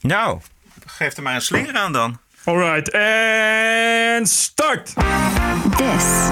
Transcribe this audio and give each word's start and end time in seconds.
Nou, 0.00 0.40
geef 0.86 1.16
er 1.16 1.22
maar 1.22 1.34
een 1.34 1.40
slinger 1.40 1.76
aan 1.76 1.92
dan. 1.92 2.18
Alright, 2.44 2.90
en 2.90 4.26
start! 4.26 4.92
This 5.76 6.28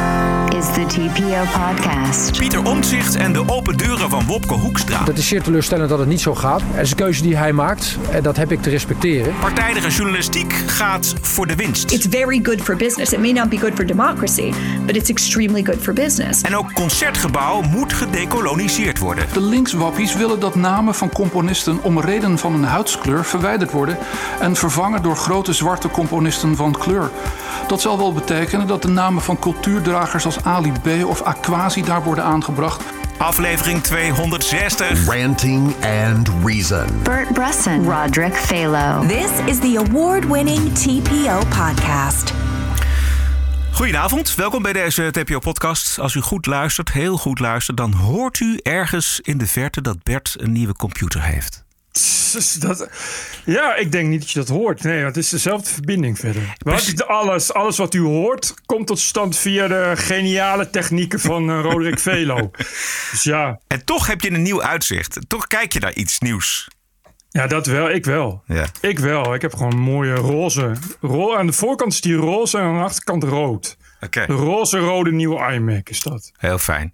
is 0.58 0.72
the 0.72 0.86
TPO 0.86 1.42
podcast. 1.58 2.38
Pieter 2.38 2.64
Omtzigt 2.64 3.14
en 3.14 3.32
de 3.32 3.42
open 3.46 3.76
deuren 3.76 4.10
van 4.10 4.26
Wopke 4.26 4.54
Hoekstra. 4.54 5.04
Het 5.04 5.18
is 5.18 5.28
zeer 5.28 5.42
teleurstellend 5.42 5.88
dat 5.88 5.98
het 5.98 6.08
niet 6.08 6.20
zo 6.20 6.34
gaat. 6.34 6.62
Het 6.64 6.84
is 6.84 6.90
een 6.90 6.96
keuze 6.96 7.22
die 7.22 7.36
hij 7.36 7.52
maakt 7.52 7.98
en 8.10 8.22
dat 8.22 8.36
heb 8.36 8.52
ik 8.52 8.62
te 8.62 8.70
respecteren. 8.70 9.34
Partijdige 9.40 9.88
journalistiek 9.88 10.52
gaat 10.52 11.14
voor 11.20 11.46
de 11.46 11.54
winst. 11.54 11.90
It's 11.90 12.06
very 12.10 12.40
good 12.42 12.60
for 12.60 12.76
business. 12.76 13.12
It 13.12 13.20
may 13.20 13.32
not 13.32 13.48
be 13.48 13.58
good 13.58 13.74
for 13.74 13.86
democracy, 13.86 14.52
but 14.86 14.96
it's 14.96 15.10
extremely 15.10 15.64
good 15.64 15.78
for 15.80 15.92
business. 15.92 16.42
En 16.42 16.56
ook 16.56 16.72
Concertgebouw 16.72 17.62
moet 17.62 17.92
gedecoloniseerd 17.92 18.98
worden. 18.98 19.26
De 19.32 19.40
linkswappies 19.40 20.14
willen 20.14 20.40
dat 20.40 20.54
namen 20.54 20.94
van 20.94 21.08
componisten 21.08 21.82
om 21.82 22.00
reden 22.00 22.38
van 22.38 22.52
hun 22.52 22.64
huidskleur 22.64 23.24
verwijderd 23.24 23.70
worden 23.70 23.98
en 24.40 24.56
vervangen 24.56 25.02
door 25.02 25.16
grote 25.16 25.52
zwarte 25.52 25.88
componisten 25.88 26.56
van 26.56 26.72
kleur. 26.72 27.10
Dat 27.68 27.80
zal 27.80 27.98
wel 27.98 28.12
betekenen 28.12 28.66
dat 28.66 28.82
de 28.82 28.88
namen 28.88 29.22
van 29.22 29.38
cultuurdragers 29.38 30.24
als 30.24 30.44
Ali 30.44 30.72
B 30.72 31.04
of 31.04 31.22
Aquasi 31.22 31.82
daar 31.82 32.02
worden 32.02 32.24
aangebracht. 32.24 32.82
Aflevering 33.18 33.82
260. 33.82 35.06
Ranting 35.06 35.74
and 35.84 36.30
Reason. 36.44 36.86
Bert 37.02 37.32
Bresson, 37.32 37.90
Roderick 37.90 38.34
Phalo. 38.34 39.06
This 39.06 39.30
is 39.46 39.58
the 39.58 39.84
award-winning 39.86 40.74
TPO 40.74 41.38
podcast. 41.38 42.32
Goedenavond, 43.72 44.34
welkom 44.34 44.62
bij 44.62 44.72
deze 44.72 45.10
TPO-podcast. 45.10 45.98
Als 45.98 46.14
u 46.14 46.20
goed 46.20 46.46
luistert, 46.46 46.92
heel 46.92 47.16
goed 47.16 47.38
luistert, 47.38 47.76
dan 47.76 47.92
hoort 47.92 48.40
u 48.40 48.58
ergens 48.62 49.20
in 49.22 49.38
de 49.38 49.46
verte 49.46 49.80
dat 49.80 50.02
Bert 50.02 50.34
een 50.38 50.52
nieuwe 50.52 50.74
computer 50.74 51.22
heeft. 51.22 51.66
Dat, 52.58 52.88
ja, 53.44 53.74
ik 53.74 53.92
denk 53.92 54.08
niet 54.08 54.20
dat 54.20 54.30
je 54.30 54.38
dat 54.38 54.48
hoort. 54.48 54.82
Nee, 54.82 55.04
het 55.04 55.16
is 55.16 55.28
dezelfde 55.28 55.70
verbinding 55.70 56.18
verder. 56.18 56.42
Alles, 57.06 57.52
alles 57.52 57.76
wat 57.76 57.94
u 57.94 58.00
hoort, 58.00 58.54
komt 58.66 58.86
tot 58.86 58.98
stand 58.98 59.36
via 59.36 59.68
de 59.68 59.92
geniale 59.96 60.70
technieken 60.70 61.20
van 61.20 61.50
eh, 61.50 61.60
Roderick 61.60 61.98
Velo. 61.98 62.50
Dus 63.10 63.22
ja, 63.22 63.60
En 63.66 63.84
toch 63.84 64.06
heb 64.06 64.20
je 64.20 64.30
een 64.30 64.42
nieuw 64.42 64.62
uitzicht. 64.62 65.18
Toch 65.26 65.46
kijk 65.46 65.72
je 65.72 65.80
naar 65.80 65.94
iets 65.94 66.18
nieuws. 66.18 66.68
ja, 67.30 67.46
dat 67.46 67.66
wel. 67.66 67.90
Ik 67.90 68.04
wel. 68.04 68.42
Ja. 68.46 68.66
Ik 68.80 68.98
wel. 68.98 69.34
Ik 69.34 69.42
heb 69.42 69.54
gewoon 69.54 69.72
een 69.72 69.78
mooie 69.78 70.14
roze. 70.14 70.72
Ro 71.00 71.34
aan 71.36 71.46
de 71.46 71.52
voorkant 71.52 71.92
is 71.92 72.00
die 72.00 72.14
roze 72.14 72.58
en 72.58 72.64
aan 72.64 72.76
de 72.76 72.82
achterkant 72.84 73.22
rood. 73.24 73.76
Oké, 74.00 74.26
De 74.26 74.32
roze-rode 74.32 75.12
nieuwe 75.12 75.52
iMac 75.52 75.88
is 75.88 76.00
dat. 76.02 76.32
heel 76.36 76.58
fijn. 76.58 76.90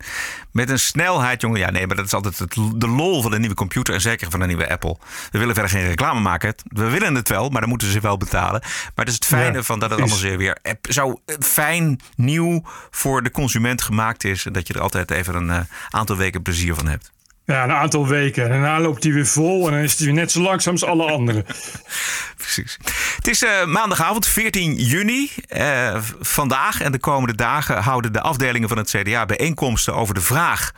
Met 0.51 0.71
een 0.71 0.79
snelheid, 0.79 1.41
jongen. 1.41 1.59
Ja, 1.61 1.71
nee, 1.71 1.87
maar 1.87 1.97
dat 1.97 2.05
is 2.05 2.15
altijd 2.15 2.39
het, 2.39 2.55
de 2.75 2.89
lol 2.89 3.23
van 3.23 3.33
een 3.33 3.41
nieuwe 3.41 3.55
computer. 3.55 3.95
En 3.95 4.01
zeker 4.01 4.31
van 4.31 4.41
een 4.41 4.47
nieuwe 4.49 4.71
Apple. 4.71 4.97
We 5.31 5.39
willen 5.39 5.55
verder 5.55 5.73
geen 5.73 5.87
reclame 5.87 6.21
maken. 6.21 6.55
We 6.65 6.89
willen 6.91 7.15
het 7.15 7.29
wel, 7.29 7.49
maar 7.49 7.61
dan 7.61 7.69
moeten 7.69 7.91
ze 7.91 8.01
wel 8.01 8.17
betalen. 8.17 8.61
Maar 8.61 8.93
het 9.05 9.09
is 9.09 9.15
het 9.15 9.25
fijne 9.25 9.57
Ja, 9.57 9.63
van 9.63 9.79
dat 9.79 9.91
het 9.91 10.01
allemaal 10.01 10.37
weer 10.37 10.57
app- 10.63 10.87
zo 10.93 11.21
eh, 11.25 11.35
fijn 11.41 12.01
nieuw 12.17 12.63
voor 12.91 13.23
de 13.23 13.31
consument 13.31 13.83
gemaakt 13.83 14.25
is. 14.25 14.47
En 14.47 14.53
dat 14.53 14.67
je 14.67 14.75
er 14.75 14.81
altijd 14.81 15.11
even 15.11 15.35
een 15.35 15.51
eh, 15.51 15.61
aantal 15.91 16.17
weken 16.17 16.43
plezier 16.43 16.75
van 16.75 16.87
hebt. 16.89 17.13
Ja, 17.47 17.65
een 17.65 17.73
aantal 17.73 18.07
weken. 18.07 18.45
En 18.45 18.51
daarna 18.51 18.81
loopt 18.81 19.03
hij 19.03 19.13
weer 19.13 19.27
vol 19.27 19.67
en 19.67 19.73
dan 19.73 19.83
is 19.83 19.97
hij 19.97 20.07
weer 20.07 20.15
net 20.15 20.33
zo 20.33 20.41
langzaam 20.41 20.73
als 20.73 20.85
alle 20.85 21.11
anderen. 21.11 21.45
Precies. 22.37 22.79
Het 23.17 23.29
is 23.29 23.43
eh, 23.43 23.65
maandagavond 23.65 24.27
14 24.27 24.75
juni. 24.75 25.31
Eh, 25.49 25.97
vandaag 26.21 26.81
en 26.81 26.93
de 26.93 26.99
komende 26.99 27.35
dagen 27.35 27.83
houden 27.83 28.13
de 28.13 28.21
afdelingen 28.21 28.69
van 28.69 28.79
het 28.79 28.91
CDA 28.91 29.27
bijeenkomsten 29.27 29.95
over 29.95 30.15
de 30.15 30.21
vraag 30.21 30.73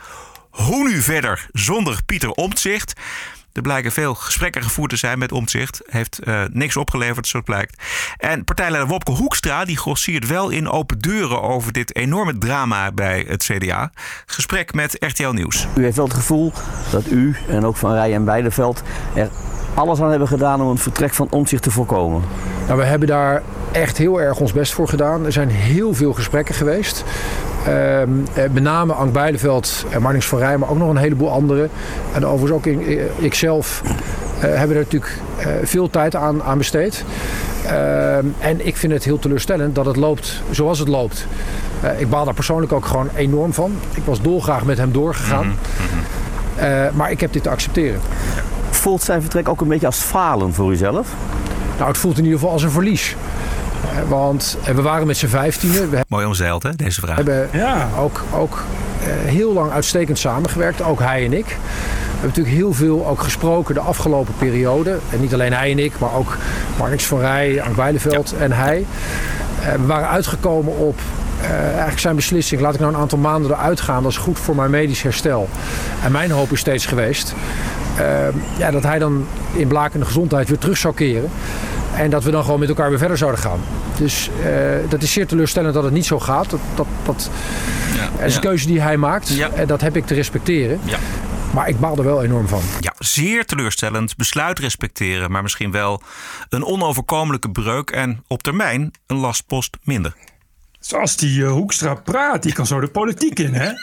hoe 0.51 0.89
nu 0.89 1.03
verder 1.03 1.47
zonder 1.53 1.99
Pieter 2.07 2.31
Omtzigt. 2.31 2.93
Er 3.57 3.63
blijken 3.63 3.93
veel 3.93 4.15
gesprekken 4.15 4.63
gevoerd 4.63 4.91
te 4.91 4.97
zijn 4.97 5.19
met 5.19 5.33
Omtzigt. 5.33 5.83
Heeft 5.87 6.19
eh, 6.19 6.43
niks 6.53 6.77
opgeleverd, 6.77 7.27
zo 7.27 7.43
blijkt. 7.43 7.83
En 8.17 8.45
partijleider 8.45 8.91
Wopke 8.91 9.13
Hoekstra 9.13 9.65
die 9.65 9.77
grossiert 9.77 10.27
wel 10.27 10.49
in 10.49 10.69
open 10.69 10.99
deuren 10.99 11.43
over 11.43 11.73
dit 11.73 11.97
enorme 11.97 12.39
drama 12.39 12.93
bij 12.93 13.25
het 13.29 13.43
CDA. 13.43 13.91
Gesprek 14.27 14.75
met 14.75 14.97
RTL 14.99 15.29
Nieuws. 15.29 15.67
U 15.77 15.83
heeft 15.83 15.97
wel 15.97 16.05
het 16.05 16.15
gevoel 16.15 16.53
dat 16.91 17.11
u 17.11 17.37
en 17.49 17.65
ook 17.65 17.77
Van 17.77 17.93
Rij 17.93 18.15
en 18.15 18.25
Weideveld 18.25 18.83
er 19.15 19.31
alles 19.75 20.01
aan 20.01 20.11
hebben 20.11 20.29
gedaan 20.29 20.61
om 20.61 20.69
een 20.69 20.79
vertrek 20.79 21.15
van 21.15 21.27
omzicht 21.31 21.63
te 21.63 21.71
voorkomen. 21.71 22.23
Nou, 22.67 22.79
we 22.79 22.85
hebben 22.85 23.09
daar 23.09 23.43
echt 23.73 23.97
heel 23.97 24.21
erg 24.21 24.39
ons 24.39 24.53
best 24.53 24.73
voor 24.73 24.89
gedaan. 24.89 25.25
Er 25.25 25.33
zijn 25.33 25.49
heel 25.49 25.95
veel 25.95 26.13
gesprekken 26.13 26.55
geweest. 26.55 27.05
Ehm, 27.67 28.09
eh, 28.35 28.45
met 28.53 28.63
name 28.63 28.93
Ank 28.93 29.13
Beideveld 29.13 29.85
en 29.91 30.03
Marnix 30.03 30.27
van 30.27 30.39
Rij, 30.39 30.59
maar 30.59 30.71
ook 30.71 30.79
nog 30.79 30.91
een 30.91 30.97
heleboel 30.97 31.31
anderen. 31.31 31.71
En 32.13 32.27
overigens 32.27 32.53
ook 32.53 32.67
in, 32.67 32.87
eh, 32.87 33.25
ikzelf 33.25 33.83
eh, 34.41 34.41
hebben 34.41 34.77
er 34.77 34.83
natuurlijk 34.83 35.13
eh, 35.39 35.47
veel 35.63 35.91
tijd 35.91 36.15
aan, 36.17 36.43
aan 36.43 36.59
besteed. 36.59 37.05
Ehm, 37.67 38.25
en 38.39 38.67
ik 38.67 38.77
vind 38.77 38.93
het 38.93 39.05
heel 39.05 39.19
teleurstellend 39.19 39.75
dat 39.75 39.87
het 39.87 39.97
loopt 39.97 40.43
zoals 40.51 40.79
het 40.79 40.89
loopt. 40.89 41.27
Eh, 41.81 42.01
ik 42.01 42.11
baal 42.11 42.25
daar 42.25 42.35
persoonlijk 42.35 42.73
ook 42.73 42.87
gewoon 42.87 43.09
enorm 43.15 43.53
van. 43.53 43.73
Ik 43.95 44.03
was 44.05 44.21
dolgraag 44.21 44.65
met 44.65 44.79
hem 44.79 44.93
doorgegaan. 44.93 45.55
Eh, 46.57 46.69
maar 46.95 47.11
ik 47.11 47.21
heb 47.21 47.33
dit 47.33 47.43
te 47.43 47.51
accepteren. 47.51 48.01
Voelt 48.71 49.03
zijn 49.03 49.21
vertrek 49.21 49.49
ook 49.49 49.61
een 49.61 49.69
beetje 49.69 49.87
als 49.87 49.99
falen 49.99 50.55
voor 50.55 50.73
uzelf? 50.73 51.09
Nou, 51.77 51.89
het 51.89 51.99
voelt 51.99 52.19
in 52.19 52.25
ieder 52.25 52.39
geval 52.39 52.53
als 52.53 52.63
een 52.63 52.71
verlies. 52.71 53.17
Eh, 53.83 54.09
Want 54.09 54.59
eh, 54.65 54.75
we 54.75 54.83
waren 54.83 55.07
met 55.07 55.17
z'n 55.17 55.27
vijftienen. 55.27 55.91
We 55.91 56.05
Mooi 56.09 56.27
omzeild, 56.27 56.63
hè, 56.63 56.77
deze 56.77 57.01
vraag. 57.01 57.17
hebben 57.17 57.49
Ja. 57.53 57.89
ook, 57.99 58.23
ook 58.35 58.63
eh, 59.01 59.07
heel 59.33 59.53
lang 59.53 59.73
uitstekend 59.73 60.19
samengewerkt. 60.19 60.83
Ook 60.83 61.01
hij 61.01 61.25
en 61.25 61.33
ik. 61.33 61.47
We 61.47 62.23
hebben 62.23 62.29
natuurlijk 62.29 62.57
heel 62.57 62.73
veel 62.73 63.07
ook 63.07 63.23
gesproken 63.23 63.75
de 63.75 63.81
afgelopen 63.81 64.35
periode. 64.39 64.99
En 65.11 65.21
niet 65.21 65.35
alleen 65.35 65.53
hij 65.53 65.71
en 65.71 65.79
ik, 65.79 65.99
maar 65.99 66.15
ook 66.15 66.37
Marnix 66.79 67.05
van 67.05 67.19
Rij, 67.19 67.63
Ank 67.63 67.77
Weideveld 67.77 68.35
en 68.39 68.53
hij. 68.53 68.87
We 69.77 69.87
waren 69.87 70.09
uitgekomen 70.09 70.77
op 70.77 70.99
eh, 71.41 71.51
eigenlijk 71.51 71.99
zijn 71.99 72.17
beslissing. 72.17 72.61
Laat 72.61 72.75
ik 72.75 72.81
nou 72.81 72.95
een 72.95 73.01
aantal 73.01 73.19
maanden 73.19 73.51
eruit 73.51 73.81
gaan. 73.81 74.03
Dat 74.03 74.13
is 74.13 74.19
goed 74.19 74.39
voor 74.39 74.55
mijn 74.55 74.71
medisch 74.71 75.03
herstel. 75.03 75.49
En 76.03 76.13
mijn 76.13 76.31
hoop 76.31 76.53
is 76.53 76.61
steeds 76.61 76.87
geweest 76.87 77.35
eh, 77.97 78.07
ja, 78.59 78.71
dat 78.71 78.83
hij 78.83 78.99
dan 78.99 79.27
in 79.53 79.69
blakende 79.69 80.07
gezondheid 80.07 80.49
weer 80.49 80.59
terug 80.59 80.77
zou 80.77 80.95
keren. 80.95 81.31
En 81.97 82.11
dat 82.11 82.25
we 82.25 82.31
dan 82.31 82.45
gewoon 82.45 82.61
met 82.61 82.69
elkaar 82.69 82.89
weer 82.89 82.99
verder 82.99 83.19
zouden 83.19 83.41
gaan. 83.41 83.61
Dus 83.99 84.31
eh, 84.45 84.51
dat 84.89 85.03
is 85.03 85.13
zeer 85.13 85.27
teleurstellend 85.27 85.75
dat 85.75 85.85
het 85.85 85.93
niet 85.93 86.07
zo 86.07 86.21
gaat. 86.21 86.51
Dat, 86.51 86.61
dat, 86.75 86.87
dat 87.05 87.31
het 88.17 88.27
is 88.27 88.35
een 88.35 88.41
keuze 88.41 88.67
die 88.67 88.81
hij 88.81 88.97
maakt. 88.97 89.29
Ja. 89.29 89.51
En 89.51 89.67
dat 89.67 89.81
heb 89.81 89.97
ik 89.97 90.07
te 90.07 90.15
respecteren. 90.15 90.81
Ja. 90.85 90.99
Maar 91.55 91.69
ik 91.69 91.81
baal 91.81 91.97
er 91.97 92.05
wel 92.05 92.23
enorm 92.23 92.49
van. 92.49 92.63
Ja, 92.81 92.95
zeer 92.99 93.45
teleurstellend. 93.45 94.17
Besluit 94.17 94.59
respecteren, 94.59 95.31
maar 95.31 95.43
misschien 95.43 95.71
wel 95.71 96.03
een 96.49 96.65
onoverkomelijke 96.65 97.51
breuk 97.51 97.91
en 97.91 98.25
op 98.27 98.43
termijn 98.43 98.91
een 99.07 99.17
lastpost 99.17 99.77
minder. 99.83 100.15
Zoals 100.87 101.17
die 101.17 101.45
eh, 101.45 101.51
Hoekstra 101.51 101.95
praat, 101.95 102.43
die 102.43 102.53
kan 102.53 102.67
zo 102.67 102.81
de 102.81 102.87
politiek 102.89 103.39
in, 103.39 103.55
hè? 103.55 103.71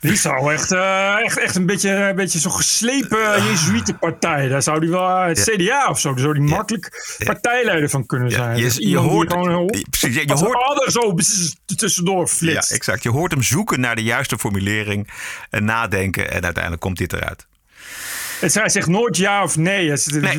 Die 0.00 0.16
zou 0.16 0.52
echt, 0.52 0.72
eh, 0.72 1.14
echt, 1.24 1.38
echt 1.38 1.54
een 1.56 1.66
beetje, 1.66 1.90
een 1.90 2.14
beetje 2.16 2.38
zo'n 2.38 2.52
geslepen 2.52 3.44
Jezuïetenpartij. 3.44 4.48
Daar 4.48 4.62
zou 4.62 4.80
die 4.80 4.88
wel 4.90 5.08
eh, 5.08 5.26
het 5.26 5.40
CDA 5.50 5.88
of 5.88 6.00
zo, 6.00 6.10
daar 6.10 6.18
zou 6.20 6.34
die 6.34 6.42
makkelijk 6.42 7.16
partijleider 7.24 7.90
van 7.90 8.06
kunnen 8.06 8.30
zijn. 8.30 8.56
je- 8.56 8.88
je 8.88 8.96
hoort- 8.96 9.32
gewoon, 9.32 9.64
je- 9.64 9.86
precies, 9.90 10.14
ja, 10.14 10.22
je 10.26 10.32
hoort- 10.32 10.92
zo 10.92 11.14
tussendoor 11.76 12.20
Ja, 12.20 12.26
flitst. 12.26 12.70
exact. 12.72 13.02
Je 13.02 13.10
hoort 13.10 13.32
hem 13.32 13.42
zoeken 13.42 13.80
naar 13.80 13.96
de 13.96 14.02
juiste 14.02 14.38
formulering 14.38 15.10
en 15.50 15.64
nadenken 15.64 16.30
en 16.30 16.44
uiteindelijk 16.44 16.82
komt 16.82 16.98
dit 16.98 17.12
eruit. 17.12 17.46
Het, 18.40 18.54
hij 18.54 18.68
zegt 18.68 18.86
nooit 18.86 19.16
ja 19.16 19.42
of 19.42 19.56
nee. 19.56 19.86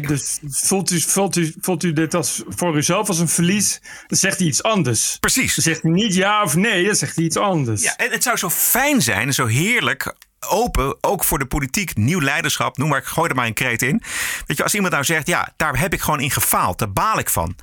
Dus 0.01 0.39
voelt, 0.49 0.91
u, 0.91 0.99
voelt, 0.99 1.35
u, 1.35 1.53
voelt 1.61 1.83
u 1.83 1.93
dit 1.93 2.13
als, 2.13 2.41
voor 2.47 2.77
uzelf 2.77 3.07
als 3.07 3.19
een 3.19 3.27
verlies, 3.27 3.81
dan 4.07 4.17
zegt 4.17 4.37
hij 4.37 4.47
iets 4.47 4.63
anders. 4.63 5.17
Precies. 5.19 5.55
Dan 5.55 5.63
zegt 5.63 5.81
hij 5.81 5.91
niet 5.91 6.13
ja 6.13 6.43
of 6.43 6.55
nee, 6.55 6.85
dan 6.85 6.95
zegt 6.95 7.15
hij 7.15 7.25
iets 7.25 7.37
anders. 7.37 7.81
Ja, 7.81 7.97
en 7.97 8.11
het 8.11 8.23
zou 8.23 8.37
zo 8.37 8.49
fijn 8.49 9.01
zijn, 9.01 9.33
zo 9.33 9.45
heerlijk, 9.45 10.15
open, 10.49 10.97
ook 11.01 11.23
voor 11.23 11.39
de 11.39 11.45
politiek, 11.45 11.95
nieuw 11.97 12.21
leiderschap, 12.21 12.77
noem 12.77 12.89
maar, 12.89 12.97
ik 12.97 13.05
gooi 13.05 13.29
er 13.29 13.35
maar 13.35 13.45
een 13.45 13.53
kreet 13.53 13.81
in. 13.81 14.03
Weet 14.45 14.57
je, 14.57 14.63
als 14.63 14.73
iemand 14.73 14.93
nou 14.93 15.05
zegt, 15.05 15.27
ja, 15.27 15.53
daar 15.57 15.79
heb 15.79 15.93
ik 15.93 16.01
gewoon 16.01 16.19
in 16.19 16.31
gefaald, 16.31 16.79
daar 16.79 16.91
baal 16.91 17.19
ik 17.19 17.29
van. 17.29 17.55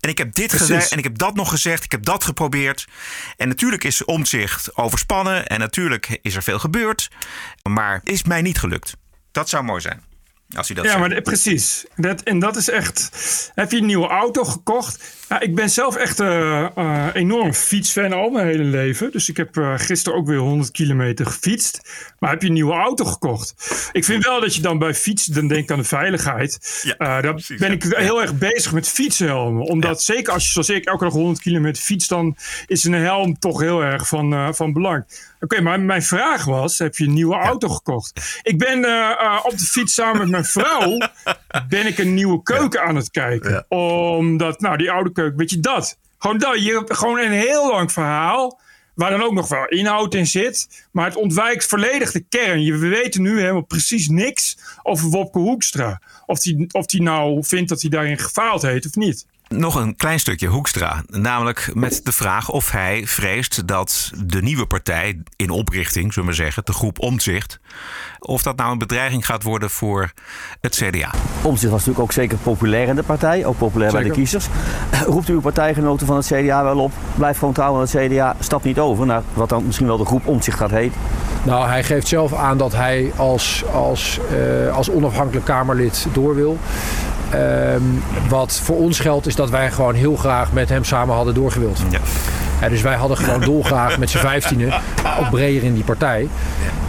En 0.00 0.10
ik 0.10 0.18
heb 0.18 0.34
dit 0.34 0.52
gezegd 0.52 0.92
en 0.92 0.98
ik 0.98 1.04
heb 1.04 1.18
dat 1.18 1.34
nog 1.34 1.48
gezegd, 1.48 1.84
ik 1.84 1.90
heb 1.90 2.04
dat 2.04 2.24
geprobeerd. 2.24 2.86
En 3.36 3.48
natuurlijk 3.48 3.84
is 3.84 4.04
omzicht 4.04 4.76
overspannen 4.76 5.46
en 5.46 5.58
natuurlijk 5.58 6.18
is 6.22 6.36
er 6.36 6.42
veel 6.42 6.58
gebeurd, 6.58 7.10
maar 7.62 8.00
is 8.04 8.22
mij 8.22 8.42
niet 8.42 8.58
gelukt. 8.58 8.96
Dat 9.34 9.48
zou 9.48 9.64
mooi 9.64 9.80
zijn. 9.80 10.02
Als 10.56 10.66
hij 10.66 10.76
dat 10.76 10.84
Ja, 10.84 10.90
zegt. 10.90 11.08
maar 11.08 11.22
precies. 11.22 11.84
Dat, 11.96 12.22
en 12.22 12.38
dat 12.38 12.56
is 12.56 12.70
echt. 12.70 13.10
Heb 13.54 13.70
je 13.70 13.76
een 13.78 13.86
nieuwe 13.86 14.06
auto 14.06 14.44
gekocht? 14.44 15.12
Ik 15.38 15.54
ben 15.54 15.70
zelf 15.70 15.96
echt 15.96 16.18
een 16.18 17.10
enorm 17.12 17.52
fietsfan 17.52 18.12
al 18.12 18.30
mijn 18.30 18.46
hele 18.46 18.62
leven. 18.64 19.10
Dus 19.12 19.28
ik 19.28 19.36
heb 19.36 19.56
eh, 19.56 19.74
gisteren 19.76 20.18
ook 20.18 20.26
weer 20.26 20.38
100 20.38 20.70
kilometer 20.70 21.26
gefietst. 21.26 21.80
Maar 22.18 22.30
heb 22.30 22.40
je 22.42 22.46
een 22.46 22.52
nieuwe 22.52 22.72
auto 22.72 23.04
gekocht? 23.04 23.54
Ik 23.92 24.04
vind 24.04 24.24
wel 24.24 24.40
dat 24.40 24.54
je 24.54 24.62
dan 24.62 24.78
bij 24.78 24.94
fietsen, 24.94 25.34
dan 25.34 25.48
denk 25.48 25.70
aan 25.70 25.78
de 25.78 25.84
veiligheid. 25.84 26.82
Ja, 26.98 27.20
daar 27.20 27.34
precies, 27.34 27.58
ben 27.58 27.68
ja. 27.68 27.74
ik 27.74 27.82
heel 27.82 28.22
erg 28.22 28.38
bezig 28.38 28.72
met 28.72 28.88
fietshelmen. 28.88 29.62
Omdat 29.62 30.02
zeker 30.02 30.32
als 30.32 30.44
je 30.44 30.50
zoals 30.50 30.68
ik 30.68 30.84
elke 30.84 31.04
dag 31.04 31.12
100 31.12 31.40
kilometer 31.40 31.82
fietst, 31.82 32.08
dan 32.08 32.36
is 32.66 32.84
een 32.84 32.92
helm 32.92 33.38
toch 33.38 33.60
heel 33.60 33.82
erg 33.82 34.08
van, 34.08 34.54
van 34.54 34.72
belang. 34.72 35.04
Oké, 35.40 35.60
maar 35.60 35.80
mijn 35.80 36.02
vraag 36.02 36.44
was: 36.44 36.78
heb 36.78 36.96
je 36.96 37.04
een 37.04 37.12
nieuwe 37.12 37.34
auto 37.34 37.68
gekocht? 37.68 38.40
Ik 38.42 38.58
ben 38.58 38.84
eh, 38.84 39.10
eh, 39.10 39.40
op 39.42 39.58
de 39.58 39.64
fiets 39.64 39.94
samen 39.94 40.20
met 40.20 40.28
mijn 40.28 40.44
vrouw 40.44 40.98
ben 41.68 41.86
ik 41.86 41.98
een 41.98 42.14
nieuwe 42.14 42.42
keuken 42.42 42.82
aan 42.82 42.96
het 42.96 43.10
kijken. 43.10 43.64
Omdat, 43.68 44.60
nou, 44.60 44.76
die 44.76 44.90
oude 44.90 45.12
keuken, 45.12 45.38
weet 45.38 45.50
je 45.50 45.60
dat? 45.60 45.98
Gewoon 46.18 46.38
dat. 46.38 46.64
Je 46.64 46.72
hebt 46.72 46.96
gewoon 46.96 47.18
een 47.18 47.32
heel 47.32 47.70
lang 47.70 47.92
verhaal. 47.92 48.62
Waar 48.94 49.10
dan 49.10 49.22
ook 49.22 49.32
nog 49.32 49.48
wel 49.48 49.66
inhoud 49.66 50.14
in 50.14 50.26
zit. 50.26 50.86
Maar 50.92 51.06
het 51.06 51.16
ontwijkt 51.16 51.66
volledig 51.66 52.12
de 52.12 52.24
kern. 52.28 52.62
Je, 52.62 52.76
we 52.76 52.88
weten 52.88 53.22
nu 53.22 53.40
helemaal 53.40 53.64
precies 53.64 54.08
niks 54.08 54.58
over 54.82 55.08
Wopke 55.08 55.38
Hoekstra. 55.38 56.00
Of 56.26 56.44
hij 56.44 56.68
of 56.70 56.86
die 56.86 57.02
nou 57.02 57.44
vindt 57.44 57.68
dat 57.68 57.80
hij 57.80 57.90
daarin 57.90 58.18
gefaald 58.18 58.62
heeft 58.62 58.86
of 58.86 58.94
niet. 58.94 59.26
Nog 59.48 59.74
een 59.74 59.96
klein 59.96 60.20
stukje 60.20 60.46
Hoekstra. 60.46 61.02
Namelijk 61.06 61.70
met 61.74 62.00
de 62.04 62.12
vraag 62.12 62.48
of 62.48 62.70
hij 62.70 63.06
vreest 63.06 63.66
dat 63.66 64.10
de 64.24 64.42
nieuwe 64.42 64.66
partij 64.66 65.22
in 65.36 65.50
oprichting, 65.50 66.12
zullen 66.12 66.28
we 66.28 66.34
zeggen, 66.34 66.64
de 66.64 66.72
groep 66.72 66.98
Omtzigt, 66.98 67.60
of 68.18 68.42
dat 68.42 68.56
nou 68.56 68.72
een 68.72 68.78
bedreiging 68.78 69.26
gaat 69.26 69.42
worden 69.42 69.70
voor 69.70 70.12
het 70.60 70.74
CDA. 70.74 71.10
Omtzigt 71.42 71.72
was 71.72 71.84
natuurlijk 71.84 71.98
ook 71.98 72.12
zeker 72.12 72.38
populair 72.38 72.88
in 72.88 72.94
de 72.94 73.02
partij, 73.02 73.44
ook 73.44 73.58
populair 73.58 73.92
bij 73.92 74.02
de 74.02 74.10
kiezers. 74.10 74.46
Roept 75.06 75.28
u 75.28 75.32
uw 75.32 75.40
partijgenoten 75.40 76.06
van 76.06 76.16
het 76.16 76.26
CDA 76.26 76.62
wel 76.62 76.78
op, 76.78 76.92
blijf 77.14 77.38
gewoon 77.38 77.54
trouw 77.54 77.74
aan 77.74 77.80
het 77.80 77.96
CDA, 77.96 78.36
stap 78.40 78.64
niet 78.64 78.78
over 78.78 79.06
naar 79.06 79.22
wat 79.34 79.48
dan 79.48 79.66
misschien 79.66 79.86
wel 79.86 79.98
de 79.98 80.04
groep 80.04 80.26
Omtzigt 80.26 80.58
gaat 80.58 80.70
heten? 80.70 81.00
Nou, 81.42 81.68
hij 81.68 81.84
geeft 81.84 82.08
zelf 82.08 82.34
aan 82.34 82.58
dat 82.58 82.72
hij 82.72 83.12
als, 83.16 83.64
als, 83.72 84.18
uh, 84.32 84.76
als 84.76 84.90
onafhankelijk 84.90 85.46
Kamerlid 85.46 86.06
door 86.12 86.34
wil. 86.34 86.58
Um, 87.34 88.02
wat 88.28 88.60
voor 88.62 88.76
ons 88.76 89.00
geldt 89.00 89.26
is 89.26 89.34
dat 89.34 89.50
wij 89.50 89.70
gewoon 89.70 89.94
heel 89.94 90.16
graag 90.16 90.52
met 90.52 90.68
hem 90.68 90.84
samen 90.84 91.14
hadden 91.14 91.34
doorgewild. 91.34 91.82
Ja. 91.90 91.98
Ja, 92.60 92.68
dus 92.68 92.82
wij 92.82 92.94
hadden 92.94 93.16
gewoon 93.16 93.40
dolgraag 93.40 93.98
met 93.98 94.10
z'n 94.10 94.18
vijftienen, 94.18 94.72
ook 95.20 95.30
breder 95.30 95.62
in 95.62 95.74
die 95.74 95.84
partij. 95.84 96.28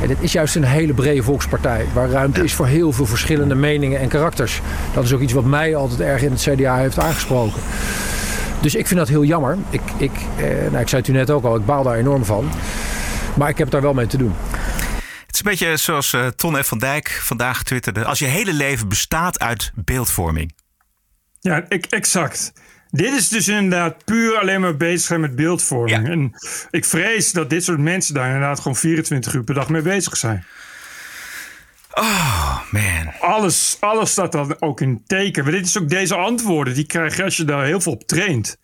En 0.02 0.08
dit 0.08 0.18
is 0.20 0.32
juist 0.32 0.56
een 0.56 0.64
hele 0.64 0.94
brede 0.94 1.24
volkspartij, 1.24 1.86
waar 1.94 2.10
ruimte 2.10 2.44
is 2.44 2.54
voor 2.54 2.68
heel 2.68 2.92
veel 2.92 3.06
verschillende 3.06 3.56
meningen 3.56 4.00
en 4.00 4.08
karakters. 4.08 4.62
Dat 4.94 5.04
is 5.04 5.14
ook 5.14 5.20
iets 5.20 5.34
wat 5.34 5.44
mij 5.44 5.76
altijd 5.76 6.00
erg 6.00 6.22
in 6.22 6.32
het 6.32 6.48
CDA 6.50 6.78
heeft 6.78 7.00
aangesproken. 7.00 7.62
Dus 8.62 8.76
ik 8.76 8.88
vind 8.88 9.00
dat 9.00 9.10
heel 9.10 9.24
jammer. 9.24 9.58
Ik, 9.70 9.82
ik, 9.98 10.12
eh, 10.36 10.46
nou, 10.46 10.80
ik 10.80 10.90
zei 10.90 11.02
het 11.02 11.10
u 11.10 11.14
net 11.14 11.32
ook 11.32 11.44
al, 11.44 11.56
ik 11.56 11.66
baal 11.66 11.84
daar 11.84 11.96
enorm 11.96 12.26
van. 12.26 12.50
Maar 13.34 13.50
ik 13.50 13.58
heb 13.58 13.70
daar 13.70 13.82
wel 13.82 13.94
mee 13.94 14.08
te 14.08 14.18
doen. 14.18 14.34
Is 15.36 15.42
een 15.42 15.50
beetje 15.52 15.78
zoals 15.78 16.14
uh, 16.14 16.28
Ton 16.28 16.64
F. 16.64 16.68
van 16.68 16.78
Dijk 16.78 17.10
vandaag 17.10 17.64
twitterde. 17.64 18.06
Als 18.06 18.20
je 18.20 18.26
hele 18.26 18.54
leven 18.54 18.88
bestaat 18.88 19.40
uit 19.40 19.72
beeldvorming. 19.76 20.56
Ja, 21.40 21.66
ik, 21.70 21.86
exact. 21.86 22.54
Dit 22.92 23.14
is 23.14 23.30
dus 23.30 23.48
inderdaad 23.48 24.06
puur 24.06 24.38
alleen 24.38 24.62
maar 24.62 24.78
bezig 24.78 25.08
zijn 25.08 25.20
met 25.20 25.36
beeldvorming. 25.36 26.08
En 26.08 26.32
ik 26.70 26.86
vrees 26.86 27.32
dat 27.32 27.50
dit 27.50 27.64
soort 27.64 27.80
mensen 27.80 28.14
daar 28.14 28.26
inderdaad 28.26 28.58
gewoon 28.60 28.76
24 28.76 29.34
uur 29.34 29.44
per 29.44 29.54
dag 29.54 29.70
mee 29.70 29.82
bezig 29.82 30.18
zijn. 30.18 30.46
Oh, 31.94 32.62
man. 32.72 33.14
Alles, 33.20 33.78
alles 33.80 34.12
staat 34.12 34.32
dan 34.32 34.62
ook 34.62 34.82
in 34.82 35.04
teken. 35.06 35.44
Maar 35.44 35.54
dit 35.54 35.66
is 35.66 35.78
ook 35.78 35.90
deze 35.90 36.16
antwoorden, 36.16 36.74
die 36.74 36.86
krijg 36.86 37.16
je 37.16 37.24
als 37.24 37.38
je 37.38 37.46
daar 37.46 37.66
heel 37.66 37.82
veel 37.82 37.92
op 37.92 38.08
traint. 38.08 38.58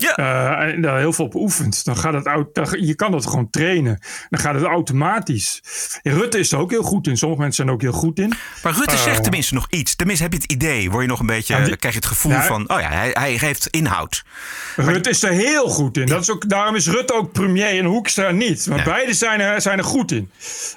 Ja. 0.00 0.18
Uh, 0.18 0.72
en 0.74 0.80
daar 0.80 0.98
heel 0.98 1.12
veel 1.12 1.24
op 1.24 1.34
oefent. 1.34 1.84
Dan 1.84 1.96
gaat 1.96 2.12
het, 2.12 2.76
je 2.80 2.94
kan 2.94 3.10
dat 3.10 3.26
gewoon 3.26 3.50
trainen. 3.50 3.98
Dan 4.28 4.40
gaat 4.40 4.54
het 4.54 4.64
automatisch. 4.64 5.62
Rutte 6.02 6.38
is 6.38 6.52
er 6.52 6.58
ook 6.58 6.70
heel 6.70 6.82
goed 6.82 7.06
in. 7.06 7.16
Sommige 7.16 7.40
mensen 7.40 7.56
zijn 7.56 7.68
er 7.68 7.74
ook 7.74 7.92
heel 7.92 8.00
goed 8.00 8.18
in. 8.18 8.32
Maar 8.62 8.72
Rutte 8.72 8.94
uh, 8.94 9.02
zegt 9.02 9.22
tenminste 9.22 9.54
nog 9.54 9.66
iets. 9.70 9.96
Tenminste 9.96 10.24
heb 10.24 10.32
je 10.32 10.38
het 10.38 10.52
idee. 10.52 10.90
Word 10.90 11.02
je 11.02 11.08
nog 11.08 11.20
een 11.20 11.26
beetje, 11.26 11.56
ja, 11.56 11.62
krijg 11.62 11.94
je 11.94 12.00
het 12.00 12.06
gevoel 12.06 12.32
ja, 12.32 12.42
van, 12.42 12.70
oh 12.70 12.80
ja, 12.80 12.88
hij, 12.90 13.10
hij 13.12 13.38
geeft 13.38 13.66
inhoud. 13.66 14.24
Rutte 14.76 14.92
maar, 14.92 15.08
is 15.08 15.22
er 15.22 15.30
heel 15.30 15.68
goed 15.68 15.96
in. 15.96 16.06
Dat 16.06 16.20
is 16.20 16.30
ook, 16.30 16.48
daarom 16.48 16.74
is 16.74 16.88
Rutte 16.88 17.14
ook 17.14 17.32
premier 17.32 17.78
en 17.78 17.84
Hoekstra 17.84 18.30
niet. 18.30 18.66
Maar 18.66 18.84
beide 18.84 19.14
zijn 19.14 19.40
er, 19.40 19.60
zijn 19.60 19.78
er 19.78 19.84
goed 19.84 20.12
in. 20.12 20.30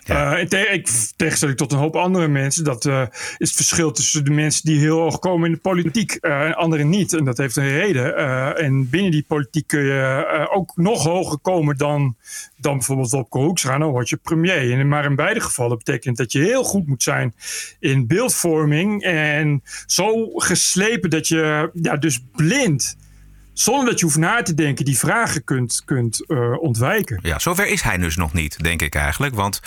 Uh, 0.06 0.34
in 0.40 0.48
te, 0.48 0.58
ik, 0.58 0.90
tegenstelling 1.16 1.58
tot 1.58 1.72
een 1.72 1.78
hoop 1.78 1.96
andere 1.96 2.28
mensen. 2.28 2.64
Dat 2.64 2.86
uh, 2.86 3.02
is 3.38 3.48
het 3.48 3.56
verschil 3.56 3.92
tussen 3.92 4.26
de 4.26 4.32
mensen 4.32 4.66
die 4.66 4.80
heel 4.80 5.00
hoog 5.00 5.20
komen 5.20 5.46
in 5.48 5.54
de 5.54 5.60
politiek 5.62 6.14
en 6.14 6.56
anderen 6.56 6.90
niet. 6.90 7.14
En 7.14 7.26
dat 7.26 7.38
heeft 7.38 7.56
een 7.56 7.70
reden. 7.70 8.18
en 8.58 8.90
binnen 8.90 9.11
die 9.12 9.26
politiek 9.28 9.68
kun 9.68 9.84
je 9.84 10.28
uh, 10.34 10.58
ook 10.58 10.72
nog 10.76 11.04
hoger 11.04 11.40
komen 11.40 11.78
dan, 11.78 12.16
dan 12.58 12.78
bijvoorbeeld 12.78 13.12
Wopke 13.12 13.38
Hoekstra. 13.38 13.78
Dan 13.78 13.92
word 13.92 14.10
je 14.10 14.18
premier. 14.18 14.80
En, 14.80 14.88
maar 14.88 15.06
in 15.06 15.16
beide 15.16 15.40
gevallen 15.40 15.78
betekent 15.78 16.18
dat 16.18 16.32
je 16.32 16.40
heel 16.40 16.64
goed 16.64 16.88
moet 16.88 17.04
zijn 17.04 17.34
in 17.80 18.08
beeldvorming. 18.08 19.04
En 19.04 19.64
zo 19.86 20.30
geslepen 20.36 21.10
dat 21.10 21.28
je 21.28 21.70
ja, 21.74 21.98
dus 21.98 22.24
blind 22.36 22.98
zonder 23.54 23.86
dat 23.86 24.00
je 24.00 24.06
hoeft 24.06 24.18
na 24.18 24.42
te 24.42 24.54
denken, 24.54 24.86
die 24.86 24.98
vragen 24.98 25.44
kunt, 25.44 25.82
kunt 25.86 26.24
uh, 26.28 26.62
ontwijken. 26.62 27.20
Ja, 27.22 27.40
zover 27.40 27.68
is 27.68 27.82
hij 27.82 27.98
dus 27.98 28.16
nog 28.16 28.34
niet, 28.34 28.64
denk 28.64 28.82
ik 28.82 28.96
eigenlijk. 28.96 29.36
Want 29.36 29.62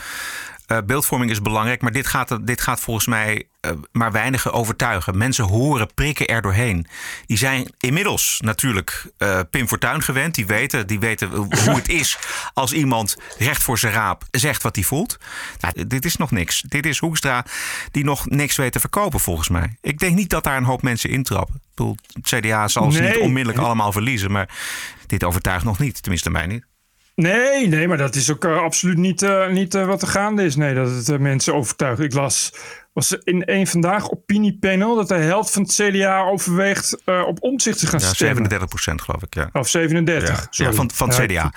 uh, 0.74 0.86
beeldvorming 0.86 1.30
is 1.30 1.42
belangrijk, 1.42 1.82
maar 1.82 1.92
dit 1.92 2.06
gaat, 2.06 2.46
dit 2.46 2.60
gaat 2.60 2.80
volgens 2.80 3.06
mij 3.06 3.46
uh, 3.64 3.72
maar 3.92 4.12
weinigen 4.12 4.52
overtuigen. 4.52 5.18
Mensen 5.18 5.44
horen, 5.44 5.94
prikken 5.94 6.26
er 6.26 6.42
doorheen. 6.42 6.86
Die 7.26 7.36
zijn 7.36 7.72
inmiddels 7.78 8.40
natuurlijk 8.44 9.06
uh, 9.18 9.40
Pim 9.50 9.68
Fortuyn 9.68 10.02
gewend. 10.02 10.34
Die 10.34 10.46
weten, 10.46 10.86
die 10.86 11.00
weten 11.00 11.28
hoe 11.28 11.74
het 11.74 11.88
is 11.88 12.18
als 12.54 12.72
iemand 12.72 13.16
recht 13.38 13.62
voor 13.62 13.78
zijn 13.78 13.92
raap 13.92 14.22
zegt 14.30 14.62
wat 14.62 14.76
hij 14.76 14.84
voelt. 14.84 15.18
Nou, 15.60 15.86
dit 15.86 16.04
is 16.04 16.16
nog 16.16 16.30
niks. 16.30 16.60
Dit 16.60 16.86
is 16.86 16.98
Hoekstra 16.98 17.44
die 17.90 18.04
nog 18.04 18.28
niks 18.28 18.56
weet 18.56 18.72
te 18.72 18.80
verkopen 18.80 19.20
volgens 19.20 19.48
mij. 19.48 19.76
Ik 19.80 19.98
denk 19.98 20.16
niet 20.16 20.30
dat 20.30 20.44
daar 20.44 20.56
een 20.56 20.64
hoop 20.64 20.82
mensen 20.82 21.10
intrappen. 21.10 21.54
Ik 21.54 21.60
bedoel, 21.74 21.96
het 22.12 22.26
CDA 22.26 22.68
zal 22.68 22.90
ze 22.90 23.02
niet 23.02 23.18
onmiddellijk 23.18 23.64
allemaal 23.64 23.92
verliezen, 23.92 24.32
maar 24.32 24.48
dit 25.06 25.24
overtuigt 25.24 25.64
nog 25.64 25.78
niet. 25.78 26.02
Tenminste 26.02 26.30
mij 26.30 26.46
niet. 26.46 26.64
Nee, 27.14 27.66
nee, 27.68 27.88
maar 27.88 27.96
dat 27.96 28.14
is 28.14 28.30
ook 28.30 28.44
uh, 28.44 28.62
absoluut 28.62 28.96
niet, 28.96 29.22
uh, 29.22 29.48
niet 29.48 29.74
uh, 29.74 29.86
wat 29.86 30.02
er 30.02 30.08
gaande 30.08 30.44
is. 30.44 30.56
Nee, 30.56 30.74
dat 30.74 31.06
het 31.06 31.20
mensen 31.20 31.54
overtuigt. 31.54 32.00
Ik 32.00 32.14
las, 32.14 32.52
was 32.92 33.12
in 33.12 33.42
een 33.46 33.66
vandaag 33.66 34.10
opiniepanel 34.10 34.94
dat 34.96 35.08
de 35.08 35.14
helft 35.14 35.50
van 35.50 35.62
het 35.62 35.72
CDA 35.72 36.22
overweegt 36.22 36.96
op 37.26 37.42
omzicht 37.42 37.78
te 37.78 37.86
gaan 37.86 38.00
ja, 38.00 38.06
stemmen. 38.06 38.36
37 38.36 38.68
procent 38.68 39.02
geloof 39.02 39.22
ik, 39.22 39.34
ja. 39.34 39.48
Of 39.52 39.68
37, 39.68 40.48
ja, 40.50 40.64
ja 40.64 40.72
van, 40.72 40.90
van 40.94 41.08
het 41.08 41.18
CDA. 41.18 41.52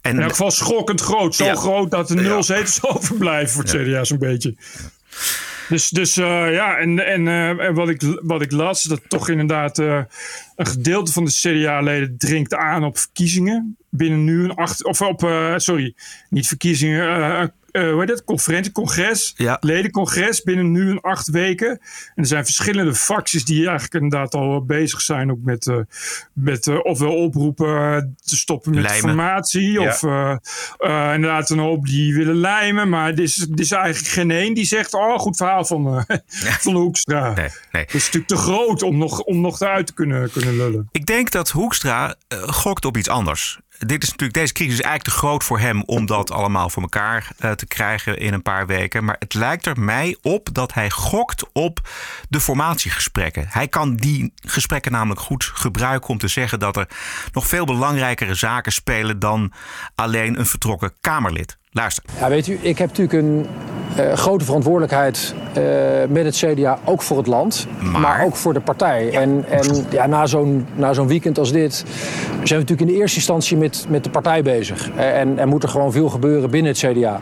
En, 0.00 0.14
in 0.16 0.20
elk 0.20 0.30
geval 0.30 0.50
schokkend 0.50 1.00
groot. 1.00 1.34
Zo 1.34 1.54
groot 1.54 1.90
dat 1.90 2.10
er 2.10 2.16
nul 2.16 2.42
zetels 2.42 2.84
overblijven 2.94 3.54
voor 3.54 3.62
het 3.62 3.88
CDA 3.88 4.04
zo'n 4.04 4.18
beetje. 4.18 4.54
Dus, 5.70 5.88
dus 5.88 6.18
uh, 6.18 6.52
ja, 6.52 6.76
en, 6.76 7.06
en, 7.06 7.26
uh, 7.26 7.48
en 7.48 7.74
wat, 7.74 7.88
ik, 7.88 8.02
wat 8.22 8.42
ik 8.42 8.52
las, 8.52 8.82
dat 8.82 9.00
toch 9.08 9.28
inderdaad 9.28 9.78
uh, 9.78 10.02
een 10.56 10.66
gedeelte 10.66 11.12
van 11.12 11.24
de 11.24 11.30
CDA-leden 11.30 12.14
dringt 12.18 12.54
aan 12.54 12.84
op 12.84 12.98
verkiezingen. 12.98 13.76
Binnen 13.90 14.24
nu 14.24 14.44
een 14.44 14.54
acht, 14.54 14.84
of 14.84 15.02
op, 15.02 15.20
sorry, 15.56 15.94
niet 16.28 16.46
verkiezingen, 16.46 17.52
uh, 17.72 17.90
hoe 17.90 17.98
heet 17.98 18.08
dat? 18.08 18.24
Conferentie, 18.24 18.72
congres, 18.72 19.32
ja. 19.36 19.56
ledencongres 19.60 20.42
binnen 20.42 20.72
nu 20.72 20.90
een 20.90 21.00
acht 21.00 21.28
weken. 21.28 21.68
En 21.68 21.78
er 22.14 22.26
zijn 22.26 22.44
verschillende 22.44 22.94
fracties 22.94 23.44
die 23.44 23.68
eigenlijk 23.68 23.94
inderdaad 23.94 24.34
al 24.34 24.64
bezig 24.64 25.00
zijn 25.00 25.30
ook 25.30 25.42
met, 25.42 25.66
uh, 25.66 25.76
met 26.32 26.66
uh, 26.66 26.78
ofwel 26.82 27.16
oproepen 27.16 28.16
te 28.24 28.36
stoppen 28.36 28.74
met 28.74 28.82
lijmen. 28.82 29.00
formatie. 29.00 29.70
Ja. 29.70 29.88
Of 29.88 30.02
inderdaad 31.14 31.50
een 31.50 31.58
hoop 31.58 31.86
die 31.86 32.14
willen 32.14 32.36
lijmen. 32.36 32.88
Maar 32.88 33.10
er 33.10 33.20
is, 33.20 33.46
is 33.54 33.72
eigenlijk 33.72 34.14
geen 34.14 34.30
één 34.30 34.54
die 34.54 34.64
zegt, 34.64 34.94
oh 34.94 35.18
goed 35.18 35.36
verhaal 35.36 35.64
van, 35.64 36.04
van 36.64 36.74
Hoekstra. 36.74 37.34
Nee, 37.34 37.48
nee. 37.72 37.84
Dat 37.84 37.94
is 37.94 38.04
natuurlijk 38.04 38.26
te 38.26 38.36
groot 38.36 38.82
om 38.82 38.98
nog, 38.98 39.20
om 39.20 39.40
nog 39.40 39.60
eruit 39.60 39.86
te 39.86 39.94
kunnen, 39.94 40.30
kunnen 40.30 40.56
lullen. 40.56 40.88
Ik 40.92 41.06
denk 41.06 41.30
dat 41.30 41.50
Hoekstra 41.50 42.14
gokt 42.46 42.84
op 42.84 42.96
iets 42.96 43.08
anders 43.08 43.58
dit 43.86 44.02
is 44.02 44.08
natuurlijk, 44.08 44.38
deze 44.38 44.52
crisis 44.52 44.78
is 44.78 44.80
eigenlijk 44.80 45.14
te 45.14 45.24
groot 45.24 45.44
voor 45.44 45.58
hem 45.58 45.82
om 45.82 46.06
dat 46.06 46.30
allemaal 46.30 46.70
voor 46.70 46.82
elkaar 46.82 47.30
uh, 47.40 47.50
te 47.50 47.66
krijgen 47.66 48.18
in 48.18 48.32
een 48.32 48.42
paar 48.42 48.66
weken. 48.66 49.04
Maar 49.04 49.16
het 49.18 49.34
lijkt 49.34 49.66
er 49.66 49.80
mij 49.80 50.16
op 50.22 50.48
dat 50.52 50.74
hij 50.74 50.90
gokt 50.90 51.52
op 51.52 51.88
de 52.28 52.40
formatiegesprekken. 52.40 53.46
Hij 53.48 53.68
kan 53.68 53.96
die 53.96 54.32
gesprekken 54.34 54.92
namelijk 54.92 55.20
goed 55.20 55.44
gebruiken 55.44 56.08
om 56.08 56.18
te 56.18 56.28
zeggen 56.28 56.58
dat 56.58 56.76
er 56.76 56.88
nog 57.32 57.46
veel 57.46 57.64
belangrijkere 57.64 58.34
zaken 58.34 58.72
spelen 58.72 59.18
dan 59.18 59.52
alleen 59.94 60.38
een 60.38 60.46
vertrokken 60.46 60.92
Kamerlid. 61.00 61.59
Luister. 61.72 62.04
Ja, 62.18 62.28
weet 62.28 62.46
u, 62.46 62.58
ik 62.60 62.78
heb 62.78 62.88
natuurlijk 62.88 63.12
een 63.12 63.46
uh, 63.98 64.12
grote 64.12 64.44
verantwoordelijkheid 64.44 65.34
uh, 65.58 65.64
met 66.08 66.24
het 66.24 66.36
CDA, 66.36 66.78
ook 66.84 67.02
voor 67.02 67.16
het 67.16 67.26
land, 67.26 67.66
maar, 67.80 68.00
maar 68.00 68.24
ook 68.24 68.36
voor 68.36 68.52
de 68.52 68.60
partij. 68.60 69.04
Ja. 69.04 69.20
En, 69.20 69.44
en 69.48 69.86
ja, 69.90 70.06
na 70.06 70.26
zo'n 70.26 70.66
zo'n 70.90 71.06
weekend 71.06 71.38
als 71.38 71.52
dit 71.52 71.74
zijn 71.74 72.44
we 72.44 72.54
natuurlijk 72.54 72.80
in 72.80 72.86
de 72.86 72.94
eerste 72.94 73.16
instantie 73.16 73.56
met, 73.56 73.86
met 73.88 74.04
de 74.04 74.10
partij 74.10 74.42
bezig. 74.42 74.90
En 74.96 75.38
er 75.38 75.48
moet 75.48 75.62
er 75.62 75.68
gewoon 75.68 75.92
veel 75.92 76.08
gebeuren 76.08 76.50
binnen 76.50 76.72
het 76.72 76.80
CDA. 76.80 77.20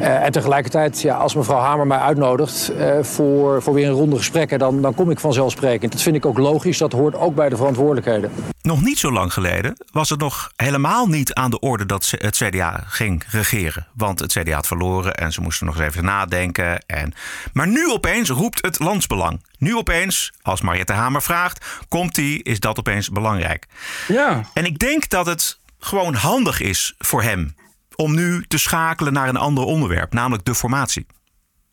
Uh, 0.00 0.24
en 0.24 0.32
tegelijkertijd, 0.32 1.00
ja, 1.00 1.16
als 1.16 1.34
mevrouw 1.34 1.58
Hamer 1.58 1.86
mij 1.86 1.98
uitnodigt 1.98 2.72
uh, 2.76 3.02
voor, 3.02 3.62
voor 3.62 3.74
weer 3.74 3.86
een 3.86 3.92
ronde 3.92 4.16
gesprekken, 4.16 4.58
dan, 4.58 4.82
dan 4.82 4.94
kom 4.94 5.10
ik 5.10 5.20
vanzelfsprekend. 5.20 5.92
Dat 5.92 6.02
vind 6.02 6.16
ik 6.16 6.26
ook 6.26 6.38
logisch, 6.38 6.78
dat 6.78 6.92
hoort 6.92 7.14
ook 7.14 7.34
bij 7.34 7.48
de 7.48 7.56
verantwoordelijkheden. 7.56 8.30
Nog 8.62 8.82
niet 8.82 8.98
zo 8.98 9.12
lang 9.12 9.32
geleden 9.32 9.76
was 9.92 10.10
het 10.10 10.20
nog 10.20 10.52
helemaal 10.56 11.06
niet 11.06 11.34
aan 11.34 11.50
de 11.50 11.58
orde 11.58 11.86
dat 11.86 12.12
het 12.18 12.36
CDA 12.36 12.84
ging 12.86 13.24
regeren. 13.30 13.86
Want 13.94 14.18
het 14.18 14.32
CDA 14.32 14.54
had 14.54 14.66
verloren 14.66 15.14
en 15.14 15.32
ze 15.32 15.40
moesten 15.40 15.66
nog 15.66 15.76
eens 15.76 15.86
even 15.86 16.04
nadenken. 16.04 16.86
En... 16.86 17.14
Maar 17.52 17.68
nu 17.68 17.90
opeens 17.90 18.28
roept 18.28 18.62
het 18.62 18.78
landsbelang. 18.78 19.42
Nu 19.58 19.76
opeens, 19.76 20.32
als 20.42 20.60
Mariette 20.60 20.92
Hamer 20.92 21.22
vraagt, 21.22 21.66
komt 21.88 22.14
die, 22.14 22.42
is 22.42 22.60
dat 22.60 22.78
opeens 22.78 23.10
belangrijk. 23.10 23.66
Ja. 24.08 24.44
En 24.54 24.64
ik 24.64 24.78
denk 24.78 25.08
dat 25.08 25.26
het 25.26 25.58
gewoon 25.78 26.14
handig 26.14 26.60
is 26.60 26.94
voor 26.98 27.22
hem 27.22 27.54
om 28.02 28.14
nu 28.14 28.44
te 28.48 28.58
schakelen 28.58 29.12
naar 29.12 29.28
een 29.28 29.36
ander 29.36 29.64
onderwerp, 29.64 30.12
namelijk 30.12 30.44
de 30.44 30.54
formatie. 30.54 31.06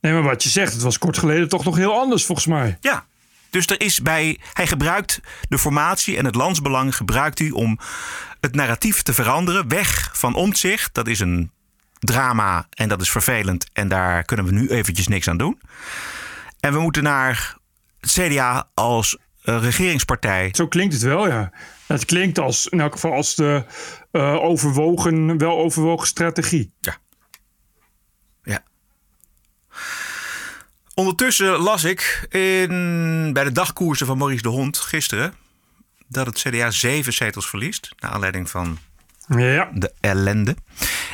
Nee, 0.01 0.13
maar 0.13 0.23
wat 0.23 0.43
je 0.43 0.49
zegt, 0.49 0.73
het 0.73 0.81
was 0.81 0.97
kort 0.97 1.17
geleden 1.17 1.49
toch 1.49 1.63
nog 1.63 1.75
heel 1.75 1.99
anders 1.99 2.25
volgens 2.25 2.47
mij. 2.47 2.77
Ja, 2.81 3.05
dus 3.49 3.67
er 3.67 3.81
is 3.81 4.01
bij, 4.01 4.39
hij 4.53 4.67
gebruikt 4.67 5.19
de 5.49 5.57
formatie 5.57 6.17
en 6.17 6.25
het 6.25 6.35
landsbelang 6.35 6.95
gebruikt 6.95 7.39
hij 7.39 7.51
om 7.51 7.79
het 8.39 8.55
narratief 8.55 9.01
te 9.01 9.13
veranderen. 9.13 9.67
Weg 9.67 10.09
van 10.13 10.35
omzicht, 10.35 10.93
dat 10.93 11.07
is 11.07 11.19
een 11.19 11.51
drama 11.99 12.67
en 12.69 12.89
dat 12.89 13.01
is 13.01 13.09
vervelend 13.09 13.67
en 13.73 13.87
daar 13.87 14.23
kunnen 14.23 14.45
we 14.45 14.51
nu 14.51 14.67
eventjes 14.67 15.07
niks 15.07 15.27
aan 15.27 15.37
doen. 15.37 15.61
En 16.59 16.73
we 16.73 16.79
moeten 16.79 17.03
naar 17.03 17.57
het 17.99 18.11
CDA 18.11 18.69
als 18.73 19.17
uh, 19.43 19.61
regeringspartij. 19.61 20.49
Zo 20.51 20.67
klinkt 20.67 20.93
het 20.93 21.03
wel, 21.03 21.27
ja. 21.27 21.51
Het 21.87 22.05
klinkt 22.05 22.39
als, 22.39 22.67
in 22.67 22.79
elk 22.79 22.93
geval 22.93 23.13
als 23.13 23.35
de 23.35 23.63
uh, 24.15 24.43
overwogen, 24.43 25.37
wel 25.37 25.57
overwogen 25.57 26.07
strategie. 26.07 26.73
Ja. 26.79 26.97
Ja. 28.43 28.63
Ondertussen 30.93 31.57
las 31.57 31.83
ik 31.83 32.27
in, 32.29 33.29
bij 33.33 33.43
de 33.43 33.51
dagkoersen 33.51 34.07
van 34.07 34.17
Maurice 34.17 34.41
de 34.41 34.49
Hond 34.49 34.77
gisteren 34.77 35.33
dat 36.07 36.25
het 36.25 36.37
CDA 36.37 36.71
zeven 36.71 37.13
zetels 37.13 37.49
verliest. 37.49 37.89
Naar 37.99 38.11
aanleiding 38.11 38.49
van 38.49 38.77
ja. 39.27 39.69
de 39.73 39.93
ellende. 39.99 40.55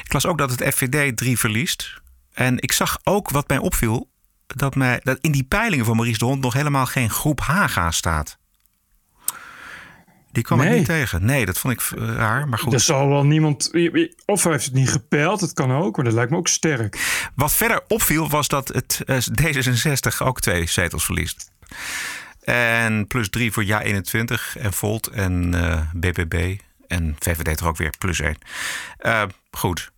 Ik 0.03 0.13
las 0.13 0.25
ook 0.25 0.37
dat 0.37 0.51
het 0.51 0.75
FVD 0.75 1.17
drie 1.17 1.39
verliest. 1.39 2.01
En 2.33 2.59
ik 2.59 2.71
zag 2.71 2.99
ook 3.03 3.29
wat 3.29 3.47
mij 3.47 3.57
opviel. 3.57 4.09
Dat, 4.47 4.75
mij, 4.75 4.99
dat 5.03 5.17
in 5.21 5.31
die 5.31 5.43
peilingen 5.43 5.85
van 5.85 5.95
Maurice 5.95 6.19
de 6.19 6.25
Hond 6.25 6.41
nog 6.41 6.53
helemaal 6.53 6.85
geen 6.85 7.09
groep 7.09 7.39
Haga 7.39 7.91
staat. 7.91 8.39
Die 10.31 10.43
kwam 10.43 10.57
Nee. 10.57 10.69
ik 10.69 10.75
niet 10.77 10.85
tegen. 10.85 11.25
Nee, 11.25 11.45
dat 11.45 11.57
vond 11.57 11.73
ik 11.73 11.81
eh, 11.97 12.15
raar. 12.15 12.47
Maar 12.47 12.59
goed. 12.59 12.73
Er 12.73 12.79
zal 12.79 13.07
wel 13.09 13.25
niemand. 13.25 13.71
Of 14.25 14.43
hij 14.43 14.51
heeft 14.51 14.65
het 14.65 14.73
niet 14.73 14.89
gepeild, 14.89 15.39
dat 15.39 15.53
kan 15.53 15.71
ook, 15.71 15.95
maar 15.95 16.05
dat 16.05 16.13
lijkt 16.13 16.31
me 16.31 16.37
ook 16.37 16.47
sterk. 16.47 17.29
Wat 17.35 17.53
verder 17.53 17.81
opviel 17.87 18.29
was 18.29 18.47
dat 18.47 18.67
het 18.67 19.01
eh, 19.05 19.17
D66 19.41 20.17
ook 20.25 20.39
twee 20.41 20.67
zetels 20.67 21.05
verliest. 21.05 21.51
En 22.41 23.07
plus 23.07 23.29
drie 23.29 23.51
voor 23.51 23.65
Ja21 23.65 24.57
en 24.59 24.73
Volt 24.73 25.07
en 25.07 25.53
eh, 25.53 25.81
BBB. 25.93 26.57
En 26.87 27.15
VVD 27.19 27.57
toch 27.57 27.67
ook 27.67 27.77
weer 27.77 27.93
plus 27.99 28.19
één. 28.19 28.37
Eh, 28.97 29.23
goed. 29.51 29.91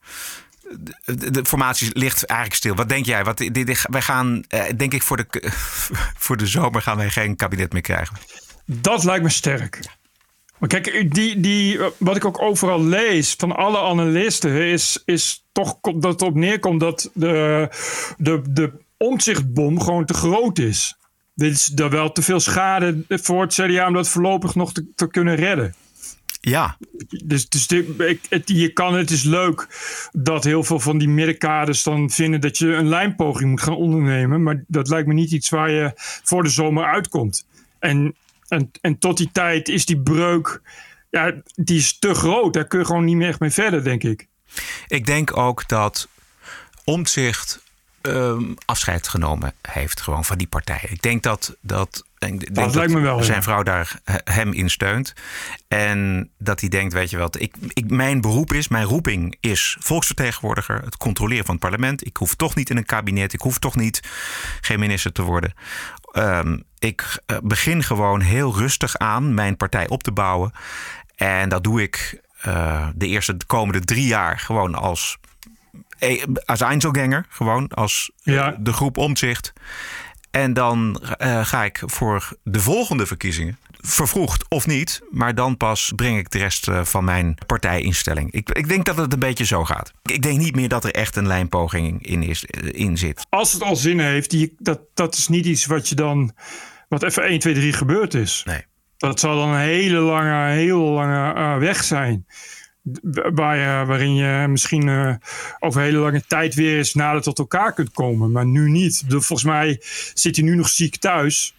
De, 0.71 1.15
de, 1.15 1.31
de 1.31 1.45
formatie 1.45 1.89
ligt 1.93 2.25
eigenlijk 2.25 2.59
stil. 2.59 2.75
Wat 2.75 2.89
denk 2.89 3.05
jij? 3.05 3.23
Wat, 3.23 3.49
wij 3.89 4.01
gaan, 4.01 4.43
eh, 4.47 4.63
denk 4.75 4.93
ik, 4.93 5.03
voor 5.03 5.17
de, 5.17 5.51
voor 6.25 6.37
de 6.37 6.47
zomer 6.47 6.81
gaan 6.81 6.97
wij 6.97 7.09
geen 7.09 7.35
kabinet 7.35 7.73
meer 7.73 7.81
krijgen. 7.81 8.17
Dat 8.65 9.03
lijkt 9.03 9.23
me 9.23 9.29
sterk. 9.29 9.79
Maar 10.57 10.69
kijk, 10.69 11.13
die, 11.13 11.39
die, 11.39 11.79
wat 11.97 12.15
ik 12.15 12.25
ook 12.25 12.41
overal 12.41 12.83
lees 12.83 13.33
van 13.37 13.55
alle 13.55 13.79
analisten 13.79 14.51
is, 14.51 15.01
is 15.05 15.45
toch 15.51 15.77
dat 15.81 16.03
het 16.11 16.21
op 16.21 16.35
neerkomt 16.35 16.79
dat 16.79 17.09
de, 17.13 17.67
de, 18.17 18.41
de 18.49 18.71
omzichtbom 18.97 19.81
gewoon 19.81 20.05
te 20.05 20.13
groot 20.13 20.59
is. 20.59 20.97
Dit 21.35 21.51
is 21.51 21.71
er 21.75 21.89
wel 21.89 22.11
te 22.11 22.21
veel 22.21 22.39
schade 22.39 23.03
voor 23.07 23.41
het 23.41 23.53
CDA 23.53 23.87
om 23.87 23.93
dat 23.93 24.07
voorlopig 24.09 24.55
nog 24.55 24.73
te, 24.73 24.85
te 24.95 25.07
kunnen 25.07 25.35
redden. 25.35 25.75
Ja, 26.41 26.77
Dus, 27.23 27.49
dus 27.49 27.67
dit- 27.67 27.99
ik, 27.99 28.21
het, 28.29 28.49
je 28.49 28.69
kan, 28.73 28.93
het 28.93 29.11
is 29.11 29.23
leuk 29.23 29.67
dat 30.11 30.43
heel 30.43 30.63
veel 30.63 30.79
van 30.79 30.97
die 30.97 31.09
middenkaders 31.09 31.83
dan 31.83 32.09
vinden 32.09 32.41
dat 32.41 32.57
je 32.57 32.67
een 32.73 32.87
lijnpoging 32.87 33.49
moet 33.49 33.61
gaan 33.61 33.75
ondernemen. 33.75 34.43
Maar 34.43 34.63
dat 34.67 34.87
lijkt 34.89 35.07
me 35.07 35.13
niet 35.13 35.31
iets 35.31 35.49
waar 35.49 35.71
je 35.71 35.91
voor 36.23 36.43
de 36.43 36.49
zomer 36.49 36.85
uitkomt. 36.85 37.45
En, 37.79 38.15
en, 38.47 38.71
en 38.81 38.97
tot 38.97 39.17
die 39.17 39.29
tijd 39.31 39.69
is 39.69 39.85
die 39.85 40.01
breuk, 40.01 40.61
ja, 41.09 41.33
die 41.55 41.77
is 41.77 41.99
te 41.99 42.13
groot. 42.13 42.53
Daar 42.53 42.67
kun 42.67 42.79
je 42.79 42.85
gewoon 42.85 43.05
niet 43.05 43.15
meer 43.15 43.27
echt 43.27 43.39
mee 43.39 43.51
verder, 43.51 43.83
denk 43.83 44.03
ik. 44.03 44.27
ik 44.87 45.05
denk 45.05 45.37
ook 45.37 45.67
dat 45.67 46.07
Omtzigt 46.83 47.63
ehm, 48.01 48.53
afscheid 48.65 49.07
genomen 49.07 49.53
heeft 49.61 50.01
gewoon 50.01 50.25
van 50.25 50.37
die 50.37 50.47
partij. 50.47 50.87
Ik 50.89 51.01
denk 51.01 51.23
dat, 51.23 51.57
dat, 51.61 52.03
denk 52.17 52.43
ja. 52.53 53.21
zijn 53.21 53.43
vrouw 53.43 53.63
daar 53.63 53.99
hem 54.23 54.53
in 54.53 54.69
steunt. 54.69 55.13
En 55.67 56.29
dat 56.37 56.59
hij 56.59 56.69
denkt, 56.69 56.93
weet 56.93 57.09
je 57.09 57.17
wat, 57.17 57.39
ik, 57.41 57.55
ik, 57.73 57.89
mijn 57.89 58.21
beroep 58.21 58.53
is, 58.53 58.67
mijn 58.67 58.85
roeping 58.85 59.37
is 59.39 59.77
volksvertegenwoordiger. 59.79 60.81
Het 60.81 60.97
controleren 60.97 61.45
van 61.45 61.55
het 61.55 61.63
parlement. 61.63 62.05
Ik 62.05 62.17
hoef 62.17 62.35
toch 62.35 62.55
niet 62.55 62.69
in 62.69 62.77
een 62.77 62.85
kabinet. 62.85 63.33
Ik 63.33 63.41
hoef 63.41 63.59
toch 63.59 63.75
niet 63.75 63.99
geen 64.61 64.79
minister 64.79 65.11
te 65.11 65.21
worden. 65.21 65.53
Ehm, 66.13 66.57
ik 66.79 67.19
eh, 67.25 67.37
begin 67.43 67.83
gewoon 67.83 68.21
heel 68.21 68.55
rustig 68.57 68.97
aan 68.97 69.33
mijn 69.33 69.57
partij 69.57 69.87
op 69.89 70.03
te 70.03 70.11
bouwen. 70.11 70.51
En 71.15 71.49
dat 71.49 71.63
doe 71.63 71.81
ik 71.81 72.21
eh, 72.41 72.87
de 72.95 73.07
eerste 73.07 73.37
de 73.37 73.45
komende 73.45 73.79
drie 73.79 74.05
jaar 74.07 74.39
gewoon 74.39 74.75
als, 74.75 75.17
eh, 75.99 76.23
als 76.45 76.61
Einzelganger. 76.61 77.25
Gewoon 77.29 77.67
als 77.67 78.11
Ja. 78.17 78.55
de 78.59 78.73
groep 78.73 78.97
omzicht. 78.97 79.53
En 80.31 80.53
dan 80.53 80.99
ga 81.43 81.63
ik 81.63 81.81
voor 81.85 82.37
de 82.43 82.59
volgende 82.59 83.05
verkiezingen, 83.05 83.57
vervroegd 83.85 84.45
of 84.49 84.67
niet, 84.67 85.01
maar 85.09 85.35
dan 85.35 85.57
pas 85.57 85.91
breng 85.95 86.17
ik 86.17 86.29
de 86.29 86.37
rest 86.37 86.67
eh, 86.67 86.83
van 86.83 87.03
mijn 87.03 87.37
partijinstelling. 87.45 88.31
Ik, 88.31 88.49
ik 88.49 88.67
denk 88.67 88.85
dat 88.85 88.97
het 88.97 89.13
een 89.13 89.19
beetje 89.19 89.45
zo 89.45 89.65
gaat. 89.65 89.91
Ik 90.03 90.21
denk 90.21 90.39
niet 90.39 90.55
meer 90.55 90.69
dat 90.69 90.83
er 90.83 90.91
echt 90.91 91.15
een 91.15 91.27
lijnpoging 91.27 92.05
in, 92.05 92.23
is, 92.23 92.45
eh, 92.45 92.69
in 92.81 92.97
zit. 92.97 93.25
Als 93.29 93.53
het 93.53 93.63
al 93.63 93.75
zin 93.75 93.99
heeft, 93.99 94.29
die, 94.29 94.55
dat, 94.59 94.79
dat 94.93 95.15
is 95.15 95.27
niet 95.27 95.45
iets 95.45 95.65
wat 95.65 95.89
je 95.89 95.95
dan, 95.95 96.33
wat 96.89 97.03
even 97.03 97.23
1, 97.23 97.39
2, 97.39 97.53
3 97.53 97.73
gebeurd 97.73 98.13
is. 98.13 98.43
Nee. 98.45 98.65
Dat 98.97 99.19
zal 99.19 99.35
dan 99.35 99.49
een 99.49 99.59
hele 99.59 99.99
lange, 99.99 100.51
heel 100.51 100.81
lange 100.81 101.33
eh, 101.33 101.57
weg 101.57 101.83
zijn. 101.83 102.25
Waar 103.33 103.57
je, 103.57 103.85
waarin 103.85 104.15
je 104.15 104.47
misschien 104.47 105.19
over 105.59 105.81
hele 105.81 105.97
lange 105.97 106.23
tijd 106.27 106.55
weer 106.55 106.77
eens 106.77 106.93
nader 106.93 107.21
tot 107.21 107.39
elkaar 107.39 107.73
kunt 107.73 107.91
komen. 107.91 108.31
Maar 108.31 108.45
nu 108.45 108.69
niet. 108.69 109.03
Volgens 109.07 109.43
mij 109.43 109.81
zit 110.13 110.35
hij 110.35 110.45
nu 110.45 110.55
nog 110.55 110.69
ziek 110.69 110.95
thuis. 110.95 111.53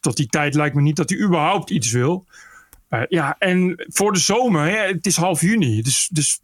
Tot 0.00 0.16
die 0.16 0.26
tijd 0.26 0.54
lijkt 0.54 0.74
me 0.74 0.80
niet 0.82 0.96
dat 0.96 1.10
hij 1.10 1.18
überhaupt 1.18 1.70
iets 1.70 1.90
wil. 1.90 2.26
Eh, 2.88 3.00
ja, 3.08 3.36
en 3.38 3.84
voor 3.88 4.12
de 4.12 4.18
zomer, 4.18 4.64
hè, 4.68 4.76
het 4.86 5.06
is 5.06 5.16
half 5.16 5.40
juni. 5.40 5.82
Dus, 5.82 6.08
dus 6.12 6.38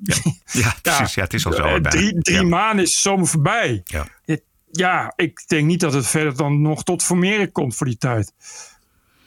Ja, 0.52 0.75
precies. 0.82 1.14
Ja, 1.14 1.22
het 1.22 1.34
is 1.34 1.46
al 1.46 1.52
zo. 1.52 1.58
eh, 1.62 1.70
bijna. 1.70 1.88
drie 1.88 2.18
drie 2.22 2.37
Ja. 2.37 2.42
maanden 2.42 2.84
is 2.84 2.92
de 2.94 3.00
zomer 3.00 3.26
voorbij. 3.26 3.80
Ja. 3.84 4.06
Het- 4.25 4.42
ja, 4.70 5.12
ik 5.16 5.44
denk 5.46 5.66
niet 5.66 5.80
dat 5.80 5.92
het 5.92 6.06
verder 6.06 6.37
dan 6.37 6.60
nog 6.62 6.84
tot 6.84 7.02
formeren 7.02 7.52
komt 7.52 7.75
voor 7.76 7.87
die 7.87 7.96
tijd. 7.98 8.32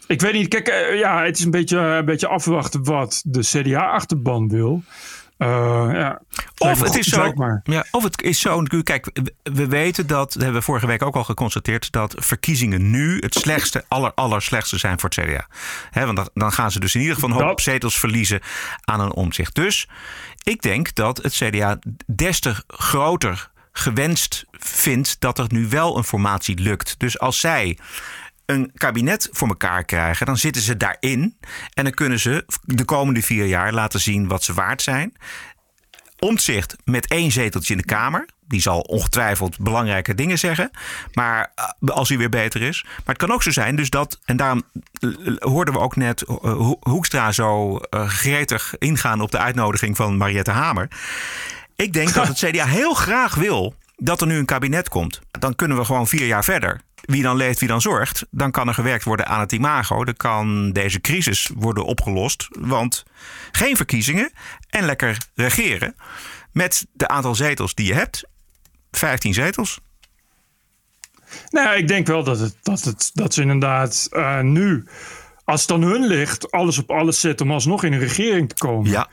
Ik 0.07 0.21
weet 0.21 0.33
niet, 0.33 0.47
kijk, 0.47 0.67
eh, 0.67 0.99
ja, 0.99 1.23
het 1.23 1.37
is 1.37 1.43
een 1.45 1.51
beetje, 1.51 1.77
een 1.77 2.05
beetje 2.05 2.27
afwachten 2.27 2.83
wat 2.83 3.21
de 3.25 3.39
CDA-achterban 3.39 4.49
wil. 4.49 4.83
Eh, 5.41 5.47
ja, 5.93 6.21
Of 6.57 6.79
het, 6.81 6.97
is 6.97 7.07
zo, 7.07 7.21
ja, 7.63 7.85
of 7.91 8.03
het 8.03 8.21
is 8.21 8.39
zo. 8.39 8.63
Kijk, 8.83 9.09
we- 9.13 9.33
we 9.43 9.67
weten 9.67 10.07
dat, 10.07 10.33
dat 10.33 10.41
hebben 10.41 10.59
we 10.59 10.65
vorige 10.65 10.87
week 10.87 11.01
ook 11.01 11.15
al 11.15 11.23
geconstateerd, 11.23 11.91
dat 11.91 12.15
verkiezingen 12.17 12.89
nu 12.89 13.17
het 13.19 13.35
slechtste, 13.35 13.85
aller, 13.87 14.13
aller 14.13 14.41
slechtste 14.41 14.77
zijn 14.77 14.99
voor 14.99 15.09
het 15.09 15.19
CDA. 15.25 15.47
Hè, 15.91 16.05
want 16.05 16.17
dan- 16.17 16.29
dan 16.33 16.51
gaan 16.51 16.71
ze 16.71 16.79
dus 16.79 16.95
in 16.95 17.01
ieder 17.01 17.15
geval 17.15 17.29
een 17.29 17.35
hoop 17.47 17.61
zetels 17.61 17.99
verliezen 17.99 18.39
aan 18.83 18.99
een 18.99 19.13
omzicht. 19.13 19.55
Dus 19.55 19.87
ik 20.43 20.61
denk 20.61 20.95
dat 20.95 21.17
het 21.17 21.33
CDA 21.33 21.79
des 22.07 22.39
te 22.39 22.63
groter 22.67 23.49
gewenst 23.71 24.45
vindt 24.51 25.15
dat 25.19 25.39
er 25.39 25.45
nu 25.47 25.67
wel 25.69 25.97
een 25.97 26.03
formatie 26.03 26.59
lukt. 26.59 26.95
Dus 26.99 27.19
als 27.19 27.39
zij 27.39 27.77
een 28.51 28.71
kabinet 28.73 29.29
voor 29.31 29.47
elkaar 29.47 29.83
krijgen, 29.83 30.25
dan 30.25 30.37
zitten 30.37 30.61
ze 30.61 30.77
daarin. 30.77 31.37
En 31.73 31.83
dan 31.83 31.93
kunnen 31.93 32.19
ze 32.19 32.45
de 32.63 32.85
komende 32.85 33.21
vier 33.21 33.45
jaar 33.45 33.73
laten 33.73 33.99
zien 33.99 34.27
wat 34.27 34.43
ze 34.43 34.53
waard 34.53 34.81
zijn. 34.81 35.13
Omtzigt 36.19 36.75
met 36.83 37.07
één 37.07 37.31
zeteltje 37.31 37.73
in 37.73 37.79
de 37.79 37.85
Kamer. 37.85 38.25
Die 38.47 38.61
zal 38.61 38.79
ongetwijfeld 38.79 39.59
belangrijke 39.59 40.15
dingen 40.15 40.39
zeggen. 40.39 40.71
Maar 41.13 41.51
eh, 41.55 41.89
als 41.95 42.09
hij 42.09 42.17
weer 42.17 42.29
beter 42.29 42.61
is. 42.61 42.83
Maar 42.83 43.01
het 43.05 43.17
kan 43.17 43.31
ook 43.31 43.43
zo 43.43 43.51
zijn, 43.51 43.75
dus 43.75 43.89
dat. 43.89 44.19
En 44.25 44.37
daarom 44.37 44.63
eh, 44.99 45.09
hoorden 45.39 45.73
we 45.73 45.79
ook 45.79 45.95
net 45.95 46.21
eh, 46.21 46.35
Ho- 46.37 46.77
Hoekstra 46.79 47.31
zo 47.31 47.77
eh, 47.77 48.07
gretig 48.09 48.73
ingaan 48.77 49.21
op 49.21 49.31
de 49.31 49.37
uitnodiging 49.37 49.95
van 49.95 50.17
Mariette 50.17 50.51
Hamer. 50.51 50.87
Ik 51.75 51.93
denk 51.93 52.13
dat 52.13 52.27
het 52.27 52.37
CDA 52.49 52.65
heel 52.65 52.93
graag 52.93 53.35
wil 53.35 53.75
dat 53.97 54.21
er 54.21 54.27
nu 54.27 54.37
een 54.37 54.45
kabinet 54.45 54.89
komt. 54.89 55.19
Dan 55.31 55.55
kunnen 55.55 55.77
we 55.77 55.85
gewoon 55.85 56.07
vier 56.07 56.25
jaar 56.25 56.43
verder. 56.43 56.81
Wie 57.01 57.21
dan 57.21 57.35
leeft, 57.35 57.59
wie 57.59 57.67
dan 57.67 57.81
zorgt. 57.81 58.25
Dan 58.31 58.51
kan 58.51 58.67
er 58.67 58.73
gewerkt 58.73 59.03
worden 59.03 59.27
aan 59.27 59.39
het 59.39 59.51
imago. 59.51 60.05
Dan 60.05 60.17
kan 60.17 60.71
deze 60.71 61.01
crisis 61.01 61.49
worden 61.55 61.85
opgelost. 61.85 62.47
Want 62.59 63.03
geen 63.51 63.75
verkiezingen 63.75 64.31
en 64.69 64.85
lekker 64.85 65.17
regeren. 65.35 65.95
Met 66.51 66.85
de 66.93 67.07
aantal 67.07 67.35
zetels 67.35 67.73
die 67.73 67.87
je 67.87 67.93
hebt. 67.93 68.23
15 68.91 69.33
zetels. 69.33 69.79
Nou, 71.49 71.77
ik 71.77 71.87
denk 71.87 72.07
wel 72.07 72.23
dat, 72.23 72.39
het, 72.39 72.55
dat, 72.61 72.83
het, 72.83 73.11
dat 73.13 73.33
ze 73.33 73.41
inderdaad 73.41 74.07
eh, 74.11 74.39
nu, 74.39 74.87
als 75.45 75.61
het 75.61 75.71
aan 75.71 75.81
hun 75.81 76.07
ligt, 76.07 76.51
alles 76.51 76.77
op 76.77 76.91
alles 76.91 77.19
zetten 77.19 77.45
om 77.45 77.51
alsnog 77.51 77.83
in 77.83 77.93
een 77.93 77.99
regering 77.99 78.49
te 78.49 78.55
komen. 78.55 78.91
Ja, 78.91 79.07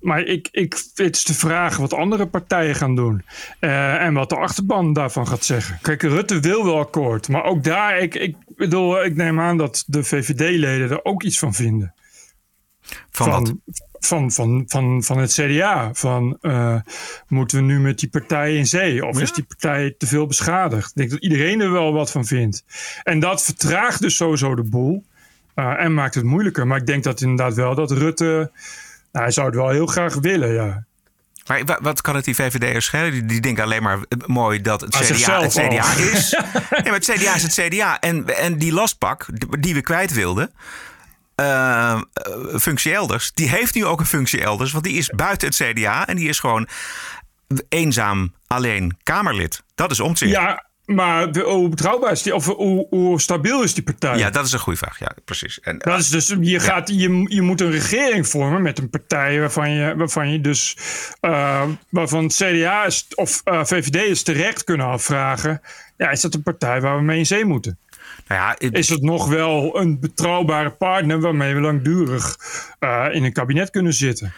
Maar 0.00 0.22
ik, 0.22 0.48
ik, 0.50 0.82
het 0.94 1.14
is 1.14 1.24
de 1.24 1.34
vraag 1.34 1.76
wat 1.76 1.92
andere 1.94 2.26
partijen 2.26 2.74
gaan 2.74 2.94
doen. 2.94 3.24
Eh, 3.58 4.02
en 4.02 4.14
wat 4.14 4.28
de 4.28 4.36
achterban 4.36 4.92
daarvan 4.92 5.28
gaat 5.28 5.44
zeggen. 5.44 5.78
Kijk, 5.82 6.02
Rutte 6.02 6.40
wil 6.40 6.64
wel 6.64 6.78
akkoord. 6.78 7.28
Maar 7.28 7.44
ook 7.44 7.64
daar, 7.64 7.98
ik, 7.98 8.14
ik 8.14 8.36
bedoel, 8.46 9.04
ik 9.04 9.16
neem 9.16 9.40
aan 9.40 9.56
dat 9.56 9.84
de 9.86 10.04
VVD-leden 10.04 10.90
er 10.90 11.04
ook 11.04 11.22
iets 11.22 11.38
van 11.38 11.54
vinden. 11.54 11.94
van, 13.10 13.30
wat? 13.30 13.54
van, 14.04 14.32
van, 14.32 14.64
van, 14.66 15.02
van 15.02 15.18
het 15.18 15.32
CDA. 15.32 15.90
Van 15.94 16.38
uh, 16.42 16.76
moeten 17.28 17.58
we 17.58 17.64
nu 17.64 17.80
met 17.80 17.98
die 17.98 18.08
partij 18.08 18.56
in 18.56 18.66
zee? 18.66 19.06
Of 19.06 19.20
is 19.20 19.32
die 19.32 19.44
partij 19.44 19.94
te 19.98 20.06
veel 20.06 20.26
beschadigd? 20.26 20.90
Ik 20.90 20.96
denk 20.96 21.10
dat 21.10 21.20
iedereen 21.20 21.60
er 21.60 21.72
wel 21.72 21.92
wat 21.92 22.10
van 22.10 22.24
vindt. 22.24 22.64
En 23.02 23.20
dat 23.20 23.42
vertraagt 23.42 24.00
dus 24.00 24.16
sowieso 24.16 24.54
de 24.54 24.62
boel. 24.62 25.04
Uh, 25.54 25.84
en 25.84 25.94
maakt 25.94 26.14
het 26.14 26.24
moeilijker. 26.24 26.66
Maar 26.66 26.78
ik 26.78 26.86
denk 26.86 27.04
dat 27.04 27.20
inderdaad 27.20 27.54
wel 27.54 27.74
dat 27.74 27.90
Rutte. 27.90 28.50
Nou, 29.12 29.24
hij 29.24 29.30
zou 29.30 29.46
het 29.46 29.56
wel 29.56 29.68
heel 29.68 29.86
graag 29.86 30.14
willen, 30.14 30.52
ja. 30.52 30.84
Maar 31.46 31.78
wat 31.80 32.00
kan 32.00 32.14
het 32.14 32.24
die 32.24 32.34
VVD'ers 32.34 32.84
schelen? 32.84 33.10
Die, 33.10 33.24
die 33.24 33.40
denken 33.40 33.64
alleen 33.64 33.82
maar 33.82 33.98
mooi 34.26 34.60
dat 34.60 34.80
het 34.80 34.96
CDA 34.96 35.42
het 35.42 35.52
CDA 35.52 35.92
is. 35.92 36.30
nee, 36.70 36.82
maar 36.84 36.92
het 36.92 37.10
CDA 37.10 37.34
is 37.34 37.42
het 37.42 37.52
CDA. 37.54 38.00
En, 38.00 38.36
en 38.36 38.58
die 38.58 38.72
lastpak 38.72 39.26
die 39.60 39.74
we 39.74 39.80
kwijt 39.80 40.12
wilden... 40.12 40.52
Uh, 41.36 42.00
functie 42.58 42.94
elders, 42.94 43.32
die 43.32 43.48
heeft 43.48 43.74
nu 43.74 43.84
ook 43.84 44.00
een 44.00 44.06
functie 44.06 44.40
elders. 44.40 44.72
Want 44.72 44.84
die 44.84 44.96
is 44.96 45.08
buiten 45.08 45.48
het 45.48 45.56
CDA 45.56 46.06
en 46.06 46.16
die 46.16 46.28
is 46.28 46.40
gewoon 46.40 46.68
eenzaam 47.68 48.34
alleen 48.46 48.96
Kamerlid. 49.02 49.62
Dat 49.74 49.90
is 49.90 50.00
omtzien. 50.00 50.28
Ja, 50.28 50.66
maar 50.84 51.38
hoe 51.38 51.68
betrouwbaar 51.68 52.12
is 52.12 52.22
die, 52.22 52.34
of 52.34 52.46
hoe, 52.46 52.86
hoe, 52.90 53.20
stabiel 53.20 53.62
is 53.62 53.74
die 53.74 53.82
partij? 53.82 54.18
Ja, 54.18 54.30
dat 54.30 54.46
is 54.46 54.52
een 54.52 54.58
goede 54.58 54.78
vraag. 54.78 54.98
Ja, 54.98 55.12
precies. 55.24 55.60
En, 55.60 55.78
dat 55.78 55.98
is 55.98 56.08
dus, 56.08 56.36
je, 56.40 56.60
gaat, 56.60 56.88
je, 56.88 57.24
je 57.28 57.42
moet 57.42 57.60
een 57.60 57.70
regering 57.70 58.28
vormen 58.28 58.62
met 58.62 58.78
een 58.78 58.90
partij 58.90 59.40
waarvan 59.40 59.70
je, 59.70 59.96
waarvan 59.96 60.32
je 60.32 60.40
dus, 60.40 60.76
uh, 61.20 61.62
waarvan 61.88 62.28
CDA 62.28 62.84
is, 62.84 63.06
of 63.14 63.40
uh, 63.44 63.64
VVD 63.64 63.96
is 63.96 64.22
terecht 64.22 64.64
kunnen 64.64 64.86
afvragen. 64.86 65.60
Ja, 65.96 66.10
is 66.10 66.20
dat 66.20 66.34
een 66.34 66.42
partij 66.42 66.80
waar 66.80 66.96
we 66.96 67.02
mee 67.02 67.18
in 67.18 67.26
zee 67.26 67.44
moeten? 67.44 67.78
Nou 68.28 68.40
ja, 68.40 68.54
het, 68.58 68.78
is 68.78 68.88
het 68.88 69.02
nog 69.02 69.28
wel 69.28 69.80
een 69.80 70.00
betrouwbare 70.00 70.70
partner 70.70 71.20
waarmee 71.20 71.54
we 71.54 71.60
langdurig 71.60 72.36
uh, 72.80 73.06
in 73.12 73.24
een 73.24 73.32
kabinet 73.32 73.70
kunnen 73.70 73.92
zitten? 73.92 74.32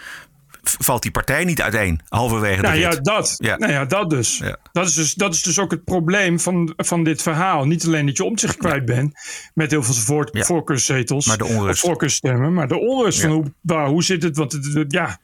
Valt 0.65 1.03
die 1.03 1.11
partij 1.11 1.45
niet 1.45 1.63
uiteen 1.63 2.01
halverwege 2.09 2.61
nou, 2.61 2.75
de 2.75 2.81
ja, 2.81 2.91
dat. 2.91 3.35
Ja. 3.37 3.57
Nou 3.57 3.73
ja, 3.73 3.85
dat 3.85 4.11
dus. 4.11 4.39
Ja. 4.39 4.57
Dat, 4.73 4.87
is 4.87 4.95
dus. 4.95 5.15
Dat 5.15 5.35
is 5.35 5.43
dus 5.43 5.59
ook 5.59 5.71
het 5.71 5.85
probleem 5.85 6.41
van, 6.41 6.73
van 6.77 7.05
dit 7.05 7.23
verhaal. 7.23 7.67
Niet 7.67 7.87
alleen 7.87 8.07
dat 8.07 8.17
je 8.17 8.25
om 8.25 8.39
zich 8.39 8.57
kwijt 8.57 8.85
bent 8.85 9.15
met 9.55 9.71
heel 9.71 9.83
veel 9.83 9.95
voor, 9.95 10.29
voorkeurszetels. 10.33 11.27
Maar 11.27 11.39
de 11.39 11.45
onrust. 11.45 12.23
Maar 12.51 12.69
de 12.69 12.79
onrust 12.79 13.21
van 13.21 13.31
hoe, 13.31 13.53
waar, 13.61 13.89
hoe 13.89 14.05
zit 14.05 14.23
het? 14.23 14.37
Want 14.37 14.53
het, 14.53 14.85
ja, 14.89 15.19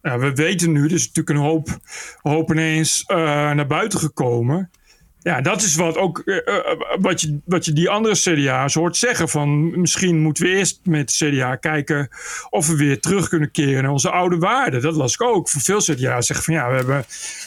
we 0.00 0.32
weten 0.34 0.72
nu, 0.72 0.84
er 0.84 0.92
is 0.92 1.06
natuurlijk 1.06 1.38
een 1.38 1.44
hoop, 1.44 1.68
hoop 2.22 2.50
ineens 2.50 3.04
uh, 3.06 3.16
naar 3.52 3.66
buiten 3.66 3.98
gekomen. 3.98 4.70
Ja, 5.26 5.40
dat 5.40 5.62
is 5.62 5.74
wat 5.74 5.96
ook 5.96 6.22
uh, 6.24 6.38
wat, 7.00 7.20
je, 7.20 7.38
wat 7.44 7.64
je 7.64 7.72
die 7.72 7.90
andere 7.90 8.14
CDA's 8.14 8.74
hoort 8.74 8.96
zeggen. 8.96 9.28
Van 9.28 9.80
misschien 9.80 10.18
moeten 10.18 10.44
we 10.44 10.50
eerst 10.50 10.80
met 10.82 11.12
CDA 11.12 11.56
kijken 11.56 12.08
of 12.50 12.66
we 12.66 12.76
weer 12.76 13.00
terug 13.00 13.28
kunnen 13.28 13.50
keren 13.50 13.82
naar 13.82 13.92
onze 13.92 14.10
oude 14.10 14.38
waarden. 14.38 14.82
Dat 14.82 14.94
las 14.94 15.14
ik 15.14 15.22
ook. 15.22 15.48
Voor 15.48 15.60
veel 15.60 15.80
CDA's 15.80 16.26
zeggen 16.26 16.44
van 16.44 16.54
ja, 16.54 16.70
we 16.70 16.76
hebben. 16.76 17.04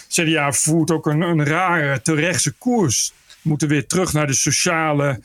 CDA 0.07 0.51
voert 0.51 0.91
ook 0.91 1.05
een, 1.05 1.21
een 1.21 1.45
rare 1.45 2.01
terechtse 2.01 2.51
koers. 2.51 3.13
We 3.27 3.49
moeten 3.49 3.67
weer 3.67 3.87
terug 3.87 4.13
naar 4.13 4.27
de 4.27 4.33
sociale 4.33 5.19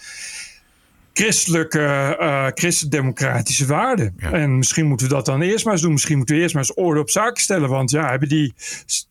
christelijke, 1.14 2.16
uh, 2.21 2.47
christendemocratische 2.54 3.66
waarden. 3.66 4.14
En 4.18 4.59
misschien 4.59 4.87
moeten 4.87 5.09
we 5.09 5.14
dat 5.14 5.26
dan 5.26 5.42
eerst 5.42 5.64
maar 5.64 5.73
eens 5.73 5.83
doen. 5.83 5.92
Misschien 5.92 6.16
moeten 6.16 6.35
we 6.35 6.40
eerst 6.40 6.54
maar 6.54 6.62
eens 6.62 6.75
orde 6.75 7.00
op 7.00 7.11
zaken 7.11 7.42
stellen. 7.42 7.68
Want 7.68 7.90
ja, 7.90 8.11
hebben 8.11 8.28
die, 8.28 8.54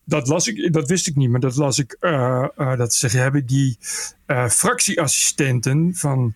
dat 0.04 0.28
las 0.28 0.48
ik, 0.48 0.72
dat 0.72 0.88
wist 0.88 1.06
ik 1.06 1.16
niet, 1.16 1.30
maar 1.30 1.40
dat 1.40 1.56
las 1.56 1.78
ik, 1.78 1.96
uh, 2.00 2.46
uh, 2.58 2.76
dat 2.76 2.94
zeggen, 2.94 3.20
hebben 3.20 3.46
die 3.46 3.78
fractieassistenten 4.48 5.94
van 5.94 6.34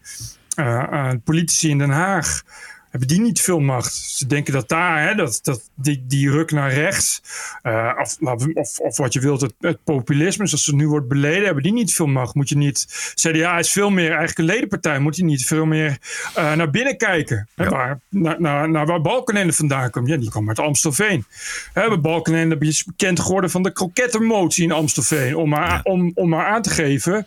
politici 1.25 1.69
in 1.69 1.79
Den 1.79 1.91
Haag 1.91 2.43
hebben 2.91 3.09
die 3.09 3.21
niet 3.21 3.41
veel 3.41 3.61
macht. 3.61 3.95
Ze 3.95 4.27
denken 4.27 4.53
dat 4.53 4.69
daar, 4.69 5.09
hè, 5.09 5.15
dat, 5.15 5.41
dat 5.43 5.71
die, 5.75 6.05
die 6.07 6.31
ruk 6.31 6.51
naar 6.51 6.73
rechts, 6.73 7.23
uh, 7.63 7.93
of, 7.99 8.47
of, 8.55 8.79
of, 8.79 8.97
wat 8.97 9.13
je 9.13 9.21
wilt, 9.21 9.41
het, 9.41 9.55
het, 9.61 9.85
populisme, 9.85 10.47
zoals 10.47 10.67
het 10.67 10.75
nu 10.75 10.89
wordt 10.89 11.09
beleden, 11.09 11.45
hebben 11.45 11.63
die 11.63 11.73
niet 11.73 11.95
veel 11.95 12.07
macht. 12.07 12.35
Moet 12.35 12.49
je 12.49 12.57
niet, 12.57 13.13
CDA 13.15 13.59
is 13.59 13.73
veel 13.73 13.91
meer 13.91 14.09
eigenlijk 14.09 14.39
een 14.39 14.45
ledenpartij, 14.45 14.99
moet 14.99 15.17
je 15.17 15.25
niet 15.25 15.47
veel 15.47 15.67
meer 15.67 15.99
uh, 16.39 16.55
naar 16.55 16.71
binnen 16.71 16.97
kijken. 16.97 17.49
Ja. 17.55 17.65
Hè, 17.65 17.71
waar, 17.71 18.01
naar, 18.09 18.41
naar, 18.41 18.71
naar 18.71 18.87
waar 18.87 19.01
Balkenende 19.01 19.53
vandaan 19.53 19.91
komt. 19.91 20.09
Ja, 20.09 20.17
die 20.17 20.31
komt 20.31 20.49
uit 20.49 20.59
Amstelveen. 20.59 21.25
Hè, 21.73 21.99
Balkenende 21.99 22.57
is 22.59 22.85
bekend 22.85 23.21
geworden 23.21 23.51
van 23.51 23.63
de 23.63 23.73
krokettenmotie 23.73 24.65
in 24.65 24.73
Amstelveen, 24.73 25.37
om 25.37 25.49
maar, 25.49 25.69
ja. 25.69 25.81
om, 25.83 26.11
om 26.15 26.29
maar 26.29 26.47
aan 26.47 26.63
te 26.63 26.71
geven 26.71 27.27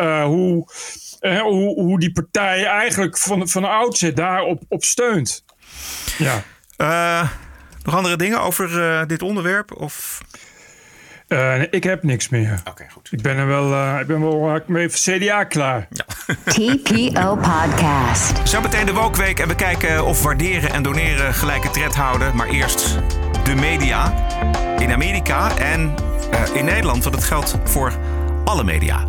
uh, 0.00 0.24
hoe 0.24 0.66
uh, 1.20 1.40
hoe, 1.40 1.80
hoe 1.80 1.98
die 1.98 2.12
partij 2.12 2.64
eigenlijk 2.64 3.18
van, 3.18 3.48
van 3.48 3.64
oudsher 3.64 4.14
daarop 4.14 4.62
op 4.68 4.84
steunt. 4.84 5.44
Ja. 6.18 6.42
Uh, 6.78 7.30
nog 7.82 7.96
andere 7.96 8.16
dingen 8.16 8.40
over 8.40 8.70
uh, 8.70 9.06
dit 9.06 9.22
onderwerp? 9.22 9.76
Of? 9.76 10.22
Nee, 11.28 11.68
ik 11.70 11.84
heb 11.84 12.02
niks 12.02 12.28
meer. 12.28 12.56
Oké, 12.60 12.70
okay, 12.70 12.88
goed. 12.88 13.08
Ik 13.12 13.22
ben 13.22 13.36
er 13.36 13.46
wel, 13.46 13.98
ik 14.00 14.06
ben 14.06 14.20
wel 14.20 14.60
mee 14.66 14.88
voor 14.88 15.14
CDA 15.14 15.44
klaar. 15.44 15.88
Ja. 15.90 16.04
TPO 16.54 17.36
Podcast. 17.36 18.48
Zo 18.48 18.60
meteen 18.60 18.86
de 18.86 18.92
Wokweek 18.92 19.38
en 19.38 19.48
we 19.48 19.54
kijken 19.54 20.04
of 20.04 20.22
waarderen 20.22 20.72
en 20.72 20.82
doneren 20.82 21.34
gelijke 21.34 21.70
tred 21.70 21.94
houden. 21.94 22.36
Maar 22.36 22.48
eerst 22.48 22.98
de 23.44 23.54
media 23.54 24.26
in 24.78 24.92
Amerika 24.92 25.56
en 25.56 25.94
in 26.54 26.64
Nederland, 26.64 27.02
want 27.02 27.14
het 27.14 27.24
geldt 27.24 27.58
voor 27.64 27.92
alle 28.44 28.64
media 28.64 29.08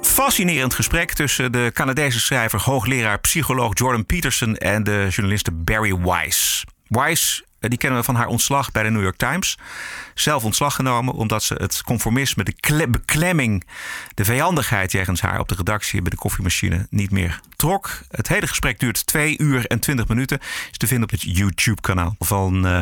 fascinerend 0.00 0.74
gesprek 0.74 1.12
tussen 1.12 1.52
de 1.52 1.70
Canadese 1.74 2.20
schrijver, 2.20 2.60
hoogleraar, 2.60 3.20
psycholoog 3.20 3.78
Jordan 3.78 4.06
Peterson 4.06 4.56
en 4.56 4.84
de 4.84 5.06
journaliste 5.10 5.52
Barry 5.52 5.98
Weiss. 5.98 6.64
Weiss, 6.86 7.42
eh, 7.60 7.70
die 7.70 7.78
kennen 7.78 7.98
we 7.98 8.04
van 8.04 8.14
haar 8.14 8.26
ontslag 8.26 8.72
bij 8.72 8.82
de 8.82 8.90
New 8.90 9.02
York 9.02 9.16
Times. 9.16 9.58
Zelf 10.14 10.44
ontslag 10.44 10.74
genomen 10.74 11.14
omdat 11.14 11.42
ze 11.42 11.54
het 11.54 11.82
conformisme, 11.82 12.44
de 12.44 12.86
beklemming, 12.90 13.66
de 14.14 14.24
vijandigheid 14.24 14.92
jegens 14.92 15.20
haar 15.20 15.40
op 15.40 15.48
de 15.48 15.54
redactie 15.54 16.02
bij 16.02 16.10
de 16.10 16.16
koffiemachine 16.16 16.86
niet 16.90 17.10
meer 17.10 17.40
trok. 17.56 18.00
Het 18.10 18.28
hele 18.28 18.46
gesprek 18.46 18.78
duurt 18.78 19.06
2 19.06 19.38
uur 19.38 19.66
en 19.66 19.80
20 19.80 20.08
minuten. 20.08 20.38
Is 20.70 20.76
te 20.76 20.86
vinden 20.86 21.04
op 21.04 21.10
het 21.10 21.36
YouTube-kanaal 21.36 22.14
van 22.18 22.66
uh, 22.66 22.80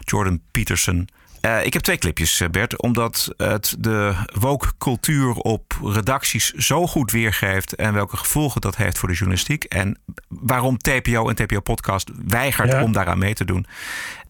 Jordan 0.00 0.40
Peterson. 0.50 1.08
Uh, 1.42 1.64
ik 1.64 1.72
heb 1.72 1.82
twee 1.82 1.98
clipjes, 1.98 2.40
eh, 2.40 2.48
Bert, 2.48 2.82
omdat 2.82 3.28
het 3.36 3.74
de 3.78 4.14
woke-cultuur 4.40 5.34
op 5.34 5.78
redacties 5.82 6.52
zo 6.52 6.86
goed 6.86 7.10
weergeeft 7.10 7.74
en 7.74 7.94
welke 7.94 8.16
gevolgen 8.16 8.60
dat 8.60 8.76
heeft 8.76 8.98
voor 8.98 9.08
de 9.08 9.14
journalistiek 9.14 9.64
en 9.64 9.98
waarom 10.28 10.78
TPO 10.78 11.28
en 11.28 11.34
TPO 11.34 11.60
Podcast 11.60 12.10
weigert 12.26 12.72
ja. 12.72 12.82
om 12.82 12.92
daaraan 12.92 13.18
mee 13.18 13.34
te 13.34 13.44
doen. 13.44 13.66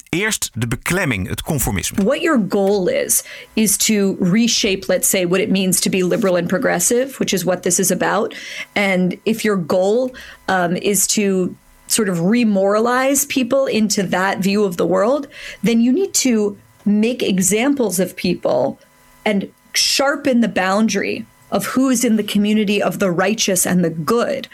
Eerst 0.08 0.50
de 0.54 0.68
beklemming, 0.68 1.28
het 1.28 1.42
conformisme. 1.42 2.04
What 2.04 2.20
your 2.20 2.46
goal 2.48 2.88
is, 2.88 3.24
is 3.52 3.76
to 3.76 4.16
reshape, 4.20 4.84
let's 4.86 5.08
say, 5.08 5.26
what 5.26 5.40
it 5.40 5.50
means 5.50 5.80
to 5.80 5.90
be 5.90 6.06
liberal 6.06 6.36
and 6.36 6.46
progressive, 6.46 7.14
which 7.18 7.32
is 7.32 7.42
what 7.42 7.62
this 7.62 7.78
is 7.78 7.90
about. 7.90 8.36
And 8.72 9.16
if 9.22 9.42
your 9.42 9.64
goal 9.66 10.14
um, 10.46 10.74
is 10.74 11.06
to 11.06 11.54
sort 11.86 12.08
of 12.08 12.18
remoralize 12.18 13.26
people 13.26 13.66
into 13.66 14.08
that 14.08 14.38
view 14.38 14.64
of 14.64 14.76
the 14.76 14.86
world, 14.86 15.26
then 15.62 15.80
you 15.80 15.92
need 15.92 16.14
to 16.14 16.56
make 16.88 17.22
examples 17.22 18.00
of 18.00 18.16
people 18.16 18.78
and 19.24 19.52
sharpen 19.74 20.40
the 20.40 20.48
boundary 20.48 21.26
of 21.50 21.66
who's 21.66 22.04
in 22.04 22.16
the 22.16 22.22
community 22.22 22.82
of 22.82 22.98
the 22.98 23.10
righteous 23.10 23.66
and 23.66 23.84
the 23.84 23.90
good 23.90 24.48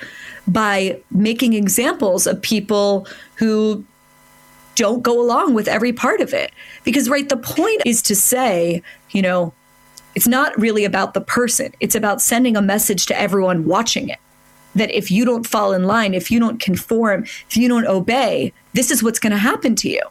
by 0.46 1.00
making 1.10 1.54
examples 1.54 2.26
of 2.26 2.40
people 2.42 3.06
who 3.36 3.84
don't 4.74 5.02
go 5.02 5.20
along 5.20 5.54
with 5.54 5.68
every 5.68 5.92
part 5.92 6.20
of 6.20 6.34
it. 6.34 6.52
Because, 6.82 7.08
right, 7.08 7.28
the 7.28 7.36
point 7.36 7.82
is 7.86 8.02
to 8.02 8.14
say, 8.14 8.82
you 9.10 9.22
know, 9.22 9.52
it's 10.14 10.28
not 10.28 10.56
really 10.58 10.84
about 10.84 11.14
the 11.14 11.20
person, 11.20 11.72
it's 11.80 11.94
about 11.94 12.20
sending 12.20 12.56
a 12.56 12.62
message 12.62 13.06
to 13.06 13.18
everyone 13.18 13.64
watching 13.64 14.08
it. 14.08 14.18
That 14.76 14.90
if 14.90 15.10
you 15.10 15.24
don't 15.24 15.46
fall 15.46 15.72
in 15.72 15.84
line, 15.84 16.14
if 16.14 16.30
you 16.30 16.40
don't 16.40 16.60
conform, 16.60 17.24
if 17.24 17.56
you 17.56 17.68
don't 17.68 17.86
obey, 17.86 18.52
this 18.72 18.90
is 18.90 19.02
what's 19.02 19.20
going 19.20 19.32
to 19.32 19.38
happen 19.38 19.76
to 19.76 19.88
you. 19.88 20.02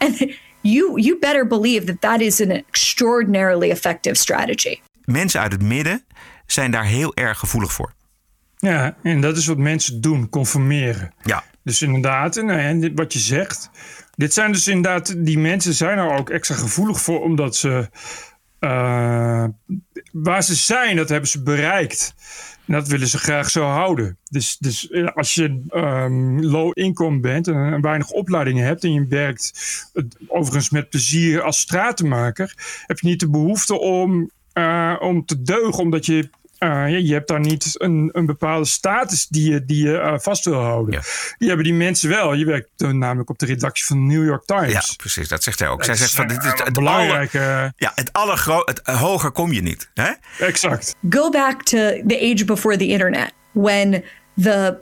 And 0.00 0.34
you 0.64 1.00
you 1.00 1.18
better 1.18 1.46
believe 1.46 1.86
that 1.86 2.00
that 2.00 2.20
is 2.20 2.40
an 2.40 2.50
extraordinarily 2.50 3.70
effective 3.70 4.14
strategy. 4.14 4.80
Mensen 5.04 5.40
uit 5.40 5.52
het 5.52 5.62
midden 5.62 6.04
zijn 6.46 6.70
daar 6.70 6.84
heel 6.84 7.14
erg 7.14 7.38
gevoelig 7.38 7.72
voor. 7.72 7.92
Ja, 8.56 8.96
en 9.02 9.20
dat 9.20 9.36
is 9.36 9.46
wat 9.46 9.58
mensen 9.58 10.00
doen, 10.00 10.28
conformeren. 10.28 11.12
Ja. 11.22 11.44
Dus 11.62 11.82
inderdaad, 11.82 12.36
en 12.36 12.94
wat 12.94 13.12
je 13.12 13.18
zegt, 13.18 13.70
dit 14.16 14.32
zijn 14.32 14.52
dus 14.52 14.68
inderdaad, 14.68 15.14
die 15.24 15.38
mensen 15.38 15.74
zijn 15.74 15.98
er 15.98 16.10
ook 16.10 16.30
extra 16.30 16.54
gevoelig 16.54 17.00
voor, 17.00 17.22
omdat 17.22 17.56
ze 17.56 17.88
uh, 18.60 19.44
waar 20.12 20.42
ze 20.42 20.54
zijn, 20.54 20.96
dat 20.96 21.08
hebben 21.08 21.28
ze 21.28 21.42
bereikt. 21.42 22.14
En 22.66 22.72
dat 22.72 22.88
willen 22.88 23.08
ze 23.08 23.18
graag 23.18 23.50
zo 23.50 23.62
houden. 23.64 24.16
Dus, 24.30 24.56
dus 24.58 24.90
eh, 24.90 25.06
als 25.06 25.34
je 25.34 25.62
um, 25.70 26.44
low 26.44 26.70
income 26.74 27.20
bent 27.20 27.48
en 27.48 27.80
weinig 27.80 28.10
opleidingen 28.10 28.64
hebt 28.64 28.84
en 28.84 28.92
je 28.92 29.06
werkt 29.06 29.52
overigens 30.26 30.70
met 30.70 30.90
plezier 30.90 31.42
als 31.42 31.60
stratenmaker, 31.60 32.82
heb 32.86 32.98
je 32.98 33.08
niet 33.08 33.20
de 33.20 33.30
behoefte 33.30 33.78
om, 33.78 34.30
uh, 34.54 34.96
om 35.00 35.24
te 35.24 35.42
deugen, 35.42 35.82
omdat 35.82 36.06
je 36.06 36.28
Uh, 36.58 36.90
je, 36.90 37.06
je, 37.06 37.12
hebt 37.12 37.28
daar 37.28 37.40
niet 37.40 37.80
een, 37.80 38.08
een 38.12 38.26
bepaalde 38.26 38.64
status 38.64 39.26
die 39.26 39.50
je, 39.50 39.64
die 39.64 39.86
je 39.86 39.92
uh, 39.92 40.14
vast 40.18 40.44
wil 40.44 40.60
houden. 40.60 41.02
Die 41.38 41.48
hebben 41.48 41.66
die 41.66 41.74
mensen 41.74 42.08
wel. 42.08 42.34
Je 42.34 42.44
werkt 42.44 42.68
namelijk 42.78 43.30
op 43.30 43.38
de 43.38 43.46
redactie 43.46 43.84
van 43.84 43.96
de 43.96 44.14
New 44.14 44.24
York 44.24 44.44
Times. 44.44 44.72
Ja, 44.72 44.82
precies. 44.96 45.28
Dat 45.28 45.42
zegt 45.42 45.58
hij 45.58 45.68
ook. 45.68 45.84
Zij 45.84 45.94
zegt 45.94 46.12
van 46.12 46.26
dit 46.26 46.44
is 46.44 46.52
het, 46.54 46.72
belangrijke. 46.72 47.72
ja, 47.76 47.92
het 47.94 48.12
allergro 48.12 48.62
het 48.64 48.80
hoger 48.84 49.30
kom 49.30 49.52
je 49.52 49.62
niet. 49.62 49.90
Hè? 49.94 50.10
Exact. 50.38 50.94
Go 51.10 51.30
back 51.30 51.62
to 51.62 51.78
the 52.06 52.32
age 52.32 52.44
before 52.44 52.76
the 52.76 52.86
internet, 52.86 53.32
when 53.52 54.04
the 54.36 54.76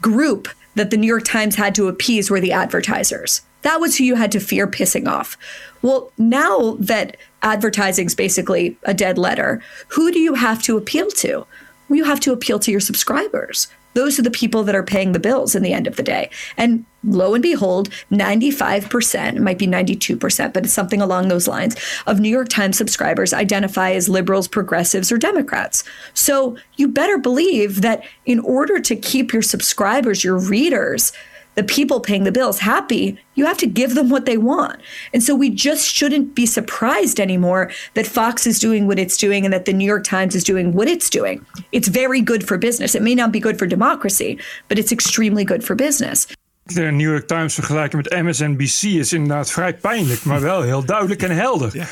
group 0.00 0.54
that 0.74 0.90
the 0.90 0.96
New 0.96 1.08
York 1.08 1.24
Times 1.24 1.56
had 1.56 1.74
to 1.74 1.88
appease 1.88 2.32
were 2.32 2.46
the 2.46 2.54
advertisers. 2.54 3.42
That 3.62 3.80
was 3.80 3.98
who 3.98 4.04
you 4.04 4.14
had 4.14 4.32
to 4.32 4.40
fear 4.40 4.66
pissing 4.66 5.08
off. 5.08 5.36
Well, 5.82 6.12
now 6.18 6.76
that 6.80 7.16
advertising's 7.42 8.14
basically 8.14 8.76
a 8.84 8.94
dead 8.94 9.18
letter, 9.18 9.62
who 9.88 10.12
do 10.12 10.18
you 10.18 10.34
have 10.34 10.62
to 10.62 10.76
appeal 10.76 11.10
to? 11.10 11.46
Well, 11.88 11.96
you 11.96 12.04
have 12.04 12.20
to 12.20 12.32
appeal 12.32 12.58
to 12.60 12.70
your 12.70 12.80
subscribers. 12.80 13.68
Those 13.94 14.18
are 14.18 14.22
the 14.22 14.30
people 14.30 14.62
that 14.64 14.74
are 14.74 14.82
paying 14.82 15.12
the 15.12 15.18
bills 15.18 15.54
in 15.54 15.62
the 15.62 15.72
end 15.72 15.86
of 15.86 15.96
the 15.96 16.02
day. 16.02 16.30
And 16.56 16.84
lo 17.02 17.34
and 17.34 17.42
behold, 17.42 17.88
95%, 18.12 19.36
it 19.36 19.40
might 19.40 19.58
be 19.58 19.66
92%, 19.66 20.52
but 20.52 20.64
it's 20.64 20.72
something 20.72 21.00
along 21.00 21.28
those 21.28 21.48
lines, 21.48 21.74
of 22.06 22.20
New 22.20 22.28
York 22.28 22.48
Times 22.48 22.76
subscribers 22.76 23.32
identify 23.32 23.92
as 23.92 24.08
liberals, 24.08 24.46
progressives, 24.46 25.10
or 25.10 25.18
Democrats. 25.18 25.82
So 26.14 26.56
you 26.76 26.88
better 26.88 27.18
believe 27.18 27.80
that 27.80 28.04
in 28.26 28.38
order 28.40 28.78
to 28.78 28.94
keep 28.94 29.32
your 29.32 29.42
subscribers, 29.42 30.22
your 30.22 30.38
readers, 30.38 31.12
the 31.58 31.64
people 31.64 31.98
paying 31.98 32.22
the 32.22 32.30
bills 32.30 32.60
happy, 32.60 33.18
you 33.34 33.44
have 33.44 33.58
to 33.58 33.66
give 33.66 33.96
them 33.96 34.08
what 34.10 34.26
they 34.26 34.38
want. 34.38 34.80
And 35.12 35.24
so 35.24 35.34
we 35.34 35.50
just 35.50 35.84
shouldn't 35.92 36.36
be 36.36 36.46
surprised 36.46 37.18
anymore 37.18 37.72
that 37.94 38.06
Fox 38.06 38.46
is 38.46 38.60
doing 38.60 38.86
what 38.86 38.98
it's 38.98 39.16
doing 39.16 39.44
and 39.44 39.52
that 39.52 39.64
the 39.64 39.72
New 39.72 39.84
York 39.84 40.04
Times 40.04 40.36
is 40.36 40.44
doing 40.44 40.72
what 40.72 40.86
it's 40.86 41.10
doing. 41.10 41.44
It's 41.72 41.88
very 41.88 42.20
good 42.20 42.46
for 42.46 42.58
business. 42.58 42.94
It 42.94 43.02
may 43.02 43.16
not 43.16 43.32
be 43.32 43.40
good 43.40 43.58
for 43.58 43.66
democracy, 43.66 44.38
but 44.68 44.78
it's 44.78 44.92
extremely 44.92 45.44
good 45.44 45.64
for 45.64 45.74
business. 45.74 46.28
De 46.62 46.92
New 46.92 47.10
York 47.10 47.26
Times 47.26 47.54
vergelijken 47.54 47.98
met 47.98 48.22
MSNBC 48.22 48.82
is 48.82 49.12
inderdaad 49.12 49.50
vrij 49.50 49.74
pijnlijk, 49.74 50.24
maar 50.24 50.40
wel 50.40 50.62
heel 50.62 50.84
duidelijk 50.84 51.22
en 51.22 51.30
helder. 51.30 51.70
Ja, 51.76 51.86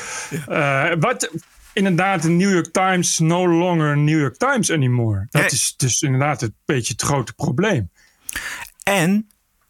ja. 0.47 0.91
Uh, 0.91 0.95
wat 0.99 1.29
inderdaad 1.73 2.21
de 2.21 2.29
New 2.29 2.51
York 2.51 2.71
Times 2.71 3.19
no 3.19 3.47
longer 3.47 3.97
New 3.97 4.19
York 4.19 4.37
Times 4.37 4.71
anymore. 4.71 5.27
Dat 5.29 5.51
is 5.51 5.73
dus 5.77 6.01
inderdaad 6.01 6.41
een 6.41 6.55
beetje 6.65 6.93
het 6.93 7.01
grote 7.01 7.33
probleem. 7.33 7.89
En 8.83 9.27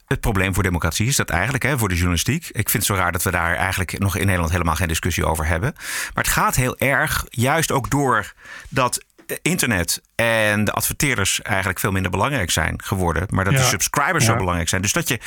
het 0.07 0.19
probleem 0.19 0.53
voor 0.53 0.63
democratie 0.63 1.07
is 1.07 1.15
dat 1.15 1.29
eigenlijk, 1.29 1.63
hè, 1.63 1.77
voor 1.77 1.89
de 1.89 1.95
journalistiek. 1.95 2.47
Ik 2.47 2.69
vind 2.69 2.73
het 2.73 2.85
zo 2.85 2.93
raar 2.93 3.11
dat 3.11 3.23
we 3.23 3.31
daar 3.31 3.55
eigenlijk 3.55 3.99
nog 3.99 4.15
in 4.15 4.25
Nederland 4.25 4.51
helemaal 4.51 4.75
geen 4.75 4.87
discussie 4.87 5.25
over 5.25 5.45
hebben. 5.45 5.73
Maar 6.13 6.23
het 6.23 6.33
gaat 6.33 6.55
heel 6.55 6.77
erg, 6.77 7.25
juist 7.29 7.71
ook 7.71 7.89
door 7.89 8.33
dat 8.69 9.05
internet 9.41 10.01
en 10.15 10.63
de 10.63 10.71
adverteerders 10.71 11.41
eigenlijk 11.41 11.79
veel 11.79 11.91
minder 11.91 12.11
belangrijk 12.11 12.51
zijn 12.51 12.83
geworden. 12.83 13.27
Maar 13.29 13.45
dat 13.45 13.53
de 13.53 13.63
subscribers 13.63 14.25
zo 14.25 14.35
belangrijk 14.35 14.69
zijn. 14.69 14.81
Dus 14.81 14.93
dat 14.93 15.07
je, 15.07 15.19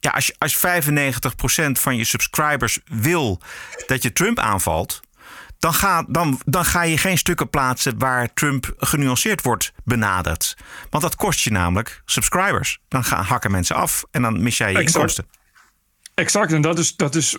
ja, 0.00 0.10
als, 0.10 0.26
je, 0.26 0.34
als 0.38 0.56
95% 0.56 1.72
van 1.72 1.96
je 1.96 2.04
subscribers 2.04 2.78
wil 2.84 3.40
dat 3.86 4.02
je 4.02 4.12
Trump 4.12 4.38
aanvalt 4.38 5.00
dan 5.58 5.74
ga, 5.74 6.04
dan, 6.08 6.40
dan 6.44 6.64
ga 6.64 6.82
je 6.82 6.98
geen 6.98 7.18
stukken 7.18 7.50
plaatsen 7.50 7.98
waar 7.98 8.32
Trump 8.32 8.74
genuanceerd 8.76 9.42
wordt 9.42 9.72
benaderd. 9.84 10.56
Want 10.90 11.02
dat 11.02 11.16
kost 11.16 11.40
je 11.40 11.50
namelijk 11.50 12.02
subscribers. 12.04 12.78
Dan 12.88 13.04
gaan 13.04 13.24
hakken 13.24 13.50
mensen 13.50 13.76
af 13.76 14.04
en 14.10 14.22
dan 14.22 14.42
mis 14.42 14.56
jij 14.58 14.70
je 14.70 14.78
exact. 14.78 14.94
inkomsten. 14.94 15.26
Exact, 16.14 16.52
en 16.52 16.60
dat 16.60 16.78
is, 16.78 16.96
dat 16.96 17.14
is 17.14 17.38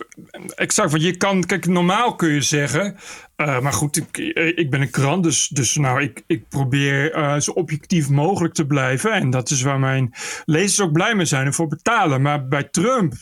exact. 0.54 0.90
Want 0.90 1.02
je 1.02 1.16
kan, 1.16 1.44
kijk, 1.44 1.66
normaal 1.66 2.14
kun 2.14 2.28
je 2.32 2.40
zeggen. 2.40 2.96
Uh, 3.36 3.60
maar 3.60 3.72
goed, 3.72 3.96
ik, 3.96 4.18
ik 4.56 4.70
ben 4.70 4.80
een 4.80 4.90
krant, 4.90 5.22
dus, 5.22 5.48
dus 5.48 5.74
nou, 5.76 6.02
ik, 6.02 6.22
ik 6.26 6.48
probeer 6.48 7.16
uh, 7.16 7.36
zo 7.36 7.50
objectief 7.50 8.08
mogelijk 8.08 8.54
te 8.54 8.66
blijven. 8.66 9.12
En 9.12 9.30
dat 9.30 9.50
is 9.50 9.62
waar 9.62 9.78
mijn 9.78 10.14
lezers 10.44 10.80
ook 10.80 10.92
blij 10.92 11.14
mee 11.14 11.24
zijn 11.24 11.46
en 11.46 11.54
voor 11.54 11.66
betalen. 11.66 12.22
Maar 12.22 12.48
bij 12.48 12.64
Trump 12.64 13.14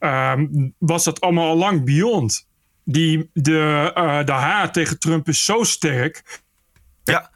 uh, 0.00 0.32
was 0.78 1.04
dat 1.04 1.20
allemaal 1.20 1.48
al 1.48 1.56
lang 1.56 1.84
beyond 1.84 2.46
die, 2.84 3.30
de, 3.32 3.92
uh, 3.96 4.24
de 4.24 4.32
haat 4.32 4.72
tegen 4.72 4.98
Trump 4.98 5.28
is 5.28 5.44
zo 5.44 5.62
sterk. 5.62 6.40
Ja. 7.04 7.30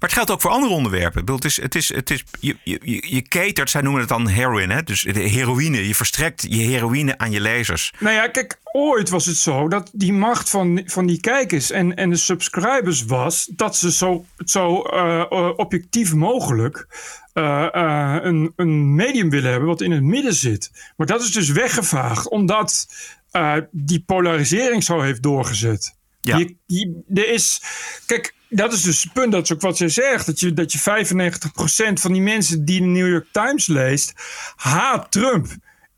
Maar 0.00 0.08
het 0.08 0.18
geldt 0.18 0.30
ook 0.30 0.40
voor 0.40 0.50
andere 0.50 0.72
onderwerpen. 0.72 1.32
Het 1.32 1.44
is, 1.44 1.62
het 1.62 1.74
is, 1.74 1.94
het 1.94 2.10
is, 2.10 2.24
je, 2.40 2.56
je, 2.64 3.06
je 3.14 3.22
catert, 3.22 3.70
zij 3.70 3.80
noemen 3.80 4.00
het 4.00 4.08
dan 4.08 4.28
heroin, 4.28 4.70
hè? 4.70 4.82
dus 4.82 5.02
de 5.02 5.20
heroïne. 5.20 5.86
Je 5.86 5.94
verstrekt 5.94 6.46
je 6.48 6.62
heroïne 6.62 7.18
aan 7.18 7.30
je 7.30 7.40
lezers. 7.40 7.92
Nou 7.98 8.14
ja, 8.14 8.28
kijk, 8.28 8.58
ooit 8.72 9.08
was 9.08 9.26
het 9.26 9.36
zo 9.36 9.68
dat 9.68 9.90
die 9.92 10.12
macht 10.12 10.50
van, 10.50 10.82
van 10.86 11.06
die 11.06 11.20
kijkers 11.20 11.70
en, 11.70 11.94
en 11.94 12.10
de 12.10 12.16
subscribers 12.16 13.04
was 13.04 13.48
dat 13.56 13.76
ze 13.76 13.92
zo, 13.92 14.24
zo 14.44 14.84
uh, 14.92 15.52
objectief 15.56 16.14
mogelijk 16.14 16.86
uh, 17.34 17.68
uh, 17.72 18.16
een, 18.20 18.52
een 18.56 18.94
medium 18.94 19.30
willen 19.30 19.50
hebben 19.50 19.68
wat 19.68 19.80
in 19.80 19.92
het 19.92 20.02
midden 20.02 20.34
zit. 20.34 20.92
Maar 20.96 21.06
dat 21.06 21.22
is 21.22 21.32
dus 21.32 21.48
weggevaagd, 21.48 22.28
omdat 22.28 22.86
uh, 23.32 23.56
die 23.70 24.02
polarisering 24.06 24.84
zo 24.84 25.00
heeft 25.00 25.22
doorgezet. 25.22 25.94
Ja. 26.20 26.36
Je, 26.36 26.56
je, 26.66 27.02
er 27.14 27.28
is, 27.28 27.62
kijk, 28.06 28.34
dat 28.48 28.72
is 28.72 28.82
dus 28.82 29.02
het 29.02 29.12
punt, 29.12 29.32
dat 29.32 29.42
is 29.42 29.52
ook 29.52 29.60
wat 29.60 29.76
ze 29.76 29.88
zegt. 29.88 30.26
Dat 30.26 30.40
je, 30.40 30.52
dat 30.52 30.72
je 30.72 30.78
95% 30.78 31.92
van 31.92 32.12
die 32.12 32.22
mensen 32.22 32.64
die 32.64 32.80
de 32.80 32.86
New 32.86 33.08
York 33.08 33.26
Times 33.32 33.66
leest, 33.66 34.12
haat 34.56 35.12
Trump. 35.12 35.46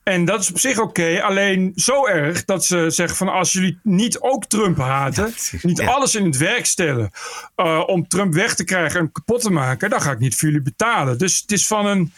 En 0.02 0.24
dat 0.24 0.40
is 0.40 0.50
op 0.50 0.58
zich 0.58 0.78
oké, 0.78 1.22
alleen 1.22 1.72
zo 1.74 2.06
erg 2.06 2.44
dat 2.44 2.64
ze 2.64 2.90
zeggen 2.90 3.16
van 3.16 3.28
als 3.28 3.52
jullie 3.52 3.78
niet 3.82 4.20
ook 4.20 4.44
Trump 4.44 4.76
haten, 4.76 5.34
niet 5.62 5.80
alles 5.80 6.14
in 6.14 6.24
het 6.24 6.36
werk 6.36 6.66
stellen 6.66 7.10
uh, 7.56 7.82
om 7.86 8.08
Trump 8.08 8.34
weg 8.34 8.54
te 8.54 8.64
krijgen 8.64 9.00
en 9.00 9.12
kapot 9.12 9.40
te 9.40 9.50
maken, 9.50 9.90
dan 9.90 10.00
ga 10.00 10.10
ik 10.10 10.18
niet 10.18 10.34
voor 10.34 10.48
jullie 10.48 10.62
betalen. 10.62 11.18
Dus 11.18 11.40
het 11.40 11.52
is 11.52 11.66
van 11.66 11.86
een, 11.86 12.12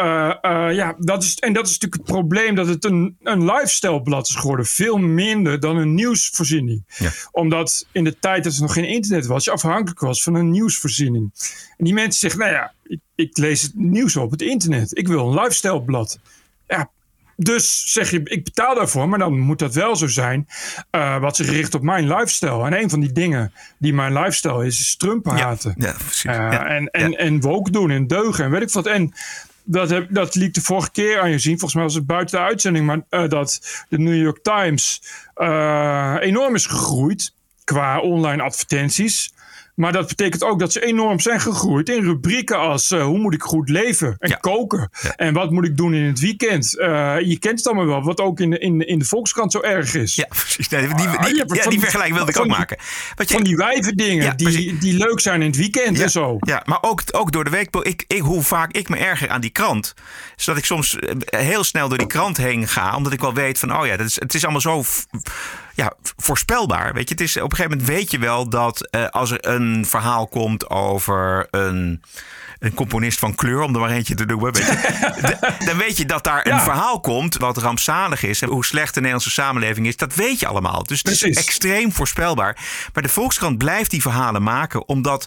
uh, 0.00 0.34
uh, 0.42 0.74
ja, 0.74 0.94
dat 0.98 1.22
is, 1.22 1.34
en 1.34 1.52
dat 1.52 1.66
is 1.66 1.72
natuurlijk 1.72 2.02
het 2.02 2.12
probleem 2.12 2.54
dat 2.54 2.66
het 2.66 2.84
een, 2.84 3.16
een 3.22 3.44
lifestyle-blad 3.44 4.28
is 4.28 4.34
geworden. 4.34 4.66
Veel 4.66 4.98
minder 4.98 5.60
dan 5.60 5.76
een 5.76 5.94
nieuwsvoorziening. 5.94 6.84
Ja. 6.98 7.10
Omdat 7.30 7.86
in 7.92 8.04
de 8.04 8.18
tijd 8.18 8.44
dat 8.44 8.54
er 8.54 8.60
nog 8.60 8.72
geen 8.72 8.88
internet 8.88 9.26
was, 9.26 9.44
je 9.44 9.50
afhankelijk 9.50 10.00
was 10.00 10.22
van 10.22 10.34
een 10.34 10.50
nieuwsvoorziening. 10.50 11.32
En 11.76 11.84
die 11.84 11.94
mensen 11.94 12.20
zeggen, 12.20 12.40
nou 12.40 12.52
ja, 12.52 12.72
ik, 12.82 13.00
ik 13.14 13.36
lees 13.36 13.62
het 13.62 13.74
nieuws 13.74 14.16
op 14.16 14.30
het 14.30 14.42
internet. 14.42 14.98
Ik 14.98 15.08
wil 15.08 15.28
een 15.28 15.40
lifestyle-blad. 15.40 16.18
Ja, 16.66 16.90
dus 17.36 17.92
zeg 17.92 18.10
je, 18.10 18.20
ik 18.24 18.44
betaal 18.44 18.74
daarvoor, 18.74 19.08
maar 19.08 19.18
dan 19.18 19.38
moet 19.38 19.58
dat 19.58 19.74
wel 19.74 19.96
zo 19.96 20.06
zijn 20.06 20.46
uh, 20.90 21.20
wat 21.20 21.36
zich 21.36 21.50
richt 21.50 21.74
op 21.74 21.82
mijn 21.82 22.08
lifestyle. 22.08 22.66
En 22.66 22.82
een 22.82 22.90
van 22.90 23.00
die 23.00 23.12
dingen 23.12 23.52
die 23.78 23.92
mijn 23.92 24.12
lifestyle 24.12 24.66
is, 24.66 24.80
is 24.80 24.96
Trump 24.96 25.26
haten. 25.26 25.74
Ja, 25.76 25.86
ja, 25.86 25.92
precies. 25.92 26.24
Uh, 26.24 26.32
ja, 26.32 26.66
en, 26.66 26.90
en, 26.90 27.12
en 27.12 27.40
woke 27.40 27.70
doen 27.70 27.90
en 27.90 28.06
deugen 28.06 28.44
en 28.44 28.50
weet 28.50 28.62
ik 28.62 28.70
wat. 28.70 28.86
En 28.86 29.12
dat, 29.70 29.90
heb, 29.90 30.06
dat 30.10 30.34
liet 30.34 30.54
de 30.54 30.60
vorige 30.60 30.90
keer 30.90 31.20
aan 31.20 31.30
je 31.30 31.38
zien. 31.38 31.52
Volgens 31.58 31.74
mij 31.74 31.82
was 31.82 31.94
het 31.94 32.06
buiten 32.06 32.38
de 32.38 32.44
uitzending. 32.44 32.86
Maar 32.86 33.00
uh, 33.10 33.28
dat 33.28 33.60
de 33.88 33.98
New 33.98 34.22
York 34.22 34.42
Times 34.42 35.02
uh, 35.36 36.16
enorm 36.20 36.54
is 36.54 36.66
gegroeid 36.66 37.32
qua 37.64 38.00
online 38.00 38.42
advertenties. 38.42 39.32
Maar 39.78 39.92
dat 39.92 40.08
betekent 40.08 40.44
ook 40.44 40.58
dat 40.58 40.72
ze 40.72 40.84
enorm 40.84 41.20
zijn 41.20 41.40
gegroeid 41.40 41.88
in 41.88 42.02
rubrieken 42.02 42.58
als 42.58 42.90
uh, 42.90 43.04
hoe 43.04 43.18
moet 43.18 43.34
ik 43.34 43.42
goed 43.42 43.68
leven 43.68 44.16
en 44.18 44.28
ja. 44.28 44.36
koken. 44.36 44.90
Ja. 45.02 45.14
En 45.16 45.34
wat 45.34 45.50
moet 45.50 45.64
ik 45.64 45.76
doen 45.76 45.94
in 45.94 46.04
het 46.04 46.20
weekend. 46.20 46.78
Uh, 46.78 46.86
je 47.20 47.38
kent 47.38 47.58
het 47.58 47.66
allemaal 47.66 47.86
wel, 47.86 48.02
wat 48.02 48.20
ook 48.20 48.40
in 48.40 48.50
de, 48.50 48.58
in, 48.58 48.86
in 48.86 48.98
de 48.98 49.04
Volkskrant 49.04 49.52
zo 49.52 49.60
erg 49.60 49.94
is. 49.94 50.14
Ja, 50.14 50.26
precies. 50.42 50.68
Nee, 50.68 50.86
die, 50.86 50.96
die, 50.96 51.44
die, 51.44 51.54
ja, 51.54 51.68
die 51.68 51.80
vergelijking 51.80 52.16
wilde 52.16 52.32
ik 52.32 52.38
ook 52.38 52.46
maken. 52.46 52.78
Wat 53.14 53.28
je, 53.28 53.34
van 53.34 53.44
die 53.44 53.56
wijven 53.56 53.96
dingen 53.96 54.36
die, 54.36 54.78
die 54.78 54.96
leuk 54.96 55.20
zijn 55.20 55.40
in 55.40 55.46
het 55.46 55.56
weekend 55.56 56.00
en 56.00 56.10
zo. 56.10 56.36
Ja, 56.40 56.62
maar 56.64 56.78
ook, 56.80 57.02
ook 57.10 57.32
door 57.32 57.44
de 57.44 57.50
week. 57.50 57.76
Ik, 57.76 58.04
ik, 58.06 58.20
hoe 58.20 58.42
vaak 58.42 58.72
ik 58.72 58.88
me 58.88 58.96
erger 58.96 59.28
aan 59.28 59.40
die 59.40 59.50
krant. 59.50 59.94
Is 60.36 60.44
dat 60.44 60.56
ik 60.56 60.64
soms 60.64 60.96
heel 61.26 61.64
snel 61.64 61.88
door 61.88 61.98
die 61.98 62.06
krant 62.06 62.36
heen 62.36 62.68
ga. 62.68 62.96
Omdat 62.96 63.12
ik 63.12 63.20
wel 63.20 63.34
weet 63.34 63.58
van, 63.58 63.76
oh 63.76 63.86
ja, 63.86 63.96
dat 63.96 64.06
is, 64.06 64.20
het 64.20 64.34
is 64.34 64.42
allemaal 64.42 64.60
zo 64.60 64.84
ja, 65.78 65.92
voorspelbaar. 66.16 66.94
Weet 66.94 67.08
je, 67.08 67.14
het 67.14 67.22
is, 67.22 67.36
op 67.36 67.42
een 67.42 67.56
gegeven 67.56 67.70
moment 67.70 67.88
weet 67.96 68.10
je 68.10 68.18
wel 68.18 68.48
dat 68.48 68.88
uh, 68.90 69.06
als 69.08 69.30
er 69.30 69.46
een 69.46 69.86
verhaal 69.86 70.26
komt 70.26 70.70
over 70.70 71.46
een, 71.50 72.02
een 72.58 72.74
componist 72.74 73.18
van 73.18 73.34
kleur, 73.34 73.60
om 73.60 73.74
er 73.74 73.80
maar 73.80 73.90
eentje 73.90 74.14
te 74.14 74.26
doen, 74.26 74.42
weet 74.42 74.56
je, 74.56 75.36
dan 75.66 75.76
weet 75.76 75.96
je 75.96 76.04
dat 76.04 76.24
daar 76.24 76.48
ja. 76.48 76.54
een 76.54 76.60
verhaal 76.60 77.00
komt 77.00 77.36
wat 77.36 77.56
rampzalig 77.56 78.22
is. 78.22 78.42
En 78.42 78.48
hoe 78.48 78.64
slecht 78.64 78.94
de 78.94 79.00
Nederlandse 79.00 79.30
samenleving 79.30 79.86
is, 79.86 79.96
dat 79.96 80.14
weet 80.14 80.40
je 80.40 80.46
allemaal. 80.46 80.84
Dus 80.84 80.98
het 80.98 81.06
Precies. 81.06 81.36
is 81.36 81.46
extreem 81.46 81.92
voorspelbaar. 81.92 82.58
Maar 82.92 83.02
de 83.02 83.08
Volkskrant 83.08 83.58
blijft 83.58 83.90
die 83.90 84.02
verhalen 84.02 84.42
maken, 84.42 84.88
omdat 84.88 85.26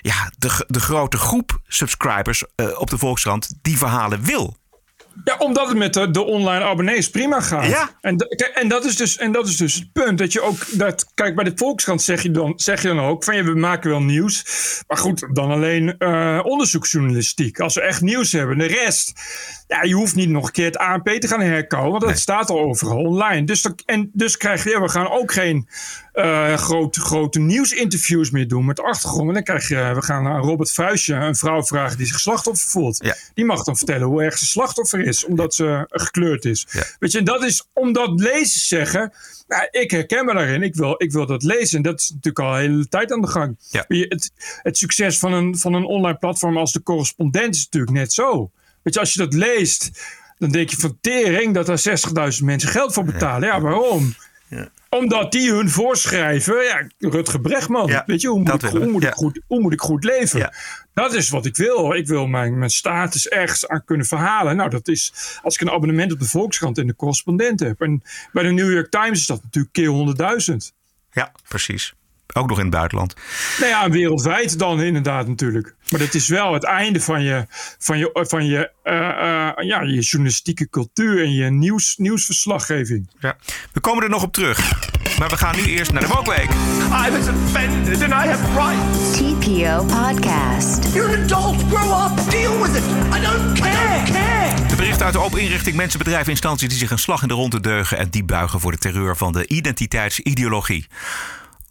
ja, 0.00 0.32
de, 0.38 0.64
de 0.66 0.80
grote 0.80 1.16
groep 1.16 1.60
subscribers 1.66 2.44
uh, 2.56 2.80
op 2.80 2.90
de 2.90 2.98
Volkskrant 2.98 3.54
die 3.62 3.78
verhalen 3.78 4.22
wil. 4.22 4.56
Ja, 5.24 5.36
omdat 5.38 5.68
het 5.68 5.76
met 5.76 5.94
de, 5.94 6.10
de 6.10 6.24
online 6.24 6.64
abonnees 6.64 7.10
prima 7.10 7.40
gaat. 7.40 7.66
Ja. 7.66 7.90
En, 8.00 8.16
en, 8.54 8.68
dat 8.68 8.84
is 8.84 8.96
dus, 8.96 9.16
en 9.16 9.32
dat 9.32 9.46
is 9.48 9.56
dus 9.56 9.74
het 9.74 9.92
punt. 9.92 10.18
Dat 10.18 10.32
je 10.32 10.40
ook, 10.40 10.56
dat, 10.78 11.06
kijk, 11.14 11.34
bij 11.34 11.44
de 11.44 11.52
Volkskrant 11.54 12.02
zeg 12.02 12.22
je 12.22 12.30
dan, 12.30 12.52
zeg 12.56 12.82
je 12.82 12.88
dan 12.88 13.00
ook 13.00 13.24
van 13.24 13.36
ja, 13.36 13.44
we 13.44 13.54
maken 13.54 13.90
wel 13.90 14.02
nieuws. 14.02 14.44
Maar 14.86 14.98
goed, 14.98 15.26
dan 15.32 15.50
alleen 15.50 15.98
eh, 15.98 16.40
onderzoeksjournalistiek. 16.42 17.60
Als 17.60 17.74
we 17.74 17.80
echt 17.80 18.00
nieuws 18.00 18.32
hebben. 18.32 18.58
De 18.58 18.66
rest, 18.66 19.12
ja, 19.66 19.82
je 19.82 19.94
hoeft 19.94 20.14
niet 20.14 20.28
nog 20.28 20.46
een 20.46 20.52
keer 20.52 20.66
het 20.66 20.78
ANP 20.78 21.08
te 21.08 21.28
gaan 21.28 21.40
herkouwen. 21.40 21.90
Want 21.90 22.02
dat 22.02 22.12
Nee. 22.12 22.20
staat 22.20 22.50
al 22.50 22.60
overal 22.60 22.98
online. 22.98 23.46
Dus, 23.46 23.62
dat, 23.62 23.82
en, 23.86 24.10
dus 24.12 24.36
krijg 24.36 24.64
je, 24.64 24.70
ja, 24.70 24.80
we 24.80 24.88
gaan 24.88 25.10
ook 25.10 25.32
geen 25.32 25.68
eh, 26.12 26.54
grote, 26.54 27.00
grote 27.00 27.38
nieuwsinterviews 27.40 28.30
meer 28.30 28.48
doen 28.48 28.64
met 28.64 28.76
de 28.76 28.82
achtergrond. 28.82 29.28
En 29.28 29.34
dan 29.34 29.42
krijg 29.42 29.68
je, 29.68 29.92
we 29.94 30.02
gaan 30.02 30.26
aan 30.26 30.40
Robert 30.42 30.72
Vuistje, 30.72 31.14
een 31.14 31.36
vrouw 31.36 31.62
vragen 31.64 31.96
die 31.96 32.06
zich 32.06 32.20
slachtoffer 32.20 32.68
voelt. 32.70 32.98
Ja. 33.04 33.14
Die 33.34 33.44
mag 33.44 33.64
dan 33.64 33.76
vertellen 33.76 34.06
hoe 34.06 34.22
erg 34.22 34.38
ze 34.38 34.46
slachtoffer 34.46 35.00
is, 35.06 35.07
omdat 35.24 35.54
ze 35.54 35.84
gekleurd 35.88 36.44
is. 36.44 36.66
Ja. 36.70 36.84
Weet 36.98 37.12
je, 37.12 37.18
en 37.18 37.24
dat 37.24 37.44
is 37.44 37.68
omdat 37.72 38.20
lezers 38.20 38.68
zeggen. 38.68 39.12
Nou, 39.48 39.68
ik 39.70 39.90
herken 39.90 40.24
me 40.24 40.34
daarin, 40.34 40.62
ik 40.62 40.74
wil, 40.74 40.94
ik 40.96 41.12
wil 41.12 41.26
dat 41.26 41.42
lezen. 41.42 41.76
En 41.76 41.82
dat 41.82 42.00
is 42.00 42.08
natuurlijk 42.08 42.38
al 42.38 42.54
een 42.54 42.60
hele 42.60 42.88
tijd 42.88 43.12
aan 43.12 43.20
de 43.20 43.26
gang. 43.26 43.56
Ja. 43.70 43.84
Het, 43.88 44.30
het 44.62 44.78
succes 44.78 45.18
van 45.18 45.32
een, 45.32 45.58
van 45.58 45.74
een 45.74 45.84
online 45.84 46.18
platform 46.18 46.56
als 46.56 46.72
de 46.72 46.82
correspondent 46.82 47.54
is 47.54 47.64
natuurlijk 47.64 47.92
net 47.92 48.12
zo. 48.12 48.50
Weet 48.82 48.94
je, 48.94 49.00
als 49.00 49.12
je 49.12 49.18
dat 49.18 49.34
leest, 49.34 49.90
dan 50.38 50.50
denk 50.50 50.70
je 50.70 50.76
van 50.76 50.98
tering 51.00 51.54
dat 51.54 51.66
daar 51.66 52.32
60.000 52.38 52.44
mensen 52.44 52.68
geld 52.68 52.92
voor 52.92 53.04
betalen. 53.04 53.48
Ja, 53.48 53.60
waarom? 53.60 54.14
Omdat 54.90 55.32
die 55.32 55.52
hun 55.52 55.70
voorschrijven, 55.70 56.64
ja, 56.64 56.86
Rutger 56.98 57.40
Bregman, 57.40 57.86
Ja, 57.86 58.02
weet 58.06 58.20
je, 58.20 58.28
hoe 58.28 58.38
moet, 58.38 58.62
ik, 58.62 58.70
hoe, 58.70 58.86
moet 58.86 59.02
ja. 59.02 59.08
ik 59.08 59.14
goed, 59.14 59.40
hoe 59.46 59.60
moet 59.60 59.72
ik 59.72 59.80
goed 59.80 60.04
leven? 60.04 60.38
Ja. 60.38 60.52
Dat 60.94 61.14
is 61.14 61.28
wat 61.28 61.46
ik 61.46 61.56
wil. 61.56 61.92
Ik 61.94 62.06
wil 62.06 62.26
mijn, 62.26 62.58
mijn 62.58 62.70
status 62.70 63.28
ergens 63.28 63.68
aan 63.68 63.84
kunnen 63.84 64.06
verhalen. 64.06 64.56
Nou, 64.56 64.70
dat 64.70 64.88
is 64.88 65.12
als 65.42 65.54
ik 65.54 65.60
een 65.60 65.70
abonnement 65.70 66.12
op 66.12 66.18
de 66.18 66.24
Volkskrant 66.24 66.78
en 66.78 66.86
de 66.86 66.96
correspondent 66.96 67.60
heb. 67.60 67.80
En 67.80 68.02
bij 68.32 68.42
de 68.42 68.50
New 68.50 68.72
York 68.72 68.90
Times 68.90 69.18
is 69.18 69.26
dat 69.26 69.42
natuurlijk 69.42 69.72
keer 69.72 70.40
100.000. 70.50 70.76
Ja, 71.10 71.32
precies. 71.48 71.94
Ook 72.34 72.48
nog 72.48 72.56
in 72.56 72.64
het 72.64 72.74
buitenland. 72.74 73.14
Nou 73.58 73.70
ja, 73.70 73.90
wereldwijd 73.90 74.58
dan 74.58 74.82
inderdaad 74.82 75.28
natuurlijk. 75.28 75.74
Maar 75.90 76.00
dat 76.00 76.14
is 76.14 76.28
wel 76.28 76.52
het 76.52 76.64
einde 76.64 77.00
van 77.00 77.22
je, 77.22 77.46
van 77.78 77.98
je, 77.98 78.10
van 78.12 78.46
je, 78.46 78.70
eh, 78.82 79.08
eh, 79.08 79.66
ja, 79.66 79.82
je 79.82 80.00
journalistieke 80.00 80.68
cultuur 80.68 81.22
en 81.22 81.32
je 81.32 81.50
nieuws, 81.50 81.96
nieuwsverslaggeving. 81.96 83.10
Ja. 83.18 83.36
We 83.72 83.80
komen 83.80 84.02
er 84.02 84.10
nog 84.10 84.22
op 84.22 84.32
terug. 84.32 84.58
Maar 85.18 85.28
we 85.28 85.36
gaan 85.36 85.56
nu 85.56 85.62
eerst 85.62 85.92
naar 85.92 86.02
de 86.02 86.08
Wokwijk. 86.08 86.50
I 87.06 87.10
was 87.10 87.28
offended 87.28 88.02
and 88.02 88.12
I 88.12 88.28
have 88.28 88.44
rights. 88.52 89.16
TPO 89.16 89.84
Podcast. 89.84 90.94
You're 90.94 91.16
an 91.16 91.22
adult. 91.22 91.62
Grow 91.72 92.04
up. 92.04 92.30
Deal 92.30 92.62
with 92.62 92.76
it. 92.76 92.84
I 93.16 93.20
don't 93.20 93.60
care. 93.60 94.02
care. 94.12 94.68
De 94.68 94.76
bericht 94.76 95.02
uit 95.02 95.12
de 95.12 95.20
open 95.20 95.40
inrichting 95.40 95.76
mensen, 95.76 95.98
bedrijven, 95.98 96.30
instanties 96.30 96.68
die 96.68 96.78
zich 96.78 96.90
een 96.90 96.98
slag 96.98 97.22
in 97.22 97.28
de 97.28 97.34
ronde 97.34 97.60
deugen 97.60 97.98
en 97.98 98.08
diep 98.10 98.26
buigen 98.26 98.60
voor 98.60 98.72
de 98.72 98.78
terreur 98.78 99.16
van 99.16 99.32
de 99.32 99.46
identiteitsideologie. 99.46 100.86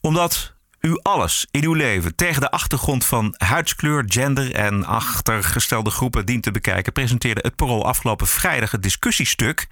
Omdat 0.08 0.54
u 0.82 1.00
alles 1.02 1.48
in 1.52 1.63
uw 1.63 1.74
leven 1.74 2.15
tegen 2.15 2.41
de 2.41 2.52
achtergrond 2.52 3.06
van 3.06 3.34
huidskleur, 3.38 4.04
gender 4.08 4.54
en 4.54 4.86
achtergestelde 4.86 5.89
groepen 5.89 6.26
dient 6.26 6.43
te 6.43 6.52
bekijken, 6.52 6.93
presenteerde 6.93 7.41
het 7.43 7.56
Parool 7.56 7.86
afgelopen 7.86 8.28
vrijdag 8.28 8.72
het 8.72 8.84
discussiestuk. 8.84 9.67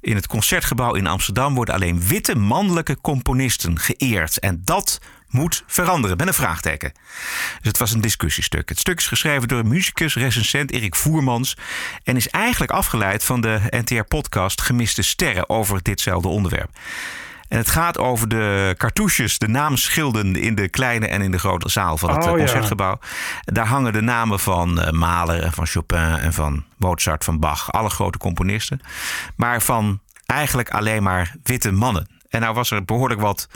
In 0.00 0.14
het 0.14 0.26
concertgebouw 0.26 0.94
in 0.94 1.06
Amsterdam 1.06 1.54
worden 1.54 1.74
alleen 1.74 2.06
witte 2.06 2.36
mannelijke 2.36 3.00
componisten 3.00 3.78
geëerd. 3.78 4.38
En 4.38 4.60
dat 4.64 5.00
moet 5.28 5.62
veranderen, 5.66 6.16
met 6.16 6.26
een 6.26 6.34
vraagteken. 6.34 6.92
Dus 7.56 7.68
het 7.68 7.78
was 7.78 7.92
een 7.92 8.00
discussiestuk. 8.00 8.68
Het 8.68 8.78
stuk 8.78 8.98
is 8.98 9.06
geschreven 9.06 9.48
door 9.48 9.66
muzikus, 9.66 10.14
recensent 10.14 10.70
Erik 10.70 10.94
Voermans. 10.94 11.56
En 12.04 12.16
is 12.16 12.28
eigenlijk 12.28 12.72
afgeleid 12.72 13.24
van 13.24 13.40
de 13.40 13.60
NTR-podcast 13.70 14.60
Gemiste 14.60 15.02
Sterren 15.02 15.48
over 15.48 15.82
ditzelfde 15.82 16.28
onderwerp. 16.28 16.70
En 17.50 17.58
het 17.58 17.70
gaat 17.70 17.98
over 17.98 18.28
de 18.28 18.74
cartouches, 18.78 19.38
de 19.38 19.48
naamschilden 19.48 20.36
in 20.36 20.54
de 20.54 20.68
kleine 20.68 21.06
en 21.06 21.22
in 21.22 21.30
de 21.30 21.38
grote 21.38 21.68
zaal 21.68 21.98
van 21.98 22.10
het 22.10 22.18
Oh, 22.18 22.24
eh, 22.24 22.30
ja. 22.30 22.38
concertgebouw. 22.38 22.98
Daar 23.44 23.66
hangen 23.66 23.92
de 23.92 24.00
namen 24.00 24.40
van 24.40 24.80
eh, 24.80 24.92
Mahler 24.92 25.42
en 25.42 25.52
van 25.52 25.66
Chopin 25.66 25.98
en 25.98 26.32
van 26.32 26.64
Mozart, 26.76 27.24
van 27.24 27.38
Bach, 27.38 27.72
alle 27.72 27.90
grote 27.90 28.18
componisten. 28.18 28.80
Maar 29.36 29.62
van 29.62 30.00
eigenlijk 30.26 30.70
alleen 30.70 31.02
maar 31.02 31.34
witte 31.42 31.72
mannen. 31.72 32.08
En 32.28 32.40
nou 32.40 32.54
was 32.54 32.70
er 32.70 32.84
behoorlijk 32.84 33.20
wat 33.20 33.48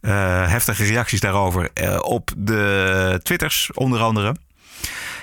eh, 0.00 0.12
heftige 0.48 0.84
reacties 0.84 1.20
daarover 1.20 1.70
op 2.02 2.30
de 2.36 3.20
Twitters, 3.22 3.70
onder 3.74 4.00
andere. 4.00 4.34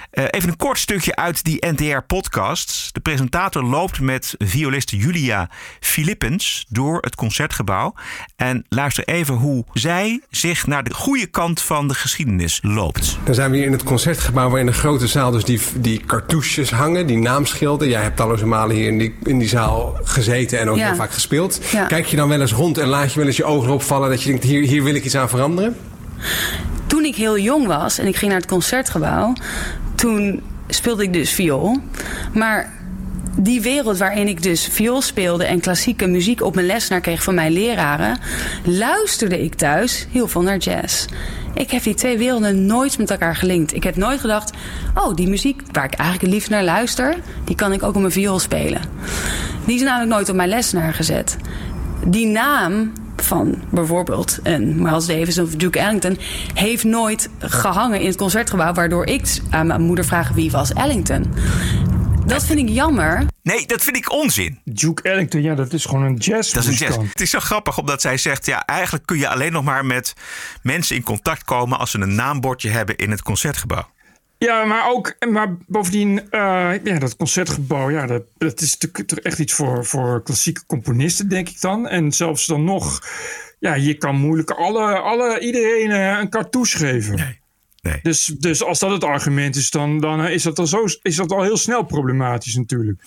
Eh, 0.10 0.24
even 0.30 0.50
een 0.50 0.58
kort 0.58 0.78
stukje 0.80 1.16
uit 1.16 1.44
die 1.44 1.66
NTR-podcast. 1.68 2.90
De 2.94 3.00
presentator 3.00 3.64
loopt 3.64 4.00
met 4.00 4.36
violiste 4.38 4.98
Julia 4.98 5.50
Philippens 5.80 6.66
door 6.70 6.98
het 7.02 7.16
concertgebouw. 7.16 7.94
En 8.36 8.66
luister 8.70 9.04
even 9.08 9.34
hoe 9.34 9.66
zij 9.74 10.22
zich 10.30 10.68
naar 10.68 10.84
de 10.84 10.94
goede 10.94 11.26
kant 11.26 11.62
van 11.62 11.88
de 11.88 11.94
geschiedenis 11.94 12.60
loopt. 12.64 13.18
Dan 13.24 13.34
zijn 13.36 13.52
we 13.52 13.58
hier 13.58 13.66
in 13.66 13.72
het 13.72 13.84
concertgebouw 13.84 14.50
waar 14.50 14.60
in 14.60 14.66
de 14.66 14.74
grote 14.74 15.08
zaal 15.08 15.32
dus 15.32 15.44
die, 15.44 15.62
die 15.76 16.00
cartouches 16.06 16.72
hangen, 16.72 17.08
die 17.08 17.18
naamschilden. 17.18 17.90
Jij 17.90 18.02
hebt 18.02 18.18
talloze 18.18 18.46
malen 18.46 18.76
hier 18.76 18.88
in 18.88 18.98
die, 18.98 19.16
in 19.24 19.40
die 19.40 19.48
zaal 19.50 19.98
gezeten 20.04 20.60
en 20.60 20.70
ook 20.70 20.78
Ja. 20.78 20.86
heel 20.88 20.96
vaak 20.96 21.12
gespeeld. 21.12 21.60
Ja. 21.72 21.86
Kijk 21.86 22.06
je 22.06 22.16
dan 22.16 22.30
wel 22.30 22.42
eens 22.42 22.52
rond 22.54 22.78
en 22.78 22.88
laat 22.88 23.12
je 23.14 23.18
wel 23.20 23.28
eens 23.28 23.38
je 23.38 23.44
ogen 23.46 23.68
erop 23.68 23.84
vallen 23.84 24.10
dat 24.10 24.24
je 24.24 24.30
denkt, 24.30 24.44
hier, 24.44 24.62
hier 24.62 24.84
wil 24.84 24.96
ik 24.96 25.04
iets 25.04 25.16
aan 25.16 25.30
veranderen? 25.30 25.76
Toen 26.88 27.06
ik 27.06 27.16
heel 27.16 27.38
jong 27.38 27.66
was 27.66 27.98
en 27.98 28.08
ik 28.08 28.16
ging 28.16 28.32
naar 28.32 28.40
het 28.40 28.50
concertgebouw, 28.50 29.34
toen 29.96 30.42
speelde 30.68 31.04
ik 31.04 31.14
dus 31.14 31.32
viool. 31.32 31.78
Maar 32.34 32.72
die 33.36 33.62
wereld 33.62 33.98
waarin 33.98 34.28
ik 34.28 34.44
dus 34.44 34.68
viool 34.72 35.02
speelde 35.02 35.46
en 35.46 35.60
klassieke 35.60 36.08
muziek 36.08 36.42
op 36.42 36.56
mijn 36.56 36.68
les 36.68 36.88
naar 36.88 37.02
kreeg 37.02 37.24
van 37.24 37.36
mijn 37.36 37.52
leraren, 37.52 38.18
luisterde 38.64 39.44
ik 39.44 39.56
thuis 39.56 40.08
heel 40.12 40.28
veel 40.28 40.42
naar 40.42 40.58
jazz. 40.58 41.06
Ik 41.54 41.72
heb 41.72 41.84
die 41.84 41.94
twee 41.94 42.18
werelden 42.18 42.66
nooit 42.66 42.98
met 42.98 43.12
elkaar 43.12 43.36
gelinkt. 43.36 43.74
Ik 43.74 43.84
heb 43.84 43.96
nooit 43.96 44.20
gedacht, 44.20 44.52
oh, 44.96 45.16
die 45.16 45.28
muziek 45.28 45.62
waar 45.72 45.86
ik 45.86 45.94
eigenlijk 45.94 46.22
het 46.22 46.32
liefst 46.32 46.50
naar 46.50 46.64
luister, 46.64 47.16
die 47.44 47.56
kan 47.56 47.74
ik 47.74 47.84
ook 47.84 47.96
op 47.96 48.02
mijn 48.02 48.14
viool 48.14 48.40
spelen. 48.40 48.82
Die 49.66 49.76
is 49.76 49.82
namelijk 49.82 50.12
nooit 50.12 50.30
op 50.30 50.36
mijn 50.36 50.50
les 50.50 50.72
naar 50.72 50.94
gezet. 50.94 51.38
Die 52.06 52.26
naam 52.28 52.92
van 53.24 53.62
bijvoorbeeld 53.70 54.40
een 54.44 54.82
Miles 54.82 55.06
Davis 55.06 55.40
of 55.40 55.56
Duke 55.56 55.80
Ellington 55.80 56.18
heeft 56.54 56.84
nooit 56.84 57.30
gehangen 57.40 58.00
in 58.00 58.08
het 58.08 58.18
concertgebouw, 58.18 58.74
waardoor 58.74 59.06
ik 59.06 59.40
aan 59.50 59.68
mijn 59.68 59.82
moeder 59.82 60.06
vraag 60.06 60.30
wie 60.30 60.52
was 60.52 60.74
Ellington. 60.74 61.34
Dat 62.26 62.46
vind 62.46 62.60
ik 62.60 62.70
jammer. 62.70 63.26
Nee, 63.44 63.66
dat 63.66 63.84
vind 63.84 63.96
ik 63.98 64.12
onzin. 64.12 64.60
Duke 64.64 65.02
Ellington, 65.02 65.42
ja, 65.42 65.56
dat 65.56 65.74
is 65.74 65.86
gewoon 65.86 66.04
een 66.04 66.16
jazz. 66.16 66.54
Dat 66.54 66.64
is 66.64 66.70
een 66.70 66.88
jazz. 66.88 66.98
Het 66.98 67.22
is 67.22 67.30
zo 67.30 67.40
grappig 67.40 67.78
omdat 67.78 68.02
zij 68.02 68.18
zegt: 68.18 68.46
ja, 68.46 68.66
eigenlijk 68.66 69.06
kun 69.06 69.18
je 69.18 69.28
alleen 69.28 69.52
nog 69.52 69.64
maar 69.64 69.86
met 69.86 70.14
mensen 70.62 70.96
in 70.96 71.04
contact 71.04 71.44
komen 71.44 71.80
als 71.80 71.92
ze 71.92 72.00
een 72.00 72.16
naambordje 72.16 72.70
hebben 72.70 72.96
in 72.96 73.12
het 73.12 73.22
concertgebouw. 73.22 73.88
Ja, 74.40 74.66
maar 74.66 74.90
ook, 74.90 75.16
maar 75.30 75.58
bovendien, 75.68 76.32
eh, 76.32 76.74
ja, 76.84 77.00
dat 77.00 77.16
concertgebouw, 77.16 77.90
ja, 77.90 78.06
dat, 78.08 78.24
dat 78.38 78.62
is 78.62 78.78
natuurlijk 78.78 79.28
echt 79.28 79.40
iets 79.40 79.54
voor, 79.54 79.86
voor 79.86 80.24
klassieke 80.24 80.66
componisten, 80.66 81.30
denk 81.30 81.50
ik 81.50 81.62
dan. 81.62 81.88
En 81.88 82.12
zelfs 82.12 82.46
dan 82.46 82.64
nog, 82.64 83.00
ja, 83.60 83.74
je 83.74 83.94
kan 83.94 84.16
moeilijk 84.16 84.52
alle, 84.52 85.00
alle, 85.00 85.40
iedereen 85.40 85.92
eh, 85.92 86.20
een 86.20 86.30
cartouche 86.30 86.78
geven. 86.78 87.16
Nee. 87.16 87.39
Nee. 87.82 88.00
Dus, 88.02 88.26
dus 88.26 88.64
als 88.64 88.80
dat 88.80 88.92
het 88.92 89.04
argument 89.04 89.56
is, 89.56 89.70
dan, 89.70 90.00
dan 90.00 90.28
is, 90.28 90.44
dat 90.44 90.60
al 90.60 90.68
zo, 90.68 90.84
is 91.02 91.16
dat 91.16 91.32
al 91.32 91.44
heel 91.44 91.58
snel 91.58 91.84
problematisch 91.84 92.56
natuurlijk. 92.56 93.02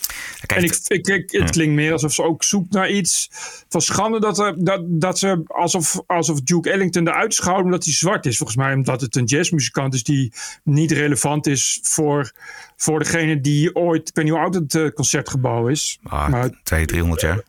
Kijk, 0.47 0.61
en 0.61 0.65
ik, 0.67 0.79
ik, 0.87 1.07
ik- 1.07 1.41
het 1.41 1.51
klinkt 1.51 1.75
meer 1.75 1.93
alsof 1.93 2.13
ze 2.13 2.23
ook 2.23 2.43
zoekt 2.43 2.73
naar 2.73 2.91
iets 2.91 3.29
van 3.69 3.81
schande. 3.83 4.21
Dat, 4.21 4.39
er, 4.39 4.65
dat, 4.65 4.83
dat 4.87 5.19
ze 5.19 5.43
alsof, 5.47 6.01
alsof 6.07 6.41
Duke 6.41 6.71
Ellington 6.71 7.09
eruit 7.09 7.35
schouwen 7.35 7.65
omdat 7.65 7.85
hij 7.85 7.93
zwart 7.93 8.27
is. 8.27 8.37
Volgens 8.37 8.59
mij 8.59 8.75
omdat 8.75 9.01
het 9.01 9.17
een 9.17 9.25
jazzmuzikant 9.25 9.95
is 9.95 10.03
die 10.03 10.33
niet 10.65 10.93
relevant 10.93 11.47
is 11.47 11.79
voor, 11.83 12.33
voor 12.77 12.99
degene 12.99 13.41
die 13.41 13.75
ooit, 13.75 14.09
ik 14.09 14.15
weet 14.15 14.25
niet 14.25 14.35
hoe 14.35 14.43
oud 14.43 14.55
het 14.55 14.75
eh, 14.75 14.89
concertgebouw 14.89 15.69
is. 15.69 15.99
ah, 16.03 16.29
maar 16.29 16.51
200, 16.63 16.89
300 16.89 17.21
jaar. 17.21 17.43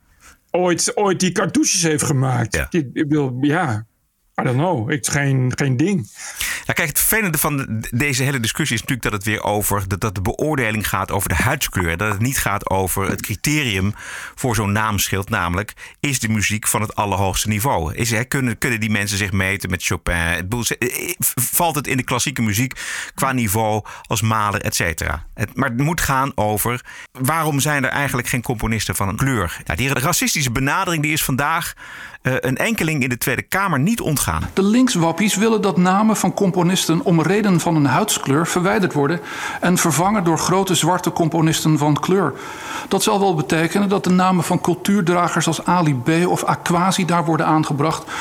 ooit, 0.51 0.91
ooit 0.97 1.19
die 1.19 1.31
cartouches 1.31 1.81
heeft 1.83 2.03
gemaakt. 2.03 2.55
Ja. 2.55 2.67
Ik 2.69 2.87
ja, 3.41 3.85
I 4.41 4.43
don't 4.43 4.57
know. 4.57 4.91
Is 4.91 5.07
geen, 5.07 5.51
geen 5.55 5.77
ding. 5.77 6.07
Ja, 6.65 6.73
kijk, 6.73 6.87
het 6.87 6.99
vervelende 6.99 7.37
van 7.37 7.57
de- 7.57 7.87
deze 7.91 8.23
hele 8.23 8.39
discussie 8.39 8.75
is 8.75 8.81
natuurlijk 8.81 9.09
dat 9.11 9.19
het 9.19 9.29
weer 9.29 9.43
over 9.43 9.87
dat, 9.87 10.01
dat 10.01 10.15
de 10.15 10.21
beoordeling 10.21 10.87
gaat 10.89 11.11
over 11.11 11.29
de 11.29 11.35
huidskleur. 11.35 11.97
Dat 11.97 12.11
het 12.11 12.21
niet 12.21 12.37
gaat 12.37 12.69
over 12.69 13.09
het 13.09 13.21
criterium 13.21 13.93
voor 14.35 14.55
zo'n 14.55 14.71
naamschild, 14.71 15.29
namelijk 15.29 15.73
is 15.99 16.19
de 16.19 16.29
muziek 16.29 16.67
van 16.67 16.81
het 16.81 16.95
allerhoogste 16.95 17.47
niveau. 17.47 17.93
Is, 17.95 18.11
hè, 18.11 18.23
kunnen, 18.23 18.57
kunnen 18.57 18.79
die 18.79 18.89
mensen 18.89 19.17
zich 19.17 19.31
meten 19.31 19.69
met 19.69 19.83
Chopin? 19.83 20.15
Het 20.15 20.45
ze- 20.65 20.77
eh, 20.77 21.13
valt 21.35 21.75
het 21.75 21.87
in 21.87 21.97
de 21.97 22.03
klassieke 22.03 22.41
muziek 22.41 22.79
qua 23.15 23.31
niveau 23.31 23.83
als 24.01 24.21
Mahler, 24.21 24.61
et 24.61 24.75
cetera? 24.75 25.25
Maar 25.53 25.69
het 25.69 25.77
moet 25.79 26.01
gaan 26.01 26.31
over 26.35 26.81
waarom 27.11 27.59
zijn 27.59 27.83
er 27.83 27.89
eigenlijk 27.89 28.27
geen 28.27 28.41
componisten 28.41 28.95
van 28.95 29.07
een 29.07 29.15
kleur? 29.17 29.61
Ja, 29.65 29.75
die 29.75 29.93
racistische 29.93 30.51
benadering 30.51 31.03
die 31.03 31.11
is 31.13 31.23
vandaag 31.23 31.73
eh, 31.73 32.12
een 32.23 32.57
enkeling 32.57 33.03
in 33.03 33.09
de 33.09 33.17
Tweede 33.17 33.41
Kamer 33.41 33.79
niet 33.79 34.01
ontgaan. 34.01 34.49
De 34.53 34.63
linkswappies 34.63 35.35
willen 35.35 35.61
dat 35.61 35.77
namen 35.77 36.15
van 36.15 36.33
componisten 36.33 37.01
om 37.03 37.21
reden 37.21 37.59
van 37.59 37.75
een 37.75 37.85
huidskleur 37.85 38.47
verwijderd 38.47 38.93
worden 38.93 39.19
en 39.61 39.77
vervangen 39.77 40.23
door 40.23 40.37
grote 40.37 40.75
zwarte 40.75 41.11
componisten 41.11 41.77
van 41.77 41.99
kleur. 41.99 42.33
Dat 42.87 43.03
zal 43.03 43.19
wel 43.19 43.35
betekenen 43.35 43.89
dat 43.89 44.03
de 44.03 44.09
namen 44.09 44.43
van 44.43 44.61
cultuurdragers 44.61 45.47
als 45.47 45.65
Ali 45.65 45.95
B. 45.95 46.09
of 46.27 46.43
Aquasi 46.43 47.05
daar 47.05 47.25
worden 47.25 47.45
aangebracht. 47.45 48.11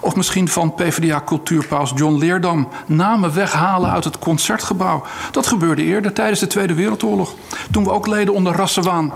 Of 0.00 0.16
misschien 0.16 0.48
van 0.48 0.74
PvdA-cultuurpaus 0.74 1.92
John 1.94 2.18
Leerdam 2.18 2.68
namen 2.86 3.34
weghalen 3.34 3.90
uit 3.90 4.04
het 4.04 4.18
concertgebouw. 4.18 5.04
Dat 5.30 5.46
gebeurde 5.46 5.82
eerder 5.82 6.12
tijdens 6.12 6.40
de 6.40 6.46
Tweede 6.46 6.74
Wereldoorlog. 6.74 7.34
Toen 7.70 7.84
we 7.84 7.90
ook 7.90 8.06
leden 8.06 8.34
onder 8.34 8.52
rassewaan. 8.54 9.12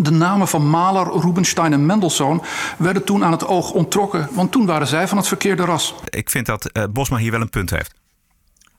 De 0.00 0.10
namen 0.10 0.48
van 0.48 0.68
Mahler, 0.68 1.20
Rubinstein 1.20 1.72
en 1.72 1.86
Mendelssohn 1.86 2.42
werden 2.78 3.04
toen 3.04 3.24
aan 3.24 3.32
het 3.32 3.46
oog 3.46 3.70
onttrokken, 3.70 4.28
want 4.32 4.52
toen 4.52 4.66
waren 4.66 4.86
zij 4.86 5.08
van 5.08 5.16
het 5.16 5.28
verkeerde 5.28 5.64
ras. 5.64 5.94
Ik 6.08 6.30
vind 6.30 6.46
dat 6.46 6.70
uh, 6.72 6.84
Bosma 6.90 7.16
hier 7.16 7.30
wel 7.30 7.40
een 7.40 7.50
punt 7.50 7.70
heeft. 7.70 7.94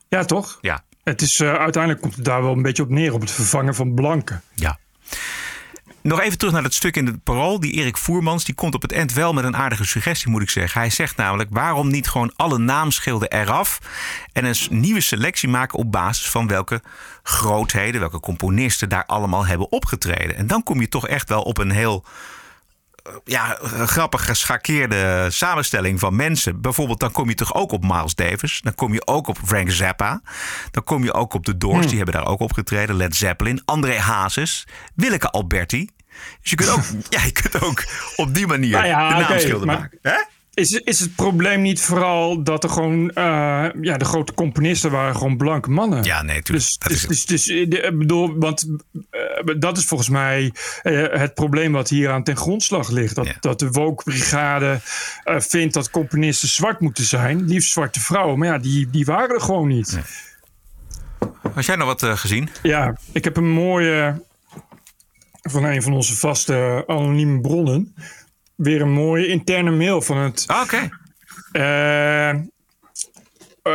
Ja, 0.08 0.26
toch? 0.26 0.58
Ja. 0.62 0.84
Het 1.04 1.22
is, 1.22 1.40
uh, 1.40 1.54
uiteindelijk 1.54 2.02
komt 2.02 2.16
het 2.16 2.26
daar 2.26 2.42
wel 2.42 2.52
een 2.52 2.62
beetje 2.62 2.84
op 2.84 2.90
neer, 2.90 3.14
op 3.14 3.22
het 3.22 3.32
vervangen 3.32 3.76
van 3.76 3.94
blanken. 3.94 4.42
Ja. 4.56 4.78
Nog 6.02 6.22
even 6.22 6.38
terug 6.38 6.54
naar 6.54 6.64
het 6.64 6.74
stuk 6.74 6.96
in 6.96 7.06
het 7.06 7.24
parool. 7.24 7.60
Die 7.60 7.72
Erik 7.72 7.98
Voermans 7.98 8.44
die 8.44 8.56
komt 8.56 8.76
op 8.76 8.82
het 8.82 8.92
eind 8.92 9.14
wel 9.14 9.34
met 9.34 9.44
een 9.44 9.56
aardige 9.56 9.86
suggestie, 9.86 10.30
moet 10.30 10.42
ik 10.42 10.50
zeggen. 10.50 10.82
Hij 10.82 10.90
zegt 10.90 11.18
namelijk: 11.18 11.50
waarom 11.54 11.90
niet 11.90 12.10
gewoon 12.10 12.34
alle 12.36 12.58
naamschilden 12.58 13.30
eraf 13.30 13.80
en 14.34 14.46
een 14.46 14.56
nieuwe 14.70 15.02
selectie 15.02 15.50
maken 15.50 15.78
op 15.78 15.92
basis 15.92 16.30
van 16.30 16.48
welke 16.48 16.82
grootheden, 17.30 18.00
welke 18.00 18.20
componisten 18.20 18.90
daar 18.90 19.06
allemaal 19.06 19.46
hebben 19.46 19.72
opgetreden? 19.72 20.36
En 20.36 20.48
dan 20.48 20.64
kom 20.64 20.82
je 20.82 20.88
toch 20.90 21.08
echt 21.08 21.30
wel 21.30 21.42
op 21.42 21.58
een 21.58 21.72
heel 21.72 22.06
eh, 23.04 23.14
ja, 23.24 23.58
grappig 23.86 24.26
geschakeerde 24.26 25.28
samenstelling 25.32 26.00
van 26.00 26.16
mensen. 26.16 26.62
Bijvoorbeeld, 26.62 27.00
dan 27.00 27.12
kom 27.12 27.30
je 27.30 27.36
toch 27.36 27.54
ook 27.54 27.72
op 27.72 27.84
Miles 27.84 28.16
Davis. 28.16 28.62
Dan 28.64 28.76
kom 28.76 28.94
je 28.94 29.08
ook 29.08 29.28
op 29.28 29.38
Frank 29.46 29.72
Zappa. 29.72 30.22
Dan 30.72 30.84
kom 30.84 31.04
je 31.04 31.14
ook 31.14 31.34
op 31.34 31.46
de 31.46 31.58
Doors, 31.58 31.88
die 31.88 31.98
hebben 31.98 32.16
daar 32.16 32.28
ook 32.28 32.40
opgetreden. 32.40 32.96
Led 32.96 33.16
Zeppelin, 33.16 33.62
André 33.66 33.98
Hazes, 34.00 34.68
Willeke 34.96 35.30
Alberti. 35.30 35.90
Dus 36.42 36.50
je 36.50 36.56
kunt 36.56 36.70
ook, 36.70 36.84
ja, 37.16 37.24
je 37.24 37.32
kunt 37.32 37.62
ook 37.62 37.84
op 38.16 38.34
die 38.34 38.48
manier 38.48 38.72
Nou 38.72 38.86
ja, 38.86 39.18
de 39.18 39.24
naamschilder 39.24 39.68
maar- 39.68 39.80
maken. 39.80 40.00
Hè? 40.02 40.18
Is, 40.60 40.72
is 40.72 41.00
het 41.00 41.16
probleem 41.16 41.62
niet 41.62 41.82
vooral 41.82 42.44
dat 42.44 42.64
er 42.64 42.70
gewoon, 42.70 43.10
eh, 43.10 43.24
ja, 43.82 43.98
de 43.98 44.06
grote 44.06 44.34
componisten 44.34 44.92
waren 44.92 45.16
gewoon 45.16 45.38
blanke 45.38 45.70
mannen? 45.70 46.04
Ja, 46.04 46.22
nee, 46.22 46.42
tuurlijk. 46.42 46.66
Dus, 46.68 46.78
Dat 46.78 46.90
dus, 46.90 47.06
is 47.06 47.26
dus, 47.26 47.44
dus, 47.44 47.46
de- 47.70 47.82
ik 47.82 47.98
bedoel, 47.98 48.36
want 48.38 48.68
eh, 49.10 49.20
dat 49.60 49.78
is 49.78 49.86
volgens 49.86 50.10
mij 50.10 50.54
eh, 50.82 51.20
het 51.20 51.34
probleem 51.34 51.72
wat 51.72 51.90
hier 51.90 52.10
aan 52.10 52.24
ten 52.24 52.38
grondslag 52.38 52.90
ligt. 52.90 53.16
Dat, 53.16 53.28
dat 53.40 53.60
de 53.60 53.72
woke-brigade 53.72 54.80
vindt 55.24 55.74
dat 55.74 55.90
componisten 55.90 56.48
zwart 56.50 56.80
moeten 56.80 57.04
zijn, 57.04 57.46
liefst 57.46 57.72
zwarte 57.72 58.00
vrouwen. 58.00 58.40
Maar 58.40 58.48
ja, 58.48 58.58
die, 58.58 58.90
die 58.90 59.06
waren 59.06 59.36
er 59.36 59.42
gewoon 59.42 59.68
niet. 59.68 60.00
Had 61.54 61.66
jij 61.66 61.76
nog 61.76 61.88
wat 61.88 62.20
gezien? 62.20 62.50
Ja, 62.64 62.98
ik 63.12 63.24
heb 63.24 63.38
een 63.38 63.50
mooie 63.52 64.22
van 65.42 65.64
een 65.64 65.82
van 65.82 65.94
onze 65.94 66.16
vaste 66.16 66.84
anonieme 66.88 67.42
bronnen. 67.42 67.94
Weer 68.60 68.82
een 68.82 68.92
mooie 68.92 69.28
interne 69.28 69.72
mail 69.72 70.02
van 70.02 70.18
het 70.18 70.46
Oké. 70.62 70.90
eh, 71.52 72.30
eh, 72.30 72.40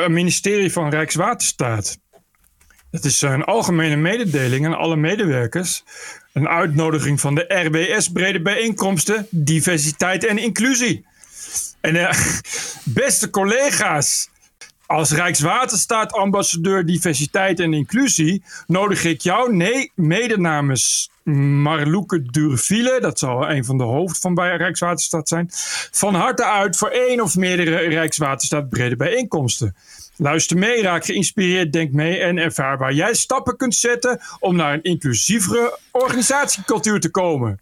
ministerie 0.09 0.73
van 0.73 0.91
Rijkswaterstaat. 0.91 1.99
Het 2.91 3.05
is 3.05 3.23
een 3.23 3.45
algemene 3.45 3.97
mededeling 3.97 4.67
aan 4.67 4.77
alle 4.77 4.97
medewerkers. 4.97 5.85
Een 6.33 6.49
uitnodiging 6.49 7.21
van 7.21 7.35
de 7.35 7.45
RBS 7.49 8.09
Brede 8.09 8.43
Bijeenkomsten, 8.43 9.27
Diversiteit 9.31 10.25
en 10.27 10.39
Inclusie. 10.39 11.07
En 11.81 11.97
eh, 11.97 12.19
beste 12.85 13.31
collega's, 13.31 14.31
als 14.95 15.11
Rijkswaterstaat-ambassadeur 15.11 16.87
diversiteit 16.87 17.61
en 17.61 17.75
inclusie 17.75 18.45
nodig 18.67 19.05
ik 19.05 19.21
jou, 19.21 19.55
nee, 19.55 19.93
mede 19.95 20.39
namens 20.39 21.11
Marloeke 21.23 22.23
dat 23.01 23.19
zal 23.19 23.51
een 23.51 23.65
van 23.65 23.79
de 23.79 23.85
hoofd 23.85 24.19
van 24.19 24.35
bij 24.35 24.57
Rijkswaterstaat 24.57 25.29
zijn, 25.29 25.49
van 25.91 26.15
harte 26.15 26.45
uit 26.45 26.77
voor 26.77 26.89
één 26.89 27.21
of 27.21 27.37
meerdere 27.37 27.77
Rijkswaterstaat 27.77 28.69
brede 28.69 28.97
bijeenkomsten. 28.97 29.77
Luister 30.17 30.59
mee, 30.59 30.83
raak 30.83 31.05
geïnspireerd, 31.05 31.73
denk 31.73 31.93
mee 31.93 32.19
en 32.19 32.39
ervaar 32.39 32.79
waar 32.79 32.93
jij 32.93 33.15
stappen 33.15 33.57
kunt 33.57 33.75
zetten 33.75 34.21
om 34.41 34.57
naar 34.57 34.73
een 34.73 34.83
inclusievere 34.83 35.79
organisatiecultuur 35.91 37.01
te 37.01 37.11
komen. 37.11 37.61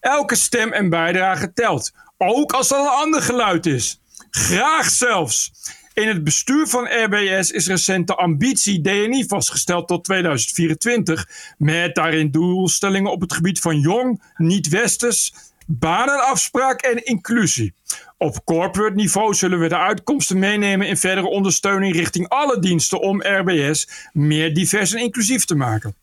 Elke 0.00 0.34
stem 0.34 0.72
en 0.72 0.88
bijdrage 0.88 1.52
telt, 1.52 1.92
ook 2.18 2.52
als 2.52 2.68
dat 2.68 2.78
een 2.78 2.92
ander 2.92 3.22
geluid 3.22 3.66
is. 3.66 4.00
Graag 4.30 4.90
zelfs. 4.90 5.52
In 5.94 6.08
het 6.08 6.24
bestuur 6.24 6.66
van 6.66 6.88
RBS 7.04 7.50
is 7.50 7.66
recent 7.66 8.06
de 8.06 8.14
ambitie 8.14 8.80
DNI 8.80 9.24
vastgesteld 9.26 9.88
tot 9.88 10.04
2024. 10.04 11.28
Met 11.58 11.94
daarin 11.94 12.30
doelstellingen 12.30 13.10
op 13.10 13.20
het 13.20 13.32
gebied 13.32 13.60
van 13.60 13.80
jong, 13.80 14.22
niet-westers, 14.36 15.34
banenafspraak 15.66 16.80
en 16.80 17.04
inclusie. 17.04 17.74
Op 18.18 18.44
corporate 18.44 18.94
niveau 18.94 19.34
zullen 19.34 19.58
we 19.58 19.68
de 19.68 19.78
uitkomsten 19.78 20.38
meenemen 20.38 20.86
in 20.86 20.96
verdere 20.96 21.28
ondersteuning 21.28 21.94
richting 21.94 22.28
alle 22.28 22.58
diensten 22.58 23.00
om 23.00 23.22
RBS 23.22 23.88
meer 24.12 24.54
divers 24.54 24.92
en 24.92 25.00
inclusief 25.00 25.44
te 25.44 25.54
maken. 25.54 25.94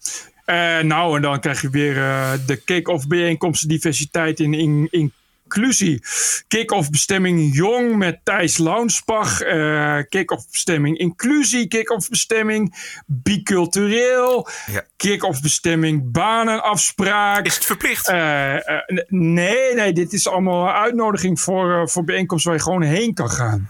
Eh, 0.45 0.80
nou, 0.80 1.15
en 1.15 1.21
dan 1.21 1.39
krijg 1.39 1.62
je 1.62 1.69
weer 1.69 1.97
eh, 1.97 2.32
de 2.45 2.56
kick-off 2.56 3.08
bijeenkomsten 3.08 3.69
diversiteit 3.69 4.39
in, 4.39 4.54
in, 4.54 4.88
inclusie. 5.50 6.02
Kick-off 6.48 6.90
bestemming 6.90 7.54
jong 7.56 7.96
met 7.96 8.20
Thijs 8.24 8.58
Launsbach. 8.58 9.42
eh 9.42 9.98
kick-off 10.10 10.46
bestemming 10.52 10.98
inclusie. 10.98 11.68
Kick-off 11.68 12.10
bestemming 12.10 12.76
bicultureel. 13.06 14.48
Ja. 14.72 14.84
Kick-off 14.98 15.42
bestemming 15.42 16.12
banenafspraak. 16.12 17.46
Is 17.46 17.56
het 17.56 17.66
verplicht? 17.66 18.08
Eh, 18.08 18.56
eh, 18.56 18.82
nee, 19.08 19.74
nee, 19.74 19.94
dit 19.94 20.14
is 20.14 20.28
allemaal 20.28 20.68
een 20.68 20.74
uitnodiging 20.74 21.40
voor, 21.40 21.90
voor 21.90 22.04
bijeenkomsten 22.04 22.50
waar 22.52 22.60
je 22.60 22.66
gewoon 22.66 22.82
heen 22.82 23.14
kan 23.14 23.30
gaan. 23.30 23.68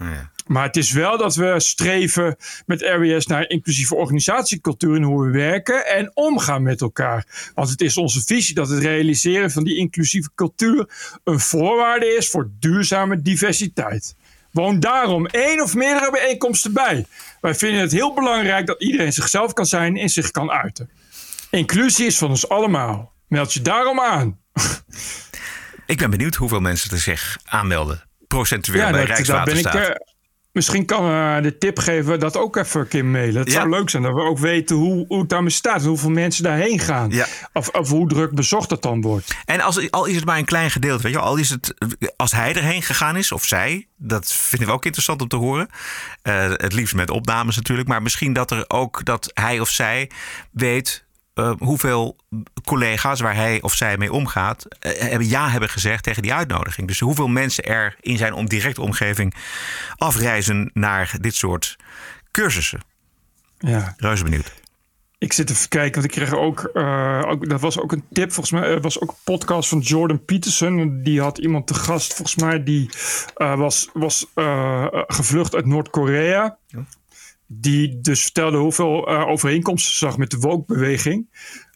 Maar 0.50 0.64
het 0.66 0.76
is 0.76 0.90
wel 0.92 1.18
dat 1.18 1.34
we 1.34 1.54
streven 1.60 2.36
met 2.66 2.82
RWS 2.82 3.26
naar 3.26 3.48
inclusieve 3.48 3.94
organisatiecultuur 3.94 4.96
en 4.96 5.02
hoe 5.02 5.24
we 5.26 5.30
werken 5.30 5.86
en 5.86 6.10
omgaan 6.14 6.62
met 6.62 6.80
elkaar. 6.80 7.50
Want 7.54 7.68
het 7.70 7.80
is 7.80 7.96
onze 7.96 8.22
visie 8.26 8.54
dat 8.54 8.68
het 8.68 8.82
realiseren 8.82 9.50
van 9.50 9.64
die 9.64 9.76
inclusieve 9.76 10.30
cultuur 10.34 10.88
een 11.24 11.40
voorwaarde 11.40 12.06
is 12.16 12.28
voor 12.28 12.50
duurzame 12.58 13.22
diversiteit. 13.22 14.14
Woon 14.50 14.80
daarom 14.80 15.26
één 15.26 15.62
of 15.62 15.74
meerdere 15.74 16.10
bijeenkomsten 16.10 16.72
bij. 16.72 17.06
Wij 17.40 17.54
vinden 17.54 17.80
het 17.80 17.92
heel 17.92 18.14
belangrijk 18.14 18.66
dat 18.66 18.82
iedereen 18.82 19.12
zichzelf 19.12 19.52
kan 19.52 19.66
zijn 19.66 19.96
en 19.96 20.08
zich 20.08 20.30
kan 20.30 20.50
uiten. 20.50 20.90
Inclusie 21.50 22.06
is 22.06 22.18
van 22.18 22.28
ons 22.28 22.48
allemaal. 22.48 23.12
Meld 23.28 23.52
je 23.52 23.62
daarom 23.62 24.00
aan. 24.00 24.38
Ik 25.86 25.98
ben 25.98 26.10
benieuwd 26.10 26.34
hoeveel 26.34 26.60
mensen 26.60 26.90
er 26.90 26.98
zich 26.98 27.38
aanmelden. 27.44 28.02
Procentueel 28.26 28.90
bij 28.90 29.06
dat- 29.06 29.26
daar 29.26 29.44
ben 29.44 29.56
ik. 29.56 30.08
Misschien 30.52 30.84
kan 30.86 31.04
eh, 31.10 31.42
de 31.42 31.58
tipgever 31.58 32.18
dat 32.18 32.36
ook 32.36 32.56
even 32.56 32.80
een 32.80 32.88
keer 32.88 33.04
mailen. 33.04 33.40
Het 33.40 33.48
Ja. 33.52 33.54
zou 33.54 33.68
leuk 33.68 33.90
zijn 33.90 34.02
dat 34.02 34.14
we 34.14 34.20
ook 34.20 34.38
weten 34.38 34.76
hoe, 34.76 35.04
hoe 35.08 35.20
het 35.20 35.28
daarmee 35.28 35.50
staat. 35.50 35.84
Hoeveel 35.84 36.10
mensen 36.10 36.42
daarheen 36.44 36.78
gaan. 36.78 37.10
Ja. 37.10 37.26
Of, 37.52 37.68
of 37.68 37.88
hoe 37.88 38.08
druk 38.08 38.30
bezocht 38.34 38.70
het 38.70 38.82
dan 38.82 39.00
wordt. 39.00 39.34
En 39.44 39.60
als, 39.60 39.90
al 39.90 40.04
is 40.04 40.14
het 40.16 40.24
maar 40.24 40.38
een 40.38 40.44
klein 40.44 40.70
gedeelte, 40.70 41.02
weet 41.02 41.12
je, 41.12 41.18
al 41.18 41.36
is 41.36 41.50
het 41.50 41.74
als 42.16 42.32
hij 42.32 42.54
erheen 42.54 42.82
gegaan 42.82 43.16
is 43.16 43.32
of 43.32 43.44
zij, 43.44 43.86
dat 43.96 44.32
vinden 44.32 44.68
we 44.68 44.74
ook 44.74 44.84
interessant 44.84 45.22
om 45.22 45.28
te 45.28 45.36
horen. 45.36 45.68
Eh, 46.22 46.50
het 46.50 46.72
liefst 46.72 46.94
met 46.94 47.10
opnames 47.10 47.56
natuurlijk, 47.56 47.88
maar 47.88 48.02
misschien 48.02 48.32
dat 48.32 48.50
er 48.50 48.64
ook 48.68 49.04
dat 49.04 49.30
hij 49.34 49.60
of 49.60 49.68
zij 49.68 50.10
weet 50.50 51.04
eh, 51.34 51.52
hoeveel 51.58 52.16
collega's 52.64 53.20
waar 53.20 53.34
hij 53.34 53.62
of 53.62 53.74
zij 53.74 53.96
mee 53.96 54.12
omgaat, 54.12 54.66
eh, 54.78 55.00
hebben 55.00 55.28
ja 55.28 55.48
hebben 55.48 55.68
gezegd 55.68 56.02
tegen 56.02 56.22
die 56.22 56.34
uitnodiging. 56.34 56.86
Dus 56.86 57.00
hoeveel 57.00 57.28
mensen 57.28 57.64
er 57.64 57.96
in 58.00 58.16
zijn 58.16 58.32
om 58.32 58.48
directe 58.48 58.80
omgeving 58.80 59.34
afreizen 59.96 60.70
naar 60.74 61.14
dit 61.20 61.34
soort 61.34 61.76
cursussen. 62.30 62.80
Ja. 63.58 63.94
Reuze 63.96 64.24
benieuwd. 64.24 64.58
Ik 65.18 65.32
zit 65.32 65.50
even 65.50 65.68
kijken, 65.68 66.00
want 66.00 66.04
ik 66.04 66.10
kreeg 66.10 66.34
ook, 66.34 66.70
eh, 66.74 67.22
ook. 67.26 67.48
Dat 67.48 67.60
was 67.60 67.80
ook 67.80 67.92
een 67.92 68.04
tip, 68.12 68.32
volgens 68.32 68.60
mij. 68.60 68.70
Er 68.70 68.80
was 68.80 69.00
ook 69.00 69.10
een 69.10 69.16
podcast 69.24 69.68
van 69.68 69.78
Jordan 69.78 70.24
Peterson. 70.24 71.02
Die 71.02 71.20
had 71.20 71.38
iemand 71.38 71.66
te 71.66 71.74
gast, 71.74 72.14
volgens 72.14 72.36
mij. 72.36 72.62
Die 72.62 72.90
was, 73.34 73.88
was 73.92 74.26
gevlucht 75.06 75.54
uit 75.54 75.66
Noord-Korea. 75.66 76.58
Die 77.52 78.00
dus 78.00 78.22
vertelde 78.22 78.56
hoeveel 78.56 79.08
eh, 79.08 79.28
overeenkomsten 79.28 79.96
zag 79.96 80.18
met 80.18 80.30
de 80.30 80.38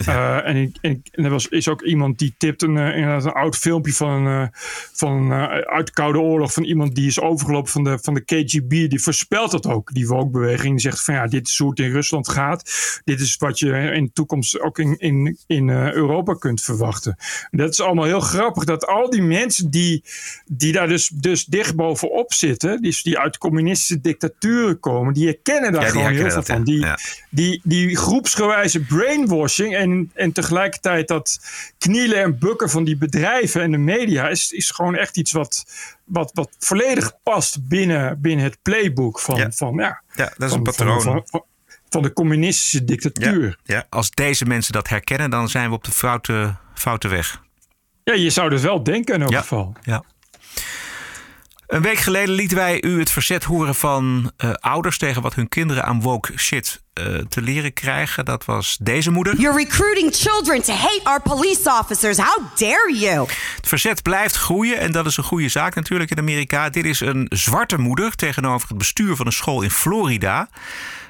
Uh, 0.09 0.49
en, 0.49 0.57
ik, 0.57 0.77
en, 0.81 1.03
er 1.13 1.31
was, 1.31 1.49
is 1.49 1.69
ook 1.69 1.83
iemand 1.83 2.19
die 2.19 2.35
tipt 2.39 2.63
een, 2.63 2.77
uh, 2.77 2.97
een 2.97 3.33
oud 3.33 3.57
filmpje 3.57 3.93
van, 3.93 4.27
uh, 4.27 4.47
van 4.93 5.33
uit 5.33 5.87
de 5.87 5.93
Koude 5.93 6.19
Oorlog. 6.19 6.53
Van 6.53 6.63
iemand 6.63 6.95
die 6.95 7.07
is 7.07 7.21
overgelopen 7.21 7.71
van 7.71 7.85
de, 7.85 7.99
van 8.03 8.15
de 8.15 8.25
KGB. 8.25 8.89
Die 8.89 9.03
voorspelt 9.03 9.51
dat 9.51 9.67
ook, 9.67 9.95
die 9.95 10.07
woke-beweging. 10.07 10.73
Die 10.73 10.91
zegt 10.91 11.05
van 11.05 11.15
ja, 11.15 11.27
dit 11.27 11.49
is 11.49 11.59
hoe 11.59 11.71
het 11.71 11.79
in 11.79 11.91
Rusland 11.91 12.29
gaat. 12.29 12.73
Dit 13.05 13.21
is 13.21 13.37
wat 13.37 13.59
je 13.59 13.91
in 13.93 14.05
de 14.05 14.13
toekomst 14.13 14.61
ook 14.61 14.79
in, 14.79 14.99
in, 14.99 15.39
in 15.47 15.69
Europa 15.71 16.35
kunt 16.35 16.63
verwachten. 16.63 17.17
En 17.51 17.59
dat 17.59 17.71
is 17.71 17.81
allemaal 17.81 18.05
heel 18.05 18.21
grappig. 18.21 18.65
Dat 18.65 18.87
al 18.87 19.11
die 19.11 19.23
mensen 19.23 19.71
die, 19.71 20.05
die 20.47 20.73
daar 20.73 20.89
dus, 20.89 21.09
dus 21.09 21.45
dicht 21.45 21.77
bovenop 21.77 22.33
zitten. 22.33 22.83
Die, 22.83 22.99
die 23.03 23.19
uit 23.19 23.39
communistische 23.39 24.01
dictaturen 24.01 24.81
komen. 24.81 25.15
Die 25.15 25.27
herkennen 25.27 25.73
daar 25.73 25.83
gewoon 25.83 26.13
heel 26.13 26.31
veel 26.31 26.43
van. 26.43 26.65
Die, 26.65 26.87
die, 27.31 27.61
die 27.65 27.97
groepsgewijze 27.97 28.81
brainwashing 28.81 29.77
en, 29.91 30.11
en 30.15 30.33
tegelijkertijd 30.33 31.09
dat 31.09 31.41
knielen 31.79 32.23
en 32.23 32.39
bukken 32.39 32.71
van 32.71 32.85
die 32.85 32.97
bedrijven 32.97 33.63
en 33.63 33.71
de 33.71 33.79
media 33.79 34.29
is, 34.29 34.53
is 34.53 34.71
gewoon 34.71 34.97
echt 34.97 35.17
iets 35.17 35.33
wat, 35.33 35.65
wat, 36.05 36.31
wat 36.35 36.57
volledig 36.59 37.13
past 37.23 37.69
binnen, 37.69 38.21
binnen 38.21 38.45
het 38.45 38.59
playbook 38.63 39.21
van, 39.21 39.37
ja. 39.37 39.51
van 39.51 39.75
ja, 39.75 40.03
ja, 40.15 40.33
dat 40.37 40.49
is 40.49 40.55
een 40.55 40.63
patroon. 40.63 41.03
Van, 41.03 41.23
van, 41.25 41.45
van, 41.89 42.03
de 42.03 42.13
communistische 42.13 42.85
dictatuur. 42.85 43.59
Ja, 43.63 43.75
ja, 43.75 43.87
als 43.89 44.11
deze 44.11 44.45
mensen 44.45 44.73
dat 44.73 44.89
herkennen, 44.89 45.31
dan 45.31 45.49
zijn 45.49 45.69
we 45.69 45.75
op 45.75 45.85
de 45.85 45.93
foute, 45.93 46.57
foute 46.75 47.09
weg. 47.09 47.43
Ja, 48.05 48.15
je 48.15 48.31
zou 48.31 48.53
het 48.53 48.63
wel 48.63 48.83
denken 48.83 49.15
in 49.15 49.23
elk 49.23 49.35
geval. 49.35 49.73
Ja. 49.83 50.05
Een 51.75 51.83
week 51.83 51.99
geleden 51.99 52.35
lieten 52.35 52.57
wij 52.57 52.83
u 52.83 52.99
het 52.99 53.11
verzet 53.11 53.45
horen 53.45 53.75
van 53.75 54.33
uh, 54.45 54.53
ouders 54.53 54.99
tegen 54.99 55.23
wat 55.23 55.35
hun 55.35 55.49
kinderen 55.49 55.85
aan 55.85 56.01
woke 56.01 56.39
shit 56.39 56.83
uh, 56.95 57.19
te 57.29 57.43
leren 57.43 57.73
krijgen. 57.73 58.25
Dat 58.25 58.45
was 58.45 58.79
deze 58.81 59.11
moeder. 59.11 59.37
You're 59.37 59.57
recruiting 59.57 60.15
children 60.15 60.63
to 60.63 60.73
hate 60.73 61.01
our 61.03 61.23
police 61.23 61.71
officers. 61.81 62.19
How 62.19 62.39
dare 62.57 62.97
you? 62.99 63.27
Het 63.57 63.69
verzet 63.69 64.03
blijft 64.03 64.37
groeien 64.37 64.79
en 64.79 64.93
dat 64.93 65.07
is 65.07 65.17
een 65.17 65.25
goede 65.25 65.49
zaak 65.49 65.75
natuurlijk 65.75 66.11
in 66.11 66.19
Amerika. 66.19 66.71
Dit 66.71 66.85
is 66.85 67.01
een 67.01 67.27
zwarte 67.29 67.79
moeder 67.79 68.15
tegenover 68.15 68.69
het 68.69 68.79
bestuur 68.79 69.17
van 69.17 69.27
een 69.27 69.33
school 69.33 69.63
in 69.63 69.71
Florida. 69.71 70.49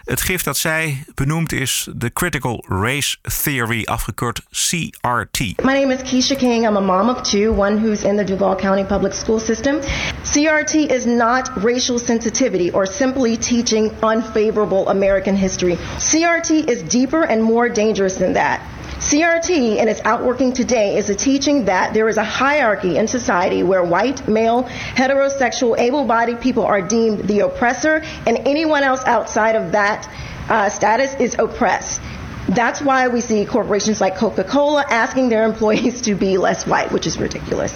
Het 0.04 0.20
gif 0.20 0.42
dat 0.42 0.56
zij 0.56 1.04
benoemd 1.14 1.52
is 1.52 1.88
de 1.96 2.12
Critical 2.12 2.64
Race 2.68 3.16
Theory, 3.42 3.84
afgekort 3.84 4.40
CRT. 4.50 5.38
My 5.38 5.72
name 5.72 5.92
is 5.94 6.02
Keisha 6.02 6.36
King. 6.36 6.66
I'm 6.66 6.76
a 6.76 6.80
mom 6.80 7.08
of 7.08 7.22
two, 7.22 7.52
one 7.52 7.78
who's 7.78 8.02
in 8.02 8.16
the 8.16 8.24
Duval 8.24 8.56
County 8.56 8.84
Public 8.84 9.12
School 9.12 9.38
System. 9.38 9.80
CRT 10.22 10.74
is 10.90 11.06
not 11.06 11.50
racial 11.62 11.98
sensitivity 11.98 12.70
or 12.70 12.86
simply 12.86 13.36
teaching 13.36 13.90
unfavorable 14.02 14.88
American 14.88 15.36
history. 15.36 15.76
CRT 15.98 16.68
is 16.68 16.82
deeper 16.82 17.22
and 17.22 17.42
more 17.42 17.68
dangerous 17.68 18.16
than 18.16 18.32
that. 18.32 18.73
CRT 19.04 19.78
and 19.78 19.90
its 19.90 20.00
outworking 20.02 20.54
today 20.54 20.96
is 20.96 21.10
a 21.10 21.14
teaching 21.14 21.66
that 21.66 21.92
there 21.92 22.08
is 22.08 22.16
a 22.16 22.24
hierarchy 22.24 22.96
in 22.96 23.06
society 23.06 23.62
where 23.62 23.84
white, 23.84 24.26
male, 24.26 24.64
heterosexual, 24.64 25.78
able 25.78 26.06
bodied 26.06 26.40
people 26.40 26.64
are 26.64 26.80
deemed 26.80 27.28
the 27.28 27.40
oppressor, 27.40 28.02
and 28.26 28.38
anyone 28.46 28.82
else 28.82 29.04
outside 29.04 29.56
of 29.56 29.72
that 29.72 30.08
uh, 30.48 30.70
status 30.70 31.14
is 31.20 31.36
oppressed. 31.38 32.00
That's 32.48 32.82
why 32.82 33.08
we 33.08 33.22
see 33.22 33.46
corporations 33.46 34.02
like 34.02 34.16
Coca 34.16 34.44
Cola 34.44 34.84
asking 34.88 35.30
their 35.30 35.44
employees 35.44 36.02
to 36.02 36.14
be 36.14 36.36
less 36.36 36.66
white, 36.66 36.92
which 36.92 37.06
is 37.06 37.18
ridiculous. 37.18 37.72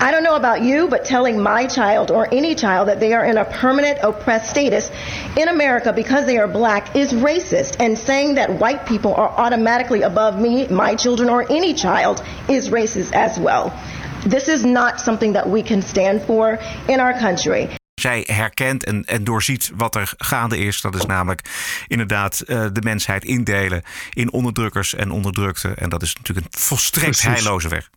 I 0.00 0.10
don't 0.12 0.22
know 0.22 0.36
about 0.36 0.62
you, 0.62 0.86
but 0.86 1.04
telling 1.04 1.40
my 1.40 1.66
child 1.66 2.12
or 2.12 2.32
any 2.32 2.54
child 2.54 2.88
that 2.88 3.00
they 3.00 3.12
are 3.12 3.24
in 3.24 3.38
a 3.38 3.44
permanent 3.44 3.98
oppressed 4.02 4.50
status 4.50 4.88
in 5.36 5.48
America 5.48 5.92
because 5.92 6.26
they 6.26 6.38
are 6.38 6.46
black 6.46 6.94
is 6.94 7.12
racist. 7.12 7.76
And 7.80 7.98
saying 7.98 8.36
that 8.36 8.60
white 8.60 8.86
people 8.86 9.14
are 9.14 9.30
automatically 9.30 10.02
above 10.02 10.40
me, 10.40 10.68
my 10.68 10.94
children, 10.94 11.28
or 11.28 11.44
any 11.50 11.74
child 11.74 12.22
is 12.48 12.68
racist 12.68 13.12
as 13.14 13.36
well. 13.36 13.76
This 14.24 14.48
is 14.48 14.64
not 14.64 15.00
something 15.00 15.32
that 15.32 15.48
we 15.48 15.62
can 15.62 15.82
stand 15.82 16.22
for 16.22 16.58
in 16.88 17.00
our 17.00 17.14
country. 17.14 17.77
Zij 17.98 18.24
herkent 18.26 18.84
en, 18.84 19.04
en 19.04 19.24
doorziet 19.24 19.72
wat 19.76 19.94
er 19.94 20.12
gaande 20.16 20.58
is. 20.58 20.80
Dat 20.80 20.94
is 20.94 21.06
namelijk 21.06 21.40
inderdaad 21.86 22.42
uh, 22.46 22.66
de 22.72 22.82
mensheid 22.82 23.24
indelen 23.24 23.82
in 24.12 24.32
onderdrukkers 24.32 24.94
en 24.94 25.10
onderdrukte. 25.10 25.68
En 25.68 25.88
dat 25.88 26.02
is 26.02 26.14
natuurlijk 26.14 26.46
een 26.46 26.60
volstrekt 26.60 27.20
Precies. 27.20 27.28
heilloze 27.28 27.68
weg. 27.68 27.90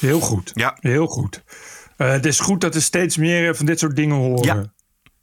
Heel 0.00 0.20
goed. 0.20 0.50
Ja. 0.54 0.76
Heel 0.80 1.06
goed. 1.06 1.42
Uh, 1.96 2.10
het 2.10 2.26
is 2.26 2.40
goed 2.40 2.60
dat 2.60 2.74
er 2.74 2.82
steeds 2.82 3.16
meer 3.16 3.56
van 3.56 3.66
dit 3.66 3.78
soort 3.78 3.96
dingen 3.96 4.16
horen. 4.16 4.44
Ja. 4.44 4.72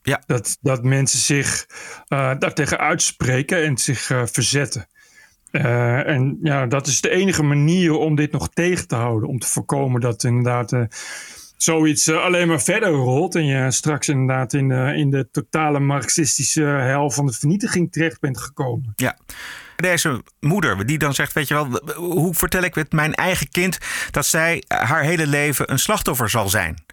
Ja. 0.02 0.24
Dat, 0.26 0.58
dat 0.62 0.84
mensen 0.84 1.20
zich 1.20 1.66
uh, 1.70 2.34
daartegen 2.40 2.80
uitspreken 2.80 3.64
en 3.64 3.78
zich 3.78 4.02
verzetten. 4.26 4.88
en 5.52 6.40
ja, 6.42 6.66
dat 6.66 6.88
is 6.88 7.02
de 7.02 7.10
enige 7.10 7.44
manier 7.44 7.94
om 7.94 8.16
dit 8.16 8.32
nog 8.32 8.50
tegen 8.50 8.88
te 8.88 8.96
houden. 8.96 9.30
Om 9.30 9.40
te 9.40 9.48
voorkomen 9.48 10.02
dat 10.02 10.24
inderdaad 10.24 10.72
zoiets 11.58 12.08
uh, 12.08 12.24
alleen 12.24 12.48
maar 12.48 12.62
verder 12.62 12.90
rolt. 12.90 13.36
En 13.36 13.46
je 13.46 13.72
straks 13.72 14.10
inderdaad 14.10 14.54
in, 14.54 14.70
uh, 14.70 14.98
in 14.98 15.10
de 15.10 15.28
totale 15.32 15.80
marxistische 15.80 16.64
hel 16.64 17.12
van 17.12 17.26
de 17.26 17.34
vernietiging 17.34 17.92
terecht 17.92 18.20
bent 18.20 18.38
gekomen. 18.38 18.94
Ja. 18.96 19.18
Deze 19.76 20.24
moeder 20.40 20.86
die 20.86 20.98
dan 20.98 21.14
zegt, 21.14 21.34
weet 21.34 21.48
je 21.48 21.54
wel, 21.54 21.82
hoe 21.96 22.34
vertel 22.34 22.64
ik 22.64 22.76
met 22.76 22.92
mijn 22.92 23.14
eigen 23.14 23.50
kind 23.50 23.78
dat 24.12 24.26
zij 24.26 24.64
haar 24.68 25.04
hele 25.04 25.28
leven 25.28 25.72
een 25.72 25.80
slachtoffer 25.80 26.30
zal 26.30 26.50
zijn? 26.50 26.84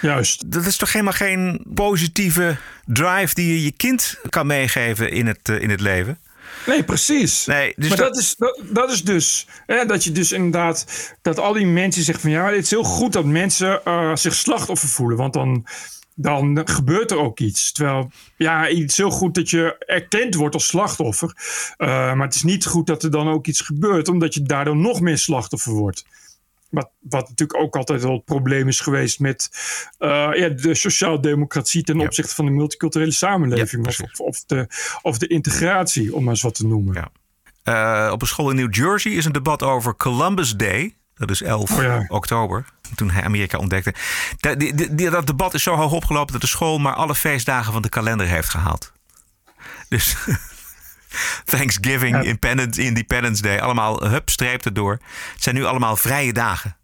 Juist. 0.00 0.52
Dat 0.52 0.66
is 0.66 0.76
toch 0.76 0.92
helemaal 0.92 1.12
geen 1.12 1.66
positieve 1.74 2.56
drive 2.84 3.34
die 3.34 3.48
je 3.48 3.64
je 3.64 3.72
kind 3.72 4.18
kan 4.28 4.46
meegeven 4.46 5.10
in 5.10 5.26
het, 5.26 5.48
uh, 5.48 5.60
in 5.62 5.70
het 5.70 5.80
leven? 5.80 6.18
Nee, 6.66 6.84
precies. 6.84 7.46
Nee, 7.46 7.72
dus 7.76 7.88
maar 7.88 7.98
dat, 7.98 8.16
is, 8.16 8.34
dat, 8.36 8.60
dat, 8.62 8.90
is 8.90 9.02
dus 9.02 9.46
hè, 9.66 9.86
dat 9.86 10.04
je 10.04 10.12
dus 10.12 10.32
inderdaad 10.32 10.86
dat 11.22 11.38
al 11.38 11.52
die 11.52 11.66
mensen 11.66 12.02
zeggen 12.02 12.22
van 12.22 12.32
ja, 12.32 12.46
het 12.46 12.64
is 12.64 12.70
heel 12.70 12.82
goed 12.82 13.12
dat 13.12 13.24
mensen 13.24 13.80
uh, 13.84 14.16
zich 14.16 14.34
slachtoffer 14.34 14.88
voelen, 14.88 15.16
want 15.16 15.32
dan, 15.32 15.66
dan 16.14 16.60
gebeurt 16.64 17.10
er 17.10 17.18
ook 17.18 17.40
iets. 17.40 17.72
Terwijl 17.72 18.10
ja, 18.36 18.62
het 18.64 18.90
is 18.90 18.96
heel 18.96 19.10
goed 19.10 19.34
dat 19.34 19.50
je 19.50 19.76
erkend 19.78 20.34
wordt 20.34 20.54
als 20.54 20.66
slachtoffer, 20.66 21.36
uh, 21.78 21.88
maar 21.88 22.26
het 22.26 22.34
is 22.34 22.42
niet 22.42 22.66
goed 22.66 22.86
dat 22.86 23.02
er 23.02 23.10
dan 23.10 23.28
ook 23.28 23.46
iets 23.46 23.60
gebeurt, 23.60 24.08
omdat 24.08 24.34
je 24.34 24.42
daardoor 24.42 24.76
nog 24.76 25.00
meer 25.00 25.18
slachtoffer 25.18 25.72
wordt. 25.72 26.04
Wat, 26.74 26.90
wat 27.00 27.28
natuurlijk 27.28 27.60
ook 27.60 27.76
altijd 27.76 28.02
wel 28.02 28.12
het 28.12 28.24
probleem 28.24 28.68
is 28.68 28.80
geweest 28.80 29.20
met 29.20 29.50
uh, 29.98 30.08
ja, 30.34 30.48
de 30.48 30.74
sociaaldemocratie 30.74 31.82
ten 31.82 31.98
ja. 31.98 32.04
opzichte 32.04 32.34
van 32.34 32.44
de 32.44 32.50
multiculturele 32.50 33.12
samenleving. 33.12 33.96
Ja, 33.96 34.04
of, 34.04 34.20
of, 34.20 34.44
de, 34.44 34.66
of 35.02 35.18
de 35.18 35.26
integratie, 35.26 36.14
om 36.14 36.22
maar 36.22 36.32
eens 36.32 36.42
wat 36.42 36.54
te 36.54 36.66
noemen. 36.66 36.94
Ja. 36.94 37.10
Uh, 38.06 38.12
op 38.12 38.20
een 38.20 38.26
school 38.26 38.50
in 38.50 38.56
New 38.56 38.74
Jersey 38.74 39.12
is 39.12 39.24
een 39.24 39.32
debat 39.32 39.62
over 39.62 39.96
Columbus 39.96 40.56
Day. 40.56 40.96
Dat 41.14 41.30
is 41.30 41.42
11 41.42 41.72
oh 41.72 41.82
ja. 41.82 42.04
oktober, 42.08 42.64
toen 42.94 43.10
hij 43.10 43.22
Amerika 43.22 43.58
ontdekte. 43.58 43.94
Dat, 44.40 44.58
die, 44.58 44.94
die, 44.94 45.10
dat 45.10 45.26
debat 45.26 45.54
is 45.54 45.62
zo 45.62 45.74
hoog 45.74 45.92
opgelopen 45.92 46.32
dat 46.32 46.40
de 46.40 46.46
school 46.46 46.78
maar 46.78 46.94
alle 46.94 47.14
feestdagen 47.14 47.72
van 47.72 47.82
de 47.82 47.88
kalender 47.88 48.26
heeft 48.26 48.48
gehaald. 48.48 48.92
Dus 49.88 50.16
Thanksgiving, 51.44 52.14
ja. 52.14 52.22
Independence, 52.22 52.82
Independence 52.82 53.42
Day. 53.42 53.58
Allemaal, 53.58 54.08
hup, 54.08 54.30
streep 54.30 54.64
erdoor. 54.64 54.92
Het 55.32 55.42
zijn 55.42 55.54
nu 55.54 55.64
allemaal 55.64 55.96
vrije 55.96 56.32
dagen. 56.32 56.76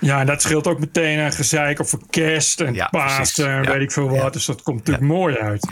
Ja, 0.00 0.20
en 0.20 0.26
dat 0.26 0.42
scheelt 0.42 0.66
ook 0.66 0.78
meteen 0.78 1.18
een 1.18 1.32
gezeik 1.32 1.80
over 1.80 1.98
kerst 2.10 2.60
en 2.60 2.74
ja, 2.74 2.88
Pasen 2.90 3.48
en 3.48 3.62
ja. 3.62 3.70
weet 3.72 3.82
ik 3.82 3.92
veel 3.92 4.08
wat. 4.08 4.22
Ja. 4.22 4.30
Dus 4.30 4.44
dat 4.44 4.62
komt 4.62 4.76
natuurlijk 4.78 5.06
mooi 5.06 5.36
uit. 5.36 5.66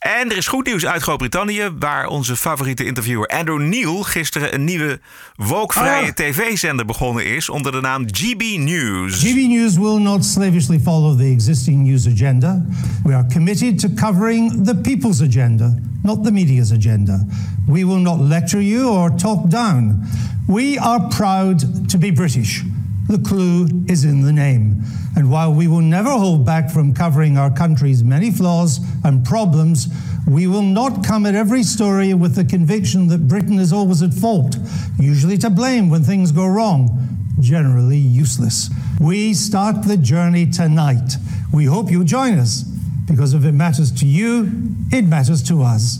En 0.00 0.30
er 0.30 0.36
is 0.36 0.46
goed 0.46 0.66
nieuws 0.66 0.86
uit 0.86 1.02
Groot-Brittannië, 1.02 1.70
waar 1.78 2.06
onze 2.06 2.36
favoriete 2.36 2.84
interviewer 2.84 3.26
Andrew 3.26 3.60
Neil 3.60 4.02
gisteren 4.02 4.54
een 4.54 4.64
nieuwe 4.64 5.00
woke-vrije 5.36 6.06
ah. 6.06 6.12
tv-zender 6.12 6.86
begonnen 6.86 7.26
is 7.26 7.48
onder 7.48 7.72
de 7.72 7.80
naam 7.80 8.04
GB 8.06 8.42
News. 8.58 9.22
GB 9.22 9.36
News 9.36 9.76
will 9.76 9.98
not 9.98 10.24
slavishly 10.24 10.80
follow 10.80 11.18
the 11.18 11.24
existing 11.24 11.82
news 11.82 12.06
agenda. 12.06 12.64
We 13.04 13.14
are 13.14 13.26
committed 13.32 13.78
to 13.78 13.88
covering 13.94 14.64
the 14.64 14.76
people's 14.76 15.20
agenda, 15.20 15.74
not 16.02 16.24
the 16.24 16.32
media's 16.32 16.72
agenda. 16.72 17.26
We 17.66 17.86
will 17.86 18.00
not 18.00 18.20
lecture 18.20 18.62
you 18.62 18.88
or 18.88 19.16
talk 19.16 19.50
down. 19.50 20.08
We 20.46 20.78
are 20.78 21.08
proud 21.08 21.88
to 21.88 21.98
be 21.98 22.12
British. 22.12 22.62
The 23.10 23.18
clue 23.18 23.66
is 23.88 24.04
in 24.04 24.22
the 24.22 24.32
name. 24.32 24.84
And 25.16 25.32
while 25.32 25.52
we 25.52 25.66
will 25.66 25.80
never 25.80 26.10
hold 26.10 26.46
back 26.46 26.70
from 26.70 26.94
covering 26.94 27.36
our 27.36 27.50
country's 27.50 28.04
many 28.04 28.30
flaws 28.30 28.78
and 29.02 29.24
problems, 29.24 29.88
we 30.28 30.46
will 30.46 30.62
not 30.62 31.04
come 31.04 31.26
at 31.26 31.34
every 31.34 31.64
story 31.64 32.14
with 32.14 32.36
the 32.36 32.44
conviction 32.44 33.08
that 33.08 33.26
Britain 33.26 33.58
is 33.58 33.72
always 33.72 34.00
at 34.00 34.14
fault, 34.14 34.56
usually 34.96 35.36
to 35.38 35.50
blame 35.50 35.90
when 35.90 36.04
things 36.04 36.30
go 36.30 36.46
wrong, 36.46 37.18
generally 37.40 37.98
useless. 37.98 38.70
We 39.00 39.34
start 39.34 39.82
the 39.82 39.96
journey 39.96 40.46
tonight. 40.46 41.16
We 41.52 41.64
hope 41.64 41.90
you'll 41.90 42.04
join 42.04 42.38
us, 42.38 42.62
because 42.62 43.34
if 43.34 43.44
it 43.44 43.54
matters 43.54 43.90
to 43.90 44.06
you, 44.06 44.48
it 44.92 45.02
matters 45.02 45.42
to 45.48 45.64
us. 45.64 45.98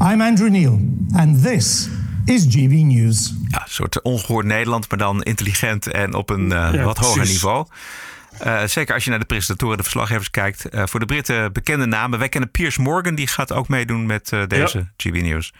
I'm 0.00 0.20
Andrew 0.20 0.50
Neil, 0.50 0.80
and 1.16 1.36
this 1.36 1.88
is 2.28 2.46
GB 2.48 2.70
News. 2.70 3.34
Ja, 3.48 3.62
een 3.62 3.70
soort 3.70 4.02
ongehoord 4.02 4.46
Nederland, 4.46 4.88
maar 4.88 4.98
dan 4.98 5.22
intelligent 5.22 5.86
en 5.86 6.14
op 6.14 6.30
een 6.30 6.44
uh, 6.44 6.68
ja, 6.72 6.82
wat 6.82 6.98
hoger 6.98 7.26
niveau. 7.26 7.66
Uh, 8.46 8.64
zeker 8.64 8.94
als 8.94 9.04
je 9.04 9.10
naar 9.10 9.18
de 9.18 9.24
presentatoren, 9.24 9.76
de 9.76 9.82
verslaggevers 9.82 10.30
kijkt. 10.30 10.74
Uh, 10.74 10.82
voor 10.86 11.00
de 11.00 11.06
Britten 11.06 11.52
bekende 11.52 11.86
namen. 11.86 12.18
Wij 12.18 12.28
kennen 12.28 12.50
Piers 12.50 12.76
Morgan, 12.76 13.14
die 13.14 13.26
gaat 13.26 13.52
ook 13.52 13.68
meedoen 13.68 14.06
met 14.06 14.28
deze 14.46 14.78
ja. 14.78 14.92
GB 14.96 15.22
News. 15.22 15.52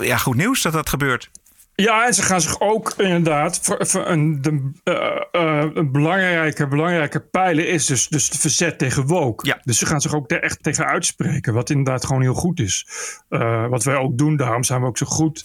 ja, 0.00 0.16
goed 0.16 0.36
nieuws 0.36 0.62
dat 0.62 0.72
dat 0.72 0.88
gebeurt. 0.88 1.30
Ja, 1.76 2.06
en 2.06 2.14
ze 2.14 2.22
gaan 2.22 2.40
zich 2.40 2.60
ook 2.60 2.94
inderdaad. 2.96 3.60
Voor, 3.62 3.86
voor 3.86 4.06
een, 4.06 4.42
de, 4.42 4.70
uh, 4.84 5.42
uh, 5.42 5.64
een 5.74 5.92
belangrijke, 5.92 6.68
belangrijke 6.68 7.20
pijler 7.20 7.68
is 7.68 7.86
dus, 7.86 8.08
dus 8.08 8.28
het 8.28 8.38
verzet 8.38 8.78
tegen 8.78 9.06
woke. 9.06 9.46
Ja. 9.46 9.60
Dus 9.62 9.78
ze 9.78 9.86
gaan 9.86 10.00
zich 10.00 10.14
ook 10.14 10.30
er 10.30 10.42
echt 10.42 10.62
tegen 10.62 10.86
uitspreken. 10.86 11.54
Wat 11.54 11.70
inderdaad 11.70 12.04
gewoon 12.04 12.22
heel 12.22 12.34
goed 12.34 12.60
is. 12.60 12.86
Uh, 13.30 13.66
wat 13.66 13.84
wij 13.84 13.96
ook 13.96 14.18
doen, 14.18 14.36
daarom 14.36 14.64
zijn 14.64 14.80
we 14.80 14.86
ook 14.86 14.98
zo 14.98 15.06
goed. 15.06 15.44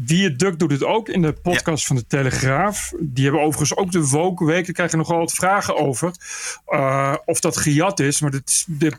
Wie 0.00 0.24
het 0.24 0.38
Duk 0.38 0.58
doet 0.58 0.70
het 0.70 0.84
ook 0.84 1.08
in 1.08 1.22
de 1.22 1.32
podcast 1.32 1.80
ja. 1.80 1.86
van 1.86 1.96
de 1.96 2.06
Telegraaf. 2.06 2.92
Die 3.00 3.24
hebben 3.24 3.42
overigens 3.42 3.76
ook 3.76 3.92
de 3.92 4.06
Woke 4.06 4.44
Week. 4.44 4.64
Daar 4.64 4.74
krijg 4.74 4.90
je 4.90 4.96
nogal 4.96 5.18
wat 5.18 5.32
vragen 5.32 5.76
over. 5.76 6.12
Uh, 6.68 7.14
of 7.24 7.40
dat 7.40 7.56
gejat 7.56 8.00
is. 8.00 8.20
Maar 8.20 8.30
dit, 8.30 8.66
de, 8.66 8.92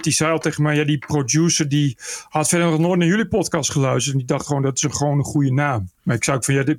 die 0.00 0.12
zei 0.12 0.32
al 0.32 0.38
tegen 0.38 0.62
mij... 0.62 0.76
Ja, 0.76 0.84
die 0.84 0.98
producer 0.98 1.68
die 1.68 1.96
had 2.28 2.48
verder 2.48 2.70
nog 2.70 2.78
nooit 2.78 2.98
naar 2.98 3.08
jullie 3.08 3.28
podcast 3.28 3.70
geluisterd. 3.70 4.12
En 4.12 4.18
die 4.18 4.28
dacht 4.28 4.46
gewoon 4.46 4.62
dat 4.62 4.76
is 4.76 4.96
gewoon 4.96 5.18
een 5.18 5.24
goede 5.24 5.52
naam. 5.52 5.90
Maar 6.02 6.16
ik 6.16 6.24
zou 6.24 6.36
ook 6.36 6.44
van... 6.44 6.54
Ja, 6.54 6.62
dit, 6.62 6.78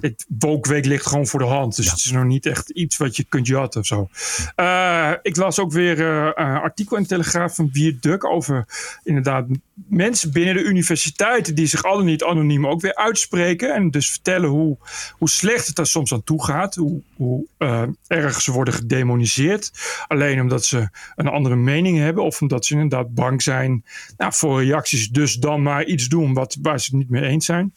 het 0.00 0.26
Woke 0.38 0.80
ligt 0.80 1.06
gewoon 1.06 1.26
voor 1.26 1.40
de 1.40 1.46
hand. 1.46 1.76
Dus 1.76 1.84
ja. 1.84 1.90
het 1.90 2.00
is 2.04 2.10
nog 2.10 2.24
niet 2.24 2.46
echt 2.46 2.70
iets 2.70 2.96
wat 2.96 3.16
je 3.16 3.24
kunt 3.24 3.46
jatten 3.46 3.80
of 3.80 3.86
zo. 3.86 4.08
Uh, 4.56 5.12
ik 5.22 5.36
las 5.36 5.58
ook 5.58 5.72
weer 5.72 6.00
een 6.00 6.46
uh, 6.46 6.62
artikel 6.62 6.96
in 6.96 7.02
de 7.02 7.08
Telegraaf 7.08 7.54
van 7.54 7.68
Wier 7.72 7.96
Duk 8.00 8.24
over 8.24 8.66
inderdaad 9.04 9.46
mensen 9.88 10.32
binnen 10.32 10.54
de 10.54 10.62
universiteiten 10.62 11.54
die 11.54 11.66
zich 11.66 11.84
al 11.84 12.00
niet 12.00 12.24
anoniem 12.24 12.66
ook 12.66 12.80
weer 12.80 12.94
uitspreken. 12.94 13.74
En 13.74 13.90
dus 13.90 14.10
vertellen 14.10 14.48
hoe, 14.48 14.76
hoe 15.12 15.28
slecht 15.28 15.66
het 15.66 15.78
er 15.78 15.86
soms 15.86 16.12
aan 16.12 16.24
toe 16.24 16.44
gaat. 16.44 16.74
Hoe, 16.74 17.00
hoe 17.16 17.44
uh, 17.58 17.82
erg 18.06 18.40
ze 18.40 18.52
worden 18.52 18.74
gedemoniseerd. 18.74 19.72
Alleen 20.06 20.40
omdat 20.40 20.64
ze 20.64 20.88
een 21.16 21.28
andere 21.28 21.56
mening 21.56 21.98
hebben. 21.98 22.24
Of 22.24 22.40
omdat 22.40 22.66
ze 22.66 22.74
inderdaad 22.74 23.14
bang 23.14 23.42
zijn 23.42 23.84
nou, 24.16 24.32
voor 24.34 24.64
reacties. 24.64 25.08
Dus 25.08 25.34
dan 25.34 25.62
maar 25.62 25.84
iets 25.84 26.08
doen 26.08 26.34
wat, 26.34 26.56
waar 26.62 26.80
ze 26.80 26.90
het 26.90 26.98
niet 26.98 27.10
mee 27.10 27.22
eens 27.22 27.44
zijn. 27.44 27.72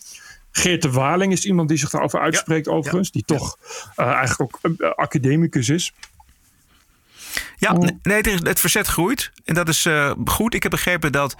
Geert 0.51 0.81
de 0.81 0.91
Waling 0.91 1.31
is 1.31 1.45
iemand 1.45 1.69
die 1.69 1.77
zich 1.77 1.89
daarover 1.89 2.19
uitspreekt, 2.19 2.65
ja, 2.65 2.71
overigens. 2.71 3.09
Ja, 3.11 3.13
die 3.13 3.37
toch 3.37 3.57
uh, 3.97 4.05
eigenlijk 4.05 4.41
ook 4.41 4.71
uh, 4.77 4.89
academicus 4.91 5.69
is. 5.69 5.93
Ja, 7.57 7.77
nee, 8.01 8.21
het 8.43 8.59
verzet 8.59 8.87
groeit. 8.87 9.31
En 9.45 9.53
dat 9.53 9.67
is 9.67 9.85
uh, 9.85 10.11
goed. 10.25 10.53
Ik 10.53 10.63
heb 10.63 10.71
begrepen 10.71 11.11
dat 11.11 11.35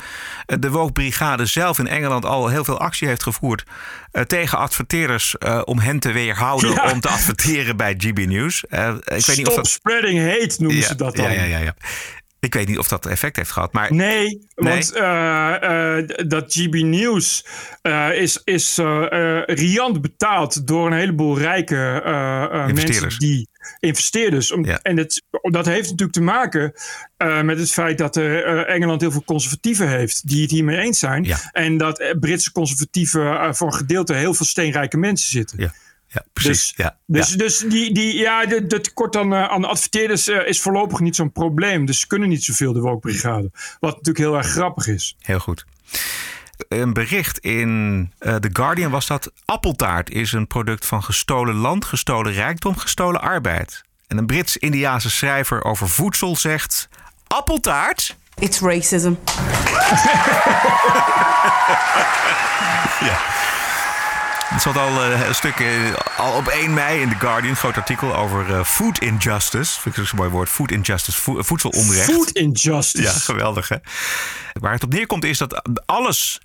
de 0.45 0.70
Woke-brigade 0.70 1.45
zelf 1.45 1.80
in 1.80 1.88
Engeland 1.88 2.26
al 2.26 2.47
heel 2.47 2.64
veel 2.64 2.80
actie 2.80 3.07
heeft 3.07 3.24
gevoerd 3.24 3.64
uh, 4.12 4.22
tegen 4.22 4.57
adverteerders 4.57 5.36
uh, 5.39 5.62
om 5.66 5.80
hen 5.80 5.99
te 5.99 6.12
weerhouden 6.12 6.72
ja. 6.72 6.91
om 6.91 6.99
te 6.99 7.10
adverteren 7.10 7.78
bij 7.78 7.93
GB 7.97 8.26
News. 8.26 8.64
ik 8.64 8.70
Stop 8.70 9.26
weet 9.26 9.38
niet 9.38 9.47
of 9.47 9.55
dat... 9.55 9.68
spreading 9.68 10.20
hate 10.20 10.55
noemen 10.57 10.82
ja, 10.82 10.88
ze 10.88 10.95
dat 10.95 11.16
dan. 11.16 11.26
Ja, 11.26 11.32
ja, 11.32 11.43
ja, 11.43 11.57
ja. 11.57 11.76
Ik 12.40 12.54
weet 12.54 12.68
niet 12.68 12.78
of 12.78 12.88
dat 12.88 13.06
effect 13.06 13.36
heeft 13.36 13.52
gehad. 13.52 13.74
Maar... 13.74 13.94
Nee, 13.94 14.26
nee, 14.56 14.74
want 14.74 14.96
uh, 14.96 15.56
uh, 15.62 16.28
dat 16.28 16.54
GB 16.54 16.74
News 16.74 17.46
uh, 17.84 18.10
is, 18.14 18.42
is 18.44 18.78
riant 19.46 20.02
betaald 20.02 20.68
door 20.68 20.88
een 20.88 20.98
heleboel 20.98 21.38
rijke 21.38 22.02
mensen 22.74 23.20
die 23.20 23.48
investeerders. 23.80 24.52
Om, 24.52 24.66
ja. 24.66 24.80
En 24.82 24.98
het, 24.98 25.24
dat 25.42 25.66
heeft 25.66 25.90
natuurlijk 25.90 26.12
te 26.12 26.22
maken 26.22 26.74
met 27.44 27.60
het 27.60 27.72
feit 27.72 27.98
dat 27.98 28.18
Engeland 28.18 29.02
heel 29.02 29.12
veel 29.12 29.24
conservatieven 29.24 29.90
heeft 29.90 30.28
die 30.28 30.42
het 30.42 30.52
hiermee 30.52 30.78
eens 30.78 31.00
zijn. 31.00 31.24
Ja. 31.24 31.38
En 31.52 31.78
dat 31.78 32.16
Britse 32.20 32.52
conservatieven 32.52 33.56
voor 33.56 33.68
een 33.68 33.74
gedeelte 33.74 34.14
heel 34.14 34.34
veel 34.34 34.46
steenrijke 34.46 34.98
mensen 34.98 35.32
zitten. 35.32 35.60
Ja. 35.60 35.74
Ja, 36.12 36.24
precies. 36.34 36.68
Dus, 36.68 36.74
ja, 36.76 36.97
dus, 37.05 37.30
ja. 37.30 37.38
dus 37.38 37.57
die, 37.57 37.93
die, 37.93 38.18
ja, 38.18 38.45
de, 38.45 38.68
de 38.68 38.82
tekort 38.82 39.16
aan, 39.16 39.34
uh, 39.34 39.43
aan 39.43 39.66
adverteerders 39.66 40.28
uh, 40.28 40.47
is 40.47 40.62
voorlopig 40.62 40.99
niet 40.99 41.16
zo'n 41.16 41.32
probleem. 41.32 41.86
Dus 41.86 41.99
ze 41.99 42.07
kunnen 42.07 42.30
niet 42.30 42.43
zoveel, 42.43 42.74
de 42.74 42.80
Woke-brigade. 42.80 43.51
Wat 43.80 43.91
natuurlijk 43.91 44.18
heel 44.18 44.38
erg 44.38 44.47
grappig 44.47 44.88
is. 44.88 45.16
Heel 45.20 45.39
goed. 45.39 45.66
Een 46.68 46.93
bericht 46.93 47.39
in 47.39 48.12
uh, 48.20 48.36
The 48.36 48.49
Guardian 48.53 48.91
was 48.91 49.07
dat 49.07 49.32
appeltaart 49.45 50.10
is 50.10 50.32
een 50.32 50.47
product 50.47 50.86
van 50.86 51.03
gestolen 51.03 51.55
land, 51.55 51.86
gestolen 51.86 52.32
rijkdom, 52.32 52.78
gestolen 52.78 53.22
arbeid. 53.22 53.84
En 54.07 54.18
een 54.18 54.26
Brits-Indiaanse 54.26 55.10
schrijver 55.10 55.64
over 55.64 55.89
voedsel 55.89 56.36
zegt: 56.36 56.89
appeltaart? 57.28 58.16
It's 58.39 58.60
racism. 58.60 59.14
ja. 63.10 63.20
Het 64.50 64.62
zat 64.62 64.78
al 64.78 65.12
uh, 65.12 65.28
een 65.28 65.36
stuk 65.36 65.60
uh, 65.60 65.93
al 66.18 66.34
op 66.34 66.47
1 66.47 66.74
mei 66.74 67.02
in 67.02 67.10
The 67.10 67.16
Guardian, 67.16 67.50
een 67.50 67.56
groot 67.56 67.78
artikel 67.78 68.16
over 68.16 68.50
uh, 68.50 68.64
food 68.64 69.00
injustice. 69.00 69.80
Vind 69.80 69.97
ik 69.97 70.06
zo'n 70.06 70.18
mooi 70.18 70.30
woord, 70.30 70.50
food 70.50 70.72
injustice, 70.72 71.22
vo 71.22 71.43
voedselonrecht. 71.43 72.12
Food 72.12 72.30
injustice. 72.30 73.04
Ja, 73.04 73.12
geweldig 73.12 73.70
hè. 73.70 73.76
Waar 74.54 74.72
het 74.72 74.84
op 74.84 74.93
neerkomt 74.93 75.24
is 75.24 75.38
dat 75.38 75.62
alles 75.86 76.41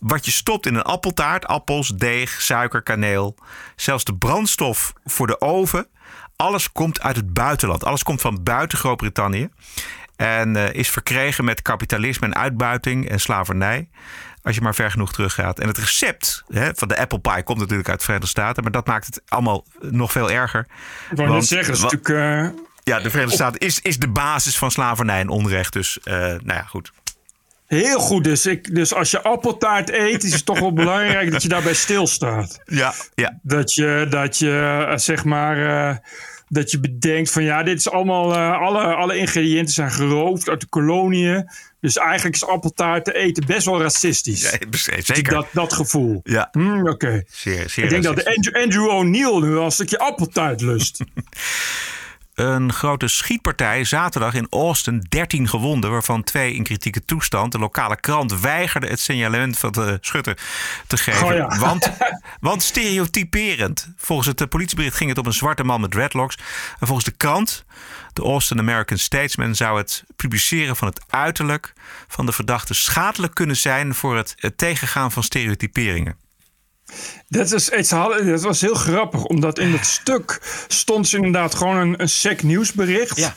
wat 0.00 0.24
je 0.24 0.30
stopt 0.30 0.66
in 0.66 0.74
een 0.74 0.82
appeltaart, 0.82 1.46
appels, 1.46 1.88
deeg, 1.88 2.42
suiker, 2.42 2.82
kaneel, 2.82 3.36
zelfs 3.76 4.04
de 4.04 4.16
brandstof 4.16 4.92
voor 5.04 5.26
de 5.26 5.40
oven, 5.40 5.86
alles 6.36 6.72
komt 6.72 7.00
uit 7.00 7.16
het 7.16 7.32
buitenland. 7.32 7.84
Alles 7.84 8.02
komt 8.02 8.20
van 8.20 8.42
buiten 8.42 8.78
Groot-Brittannië. 8.78 9.48
En 10.16 10.56
is 10.74 10.90
verkregen 10.90 11.44
met 11.44 11.62
kapitalisme 11.62 12.26
en 12.26 12.34
uitbuiting 12.34 13.08
en 13.08 13.20
slavernij. 13.20 13.88
Als 14.46 14.54
je 14.54 14.60
maar 14.60 14.74
ver 14.74 14.90
genoeg 14.90 15.12
teruggaat. 15.12 15.58
En 15.58 15.66
het 15.66 15.78
recept 15.78 16.44
hè, 16.48 16.70
van 16.74 16.88
de 16.88 16.98
apple 16.98 17.18
pie 17.18 17.42
komt 17.42 17.58
natuurlijk 17.58 17.88
uit 17.88 17.98
de 17.98 18.04
Verenigde 18.04 18.30
Staten. 18.30 18.62
Maar 18.62 18.72
dat 18.72 18.86
maakt 18.86 19.06
het 19.06 19.22
allemaal 19.28 19.64
nog 19.80 20.12
veel 20.12 20.30
erger. 20.30 20.66
Ik 21.10 21.16
wou 21.16 21.30
net 21.30 21.46
zeggen, 21.46 21.68
dat 21.68 21.76
is 21.76 21.82
natuurlijk... 21.82 22.54
Uh, 22.54 22.60
ja, 22.82 23.00
de 23.00 23.10
Verenigde 23.10 23.34
Staten 23.34 23.60
is, 23.60 23.80
is 23.80 23.98
de 23.98 24.08
basis 24.08 24.58
van 24.58 24.70
slavernij 24.70 25.20
en 25.20 25.28
onrecht. 25.28 25.72
Dus, 25.72 25.98
uh, 26.04 26.14
nou 26.14 26.40
ja, 26.44 26.62
goed. 26.62 26.92
Heel 27.66 27.98
goed. 27.98 28.24
Dus, 28.24 28.46
ik, 28.46 28.74
dus 28.74 28.94
als 28.94 29.10
je 29.10 29.22
appeltaart 29.22 29.90
eet, 29.90 30.24
is 30.24 30.32
het 30.32 30.46
toch 30.46 30.58
wel 30.58 30.72
belangrijk 30.72 31.30
dat 31.30 31.42
je 31.42 31.48
daarbij 31.48 31.74
stilstaat. 31.74 32.60
Ja, 32.64 32.92
ja. 33.14 33.38
Dat 33.42 33.74
je, 33.74 34.06
dat 34.10 34.38
je 34.38 34.86
uh, 34.90 34.96
zeg 34.96 35.24
maar... 35.24 35.58
Uh, 35.58 35.96
dat 36.48 36.70
je 36.70 36.80
bedenkt 36.80 37.30
van 37.30 37.42
ja, 37.42 37.62
dit 37.62 37.78
is 37.78 37.90
allemaal, 37.90 38.32
uh, 38.32 38.60
alle, 38.60 38.94
alle 38.94 39.16
ingrediënten 39.16 39.74
zijn 39.74 39.90
geroofd 39.90 40.48
uit 40.48 40.60
de 40.60 40.66
koloniën. 40.66 41.50
Dus 41.86 41.96
eigenlijk 41.96 42.34
is 42.34 42.46
appeltaart 42.46 43.04
te 43.04 43.14
eten 43.14 43.46
best 43.46 43.64
wel 43.64 43.80
racistisch. 43.80 44.42
Ja, 44.42 45.02
zeker. 45.02 45.32
Dat, 45.32 45.46
dat 45.52 45.72
gevoel. 45.72 46.20
Ja. 46.24 46.48
Mm, 46.52 46.80
Oké. 46.80 46.90
Okay. 46.90 47.26
Zeer, 47.30 47.70
zeer 47.70 47.84
Ik 47.84 47.90
denk 47.90 48.02
dat 48.02 48.24
Andrew, 48.24 48.62
Andrew 48.62 48.88
O'Neill 48.88 49.40
nu 49.40 49.48
wel 49.48 49.64
een 49.64 49.70
stukje 49.70 49.98
appeltaart 49.98 50.60
lust. 50.60 51.00
Een 52.34 52.72
grote 52.72 53.08
schietpartij 53.08 53.84
zaterdag 53.84 54.34
in 54.34 54.46
Austin. 54.50 55.06
13 55.08 55.48
gewonden, 55.48 55.90
waarvan 55.90 56.24
twee 56.24 56.54
in 56.54 56.62
kritieke 56.62 57.04
toestand. 57.04 57.52
De 57.52 57.58
lokale 57.58 58.00
krant 58.00 58.40
weigerde 58.40 58.86
het 58.86 59.00
signalement 59.00 59.58
van 59.58 59.72
de 59.72 59.98
schutter 60.00 60.38
te 60.86 60.96
geven. 60.96 61.26
Oh 61.26 61.34
ja. 61.34 61.58
want, 61.66 61.92
want 62.40 62.62
stereotyperend. 62.62 63.92
Volgens 63.96 64.28
het 64.28 64.48
politiebericht 64.48 64.96
ging 64.96 65.08
het 65.08 65.18
om 65.18 65.26
een 65.26 65.32
zwarte 65.32 65.64
man 65.64 65.80
met 65.80 65.90
dreadlocks. 65.90 66.38
En 66.80 66.86
volgens 66.86 67.06
de 67.06 67.16
krant, 67.16 67.64
de 68.16 68.22
Austin 68.22 68.58
American 68.58 68.98
Statesman, 68.98 69.54
zou 69.54 69.78
het 69.78 70.04
publiceren 70.16 70.76
van 70.76 70.88
het 70.88 71.00
uiterlijk 71.08 71.72
van 72.08 72.26
de 72.26 72.32
verdachte 72.32 72.74
schadelijk 72.74 73.34
kunnen 73.34 73.56
zijn 73.56 73.94
voor 73.94 74.16
het, 74.16 74.34
het 74.36 74.58
tegengaan 74.58 75.12
van 75.12 75.22
stereotyperingen. 75.22 76.16
Dat, 77.28 77.52
is, 77.52 77.68
dat 77.68 78.42
was 78.42 78.60
heel 78.60 78.74
grappig, 78.74 79.24
omdat 79.24 79.58
in 79.58 79.72
dat 79.72 79.86
stuk 79.86 80.40
stond 80.68 81.08
ze 81.08 81.16
inderdaad 81.16 81.54
gewoon 81.54 81.76
een, 81.76 82.00
een 82.00 82.08
sec 82.08 82.42
nieuwsbericht. 82.42 83.16
Ja. 83.16 83.32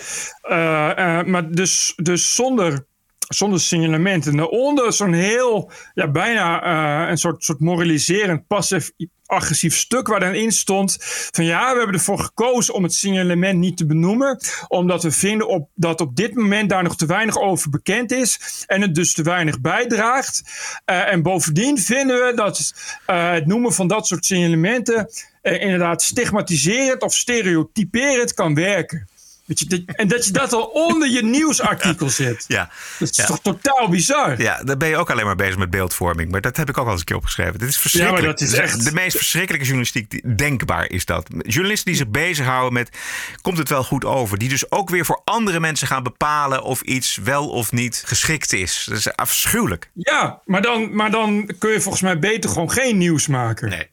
Uh, 0.50 1.20
uh, 1.20 1.26
maar 1.26 1.52
dus, 1.52 1.94
dus 1.96 2.36
zonder, 2.36 2.86
zonder 3.30 3.60
signalement. 3.60 4.28
En 4.28 4.38
daaronder 4.38 4.94
zo'n 4.94 5.14
heel, 5.14 5.72
ja, 5.94 6.12
bijna 6.12 6.64
uh, 7.04 7.10
een 7.10 7.18
soort, 7.18 7.44
soort 7.44 7.60
moraliserend, 7.60 8.48
passief 8.48 8.92
agressief 9.30 9.76
stuk 9.76 10.08
waar 10.08 10.20
dan 10.20 10.34
in 10.34 10.52
stond 10.52 10.98
van 11.32 11.46
ja, 11.46 11.72
we 11.72 11.78
hebben 11.78 11.96
ervoor 11.96 12.20
gekozen 12.20 12.74
om 12.74 12.84
het 12.84 12.94
signalement 12.94 13.60
niet 13.60 13.78
te 13.78 13.86
benoemen, 13.86 14.40
omdat 14.68 15.04
we 15.04 15.12
vinden 15.12 15.48
op, 15.48 15.70
dat 15.76 16.02
op 16.02 16.16
dit 16.16 16.34
moment 16.34 16.70
daar 16.70 16.84
nog 16.84 16.96
te 16.96 17.06
weinig 17.06 17.38
over 17.38 17.70
bekend 17.70 18.12
is 18.12 18.64
en 18.68 18.82
het 18.82 18.96
dus 18.96 19.14
te 19.14 19.24
weinig 19.24 19.62
bijdraagt. 19.62 20.44
Uh, 20.86 21.12
en 21.12 21.22
bovendien 21.22 21.78
vinden 21.78 22.26
we 22.26 22.34
dat 22.36 22.74
uh, 23.08 23.32
het 23.32 23.46
noemen 23.46 23.74
van 23.74 23.88
dat 23.88 24.08
soort 24.08 24.26
signalementen 24.26 25.10
inderdaad 25.42 26.02
stigmatiserend 26.02 27.02
of 27.02 27.14
stereotyperend 27.14 28.34
kan 28.34 28.56
werken. 28.56 29.09
Je, 29.58 29.84
en 29.86 30.08
dat 30.08 30.26
je 30.26 30.32
dat 30.32 30.54
al 30.54 30.64
onder 30.64 31.10
je 31.10 31.24
nieuwsartikel 31.24 32.10
zet. 32.10 32.46
Ja. 32.48 32.70
Dat 33.00 33.10
is 33.10 33.18
ja. 33.18 33.26
toch 33.26 33.40
totaal 33.42 33.90
bizar? 33.90 34.42
Ja, 34.42 34.64
dan 34.64 34.78
ben 34.78 34.90
je 34.90 34.98
ook 34.98 35.10
alleen 35.10 35.26
maar 35.26 35.36
bezig 35.36 35.58
met 35.58 35.70
beeldvorming. 35.70 36.32
Maar 36.32 36.42
dat 36.42 36.58
heb 36.58 36.70
ik 36.70 36.78
ook 36.78 36.86
al 36.86 36.92
eens 36.92 37.00
een 37.00 37.06
keer 37.06 37.16
opgeschreven. 37.16 37.60
Dit 37.60 37.70
is 37.70 37.78
verschrikkelijk. 37.78 38.22
Ja, 38.22 38.28
maar 38.28 38.38
dat 38.38 38.48
is 38.48 38.54
echt... 38.54 38.86
De 38.86 38.92
meest 38.92 39.18
verschrikkelijke 39.18 39.66
journalistiek 39.66 40.38
denkbaar 40.38 40.90
is 40.90 41.06
dat. 41.06 41.28
Journalisten 41.38 41.86
die 41.86 42.02
zich 42.02 42.10
bezighouden 42.10 42.74
met... 42.74 42.98
komt 43.42 43.58
het 43.58 43.70
wel 43.70 43.84
goed 43.84 44.06
over? 44.06 44.38
Die 44.38 44.50
dus 44.50 44.72
ook 44.72 44.90
weer 44.90 45.06
voor 45.06 45.22
andere 45.24 45.60
mensen 45.60 45.88
gaan 45.88 46.04
bepalen... 46.04 46.64
of 46.64 46.82
iets 46.82 47.16
wel 47.24 47.50
of 47.50 47.72
niet 47.72 48.04
geschikt 48.06 48.54
is. 48.54 48.86
Dat 48.90 48.98
is 48.98 49.16
afschuwelijk. 49.16 49.90
Ja, 49.94 50.42
maar 50.46 50.62
dan, 50.62 50.96
maar 50.96 51.12
dan 51.12 51.50
kun 51.60 51.72
je 51.72 51.82
volgens 51.82 52.04
mij 52.04 52.20
beter 52.20 52.50
gewoon 52.50 52.72
geen 52.72 52.98
nieuws 52.98 53.28
maken. 53.28 53.70
Nee. 53.70 53.90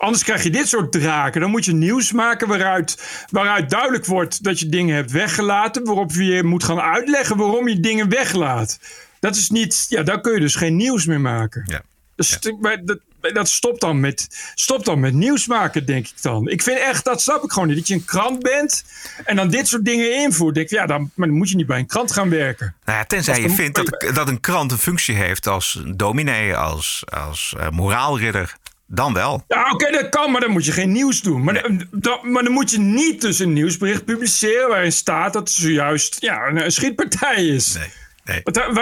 Anders 0.00 0.24
krijg 0.24 0.42
je 0.42 0.50
dit 0.50 0.68
soort 0.68 0.92
draken. 0.92 1.40
Dan 1.40 1.50
moet 1.50 1.64
je 1.64 1.72
nieuws 1.72 2.12
maken 2.12 2.48
waaruit, 2.48 2.98
waaruit 3.30 3.70
duidelijk 3.70 4.06
wordt 4.06 4.42
dat 4.44 4.60
je 4.60 4.68
dingen 4.68 4.94
hebt 4.94 5.10
weggelaten. 5.10 5.84
Waarop 5.84 6.12
je 6.12 6.42
moet 6.42 6.64
gaan 6.64 6.80
uitleggen 6.80 7.36
waarom 7.36 7.68
je 7.68 7.80
dingen 7.80 8.08
weglaat. 8.08 8.78
Dat 9.18 9.36
is 9.36 9.50
niet, 9.50 9.86
ja, 9.88 10.02
daar 10.02 10.20
kun 10.20 10.32
je 10.32 10.40
dus 10.40 10.54
geen 10.54 10.76
nieuws 10.76 11.06
meer 11.06 11.20
maken. 11.20 11.62
Ja. 11.66 11.82
Dus 12.14 12.38
dat, 12.84 12.98
dat 13.20 13.48
stopt 13.48 13.80
dan, 13.80 14.00
met, 14.00 14.50
stopt 14.54 14.84
dan 14.84 15.00
met 15.00 15.14
nieuws 15.14 15.46
maken, 15.46 15.86
denk 15.86 16.06
ik 16.06 16.22
dan. 16.22 16.48
Ik 16.48 16.62
vind 16.62 16.78
echt, 16.78 17.04
dat 17.04 17.22
snap 17.22 17.44
ik 17.44 17.52
gewoon 17.52 17.68
niet. 17.68 17.76
Dat 17.76 17.88
je 17.88 17.94
een 17.94 18.04
krant 18.04 18.42
bent 18.42 18.84
en 19.24 19.36
dan 19.36 19.48
dit 19.50 19.68
soort 19.68 19.84
dingen 19.84 20.14
invoert. 20.22 20.54
Denk 20.54 20.70
ik, 20.70 20.78
ja, 20.78 20.86
dan, 20.86 21.10
maar 21.14 21.28
dan 21.28 21.36
moet 21.36 21.50
je 21.50 21.56
niet 21.56 21.66
bij 21.66 21.78
een 21.78 21.86
krant 21.86 22.12
gaan 22.12 22.30
werken. 22.30 22.74
Nou 22.84 22.98
ja, 22.98 23.04
tenzij 23.04 23.40
je 23.40 23.50
vindt 23.50 23.76
dat, 23.76 24.14
dat 24.14 24.28
een 24.28 24.40
krant 24.40 24.72
een 24.72 24.78
functie 24.78 25.14
heeft 25.14 25.46
als 25.46 25.82
dominee, 25.94 26.56
als, 26.56 27.02
als 27.08 27.54
uh, 27.56 27.68
moraalridder. 27.70 28.56
Dan 28.92 29.12
wel. 29.12 29.44
Ja, 29.48 29.70
oké, 29.70 29.90
dat 29.90 30.08
kan, 30.08 30.30
maar 30.30 30.40
dan 30.40 30.50
moet 30.50 30.64
je 30.64 30.72
geen 30.72 30.92
nieuws 30.92 31.22
doen. 31.22 31.44
Maar, 31.44 31.70
dan, 31.90 32.18
maar 32.22 32.42
dan 32.42 32.52
moet 32.52 32.70
je 32.70 32.78
niet 32.78 33.20
dus 33.20 33.38
een 33.38 33.52
nieuwsbericht 33.52 34.04
publiceren 34.04 34.68
waarin 34.68 34.92
staat 34.92 35.32
dat 35.32 35.42
het 35.42 35.58
zojuist 35.58 36.16
ja, 36.20 36.46
een, 36.46 36.72
schietpartij 36.72 37.46
is. 37.46 37.74
Nee. 37.74 37.88
nee. 38.24 38.40
Dat, 38.42 38.74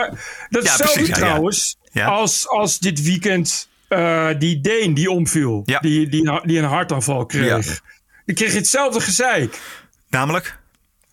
dat 0.49 0.65
is 0.65 0.71
hetzelfde 0.71 1.13
trouwens 1.13 1.77
ja. 1.93 2.07
Als, 2.07 2.49
als 2.49 2.79
dit 2.79 3.03
weekend 3.03 3.69
uh, 3.89 4.29
die 4.39 4.61
Deen 4.61 4.95
die 4.95 5.11
omviel. 5.11 5.63
Die, 5.65 5.81
die, 5.81 6.41
die 6.43 6.59
een 6.59 6.65
hartaanval 6.65 7.27
kreeg. 7.27 7.81
Die 8.25 8.35
kreeg 8.35 8.55
hetzelfde 8.55 9.01
gezeik. 9.01 9.61
Namelijk? 10.09 10.58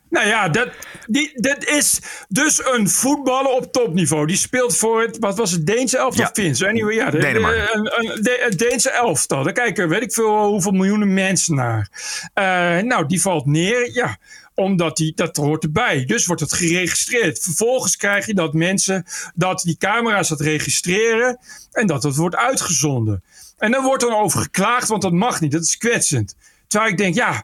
Nou 0.09 0.27
ja, 0.27 0.49
dat, 0.49 0.69
die, 1.07 1.41
dat 1.41 1.65
is 1.65 1.99
dus 2.27 2.65
een 2.65 2.89
voetballer 2.89 3.51
op 3.51 3.71
topniveau. 3.71 4.27
Die 4.27 4.37
speelt 4.37 4.77
voor 4.77 5.01
het, 5.01 5.17
wat 5.19 5.37
was 5.37 5.51
het, 5.51 5.65
Deense 5.65 5.97
elftal 5.97 6.25
ja. 6.25 6.31
Fins? 6.33 6.63
Anyway, 6.63 6.95
ja, 6.95 7.09
de, 7.09 7.17
de, 7.17 7.27
een, 7.27 8.09
een, 8.09 8.23
de, 8.23 8.53
Deense 8.55 8.89
elftal. 8.89 9.43
Daar 9.43 9.53
kijken 9.53 9.89
weet 9.89 10.01
ik 10.01 10.13
veel 10.13 10.45
hoeveel 10.45 10.71
miljoenen 10.71 11.13
mensen 11.13 11.55
naar. 11.55 11.89
Uh, 12.35 12.83
nou, 12.83 13.05
die 13.05 13.21
valt 13.21 13.45
neer. 13.45 13.93
Ja, 13.93 14.17
omdat 14.55 14.97
die, 14.97 15.13
dat 15.15 15.35
hoort 15.35 15.63
erbij. 15.63 16.05
Dus 16.05 16.25
wordt 16.25 16.41
het 16.41 16.53
geregistreerd. 16.53 17.39
Vervolgens 17.39 17.95
krijg 17.95 18.25
je 18.25 18.33
dat 18.33 18.53
mensen, 18.53 19.05
dat 19.35 19.61
die 19.61 19.77
camera's 19.77 20.29
dat 20.29 20.41
registreren 20.41 21.39
en 21.71 21.87
dat 21.87 22.03
het 22.03 22.15
wordt 22.15 22.35
uitgezonden. 22.35 23.23
En 23.57 23.71
dan 23.71 23.83
wordt 23.83 24.03
dan 24.03 24.13
over 24.13 24.39
geklaagd, 24.39 24.87
want 24.87 25.01
dat 25.01 25.11
mag 25.11 25.41
niet. 25.41 25.51
Dat 25.51 25.63
is 25.63 25.77
kwetsend. 25.77 26.35
Terwijl 26.67 26.91
ik 26.91 26.97
denk, 26.97 27.15
ja, 27.15 27.43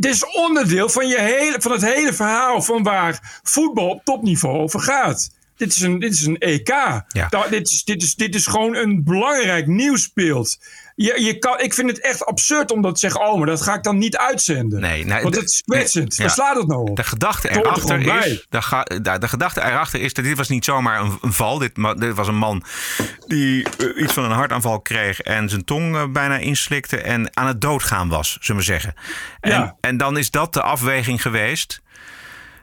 dit 0.00 0.14
is 0.14 0.26
onderdeel 0.26 0.88
van, 0.88 1.08
je 1.08 1.20
hele, 1.20 1.60
van 1.60 1.72
het 1.72 1.82
hele 1.82 2.12
verhaal 2.12 2.62
van 2.62 2.82
waar 2.82 3.40
voetbal 3.42 3.88
op 3.88 4.04
topniveau 4.04 4.58
over 4.58 4.80
gaat. 4.80 5.30
Dit 5.56 5.72
is 5.72 5.80
een, 5.80 5.98
dit 5.98 6.12
is 6.12 6.26
een 6.26 6.38
EK. 6.38 6.68
Ja. 7.08 7.28
dit, 7.50 7.70
is, 7.70 7.84
dit, 7.84 8.02
is, 8.02 8.14
dit 8.14 8.34
is 8.34 8.46
gewoon 8.46 8.76
een 8.76 9.04
belangrijk 9.04 9.66
nieuwsbeeld. 9.66 10.58
Je, 11.02 11.22
je 11.22 11.38
kan, 11.38 11.60
ik 11.60 11.74
vind 11.74 11.90
het 11.90 12.00
echt 12.00 12.24
absurd 12.24 12.70
om 12.70 12.82
dat 12.82 12.94
te 12.94 13.00
zeggen. 13.00 13.20
Oh, 13.20 13.36
maar 13.36 13.46
dat 13.46 13.62
ga 13.62 13.74
ik 13.74 13.82
dan 13.82 13.98
niet 13.98 14.16
uitzenden. 14.16 14.80
Nee, 14.80 15.06
nou, 15.06 15.22
Want 15.22 15.34
het 15.34 15.44
is 15.44 15.62
kwetsend. 15.62 16.18
Nee, 16.18 16.26
Waar 16.26 16.36
slaat 16.36 16.56
het 16.56 16.66
nou 16.66 16.90
op? 16.90 16.96
De 16.96 17.04
gedachte 17.04 17.50
erachter 17.50 18.26
is. 18.26 18.46
De, 18.48 18.62
ga, 18.62 18.82
de, 18.82 19.18
de, 19.18 19.28
gedachte 19.28 19.60
erachter 19.60 20.00
is 20.00 20.14
dat 20.14 20.24
dit 20.24 20.36
was 20.36 20.48
niet 20.48 20.64
zomaar 20.64 21.00
een, 21.00 21.18
een 21.20 21.32
val. 21.32 21.58
Dit, 21.58 21.72
dit, 21.96 22.14
was 22.14 22.28
een 22.28 22.36
man 22.36 22.64
die 23.26 23.66
uh, 23.78 24.02
iets 24.02 24.12
van 24.12 24.24
een 24.24 24.30
hartaanval 24.30 24.80
kreeg. 24.80 25.20
En 25.20 25.48
zijn 25.48 25.64
tong 25.64 25.94
uh, 25.94 26.04
bijna 26.08 26.36
inslikte. 26.36 26.96
En 26.96 27.36
aan 27.36 27.46
het 27.46 27.60
doodgaan 27.60 28.08
was, 28.08 28.36
zullen 28.40 28.60
we 28.60 28.66
zeggen. 28.66 28.94
En, 29.40 29.50
ja. 29.50 29.76
en 29.80 29.96
dan 29.96 30.18
is 30.18 30.30
dat 30.30 30.52
de 30.52 30.62
afweging 30.62 31.22
geweest. 31.22 31.80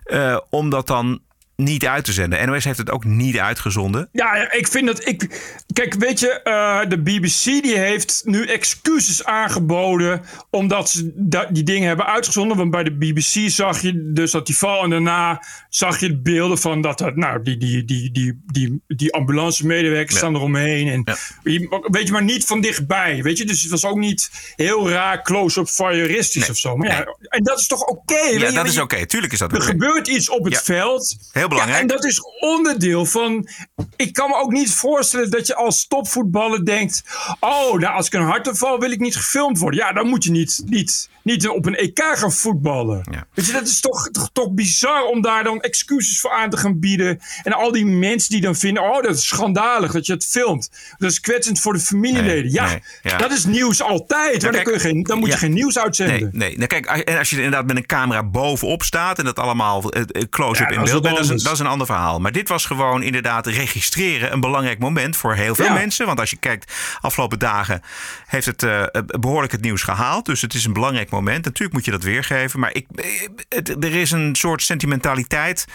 Uh, 0.05 0.37
om 0.49 0.69
dat 0.69 0.87
dan 0.87 1.21
niet 1.57 1.85
uit 1.85 2.05
te 2.05 2.11
zenden. 2.11 2.47
NOS 2.47 2.63
heeft 2.63 2.77
het 2.77 2.91
ook 2.91 3.05
niet 3.05 3.37
uitgezonden. 3.37 4.09
Ja, 4.11 4.51
ik 4.51 4.67
vind 4.67 4.87
dat 4.87 5.07
ik. 5.07 5.41
Kijk, 5.73 5.93
weet 5.93 6.19
je, 6.19 6.41
uh, 6.43 6.89
de 6.89 7.01
BBC 7.01 7.43
die 7.43 7.77
heeft 7.77 8.21
nu 8.25 8.45
excuses 8.45 9.25
aangeboden. 9.25 10.21
omdat 10.49 10.89
ze 10.89 11.11
die 11.51 11.63
dingen 11.63 11.87
hebben 11.87 12.05
uitgezonden. 12.05 12.57
Want 12.57 12.71
bij 12.71 12.83
de 12.83 12.97
BBC 12.97 13.49
zag 13.49 13.81
je 13.81 14.11
dus 14.13 14.31
dat 14.31 14.45
die 14.45 14.57
val. 14.57 14.83
en 14.83 14.89
daarna 14.89 15.43
zag 15.69 15.99
je 15.99 16.07
de 16.07 16.21
beelden 16.21 16.57
van 16.57 16.81
dat. 16.81 16.97
dat 16.97 17.15
nou, 17.15 17.41
die, 17.43 17.57
die, 17.57 17.85
die, 17.85 18.11
die, 18.11 18.41
die, 18.45 18.81
die 18.87 19.13
ambulance-medewerkers 19.13 20.13
ja. 20.13 20.17
staan 20.17 20.35
eromheen. 20.35 20.87
En, 20.87 21.01
ja. 21.43 21.81
Weet 21.81 22.07
je, 22.07 22.11
maar 22.11 22.23
niet 22.23 22.45
van 22.45 22.61
dichtbij. 22.61 23.23
Weet 23.23 23.37
je, 23.37 23.45
dus 23.45 23.61
het 23.61 23.71
was 23.71 23.85
ook 23.85 23.97
niet 23.97 24.53
heel 24.55 24.89
raar 24.89 25.23
close-up 25.23 25.69
voyeuristisch 25.69 26.41
nee. 26.41 26.49
of 26.49 26.57
zo. 26.57 26.75
Maar 26.75 26.87
ja, 26.87 27.15
en 27.21 27.43
dat 27.43 27.59
is 27.59 27.67
toch 27.67 27.81
oké? 27.81 28.13
Okay, 28.13 28.37
ja, 28.37 28.51
dat 28.51 28.65
is 28.65 28.77
oké. 28.77 28.93
Okay. 28.93 29.05
Tuurlijk 29.05 29.33
is 29.33 29.39
dat 29.39 29.51
Er 29.51 29.57
okay. 29.57 29.69
gebeurt 29.69 30.07
iets 30.07 30.29
op 30.29 30.43
het 30.43 30.61
veld. 30.63 31.17
Heel 31.31 31.46
belangrijk. 31.47 31.77
Ja, 31.77 31.81
en 31.81 31.95
dat 31.95 32.05
is 32.05 32.21
onderdeel 32.39 33.05
van. 33.05 33.47
Ik 33.95 34.13
kan 34.13 34.29
me 34.29 34.35
ook 34.35 34.51
niet 34.51 34.73
voorstellen 34.73 35.31
dat 35.31 35.47
je 35.47 35.55
als 35.55 35.87
topvoetballer 35.87 36.65
denkt: 36.65 37.03
Oh, 37.39 37.73
nou, 37.73 37.95
als 37.95 38.07
ik 38.07 38.13
een 38.13 38.21
hartaanval 38.21 38.79
wil 38.79 38.91
ik 38.91 38.99
niet 38.99 39.15
gefilmd 39.15 39.59
worden. 39.59 39.79
Ja, 39.79 39.93
dan 39.93 40.07
moet 40.07 40.23
je 40.23 40.31
niet, 40.31 40.61
niet, 40.65 41.09
niet 41.27 41.47
op 41.47 41.65
een 41.65 41.75
EK 41.75 41.99
gaan 42.13 42.31
voetballen. 42.31 43.07
Ja. 43.11 43.27
Weet 43.33 43.45
je, 43.45 43.51
dat 43.51 43.67
is 43.67 43.79
toch, 43.79 44.09
toch, 44.09 44.29
toch 44.33 44.51
bizar 44.51 45.03
om 45.03 45.21
daar 45.21 45.43
dan 45.43 45.61
excuses 45.61 46.19
voor 46.19 46.31
aan 46.31 46.49
te 46.49 46.57
gaan 46.57 46.79
bieden. 46.79 47.19
En 47.43 47.53
al 47.53 47.71
die 47.71 47.85
mensen 47.85 48.29
die 48.29 48.41
dan 48.41 48.55
vinden: 48.55 48.83
Oh, 48.83 49.01
dat 49.01 49.15
is 49.15 49.27
schandalig 49.27 49.91
dat 49.91 50.05
je 50.05 50.13
het 50.13 50.25
filmt. 50.25 50.69
Dat 50.97 51.11
is 51.11 51.19
kwetsend 51.19 51.59
voor 51.59 51.73
de 51.73 51.79
familieleden. 51.79 52.43
Nee, 52.43 52.51
ja, 52.51 52.65
nee, 52.65 52.81
ja, 53.01 53.17
dat 53.17 53.31
is 53.31 53.45
nieuws 53.45 53.81
altijd. 53.81 54.41
Maar 54.41 54.51
dan, 54.51 54.63
kun 54.63 54.73
je 54.73 54.79
geen, 54.79 55.03
dan 55.03 55.19
moet 55.19 55.31
je 55.31 55.37
geen 55.37 55.53
nieuws 55.53 55.79
uitzenden. 55.79 56.19
Nee, 56.21 56.29
nee. 56.31 56.55
Nou, 56.55 56.67
kijk, 56.67 56.85
en 56.85 57.17
als 57.17 57.29
je 57.29 57.35
inderdaad 57.35 57.65
met 57.65 57.77
een 57.77 57.85
camera 57.85 58.23
bovenop 58.23 58.83
staat 58.83 59.19
en 59.19 59.25
dat 59.25 59.39
allemaal 59.39 59.97
uh, 59.97 60.03
close-up 60.29 60.71
in 60.71 60.83
beeld 60.83 61.01
bent, 61.01 61.15
dat 61.15 61.23
is, 61.23 61.29
een, 61.29 61.37
dat 61.37 61.53
is 61.53 61.59
een 61.59 61.67
ander 61.67 61.87
verhaal. 61.87 62.19
Maar 62.19 62.31
dit 62.31 62.49
was 62.49 62.65
gewoon 62.65 63.03
inderdaad 63.03 63.47
registreren 63.47 64.33
een 64.33 64.39
belangrijk 64.39 64.79
moment 64.79 65.17
voor 65.17 65.35
heel 65.35 65.55
veel 65.55 65.73
mensen. 65.73 66.05
Want 66.05 66.19
als 66.19 66.29
je 66.29 66.37
kijkt, 66.37 66.73
afgelopen 67.01 67.39
dagen 67.39 67.81
heeft 68.25 68.45
het 68.45 68.63
uh, 68.63 68.83
behoorlijk 69.05 69.51
het 69.51 69.61
nieuws 69.61 69.83
gehaald. 69.83 70.25
Dus 70.25 70.41
het 70.41 70.53
is 70.53 70.65
een 70.65 70.73
belangrijk 70.73 71.09
moment. 71.09 71.16
Natuurlijk 71.23 71.73
moet 71.73 71.85
je 71.85 71.91
dat 71.91 72.03
weergeven. 72.03 72.59
Maar 72.59 72.73
ik, 72.73 72.85
het, 73.49 73.83
er 73.83 73.95
is 73.95 74.11
een 74.11 74.35
soort 74.35 74.61
sentimentaliteit 74.61 75.65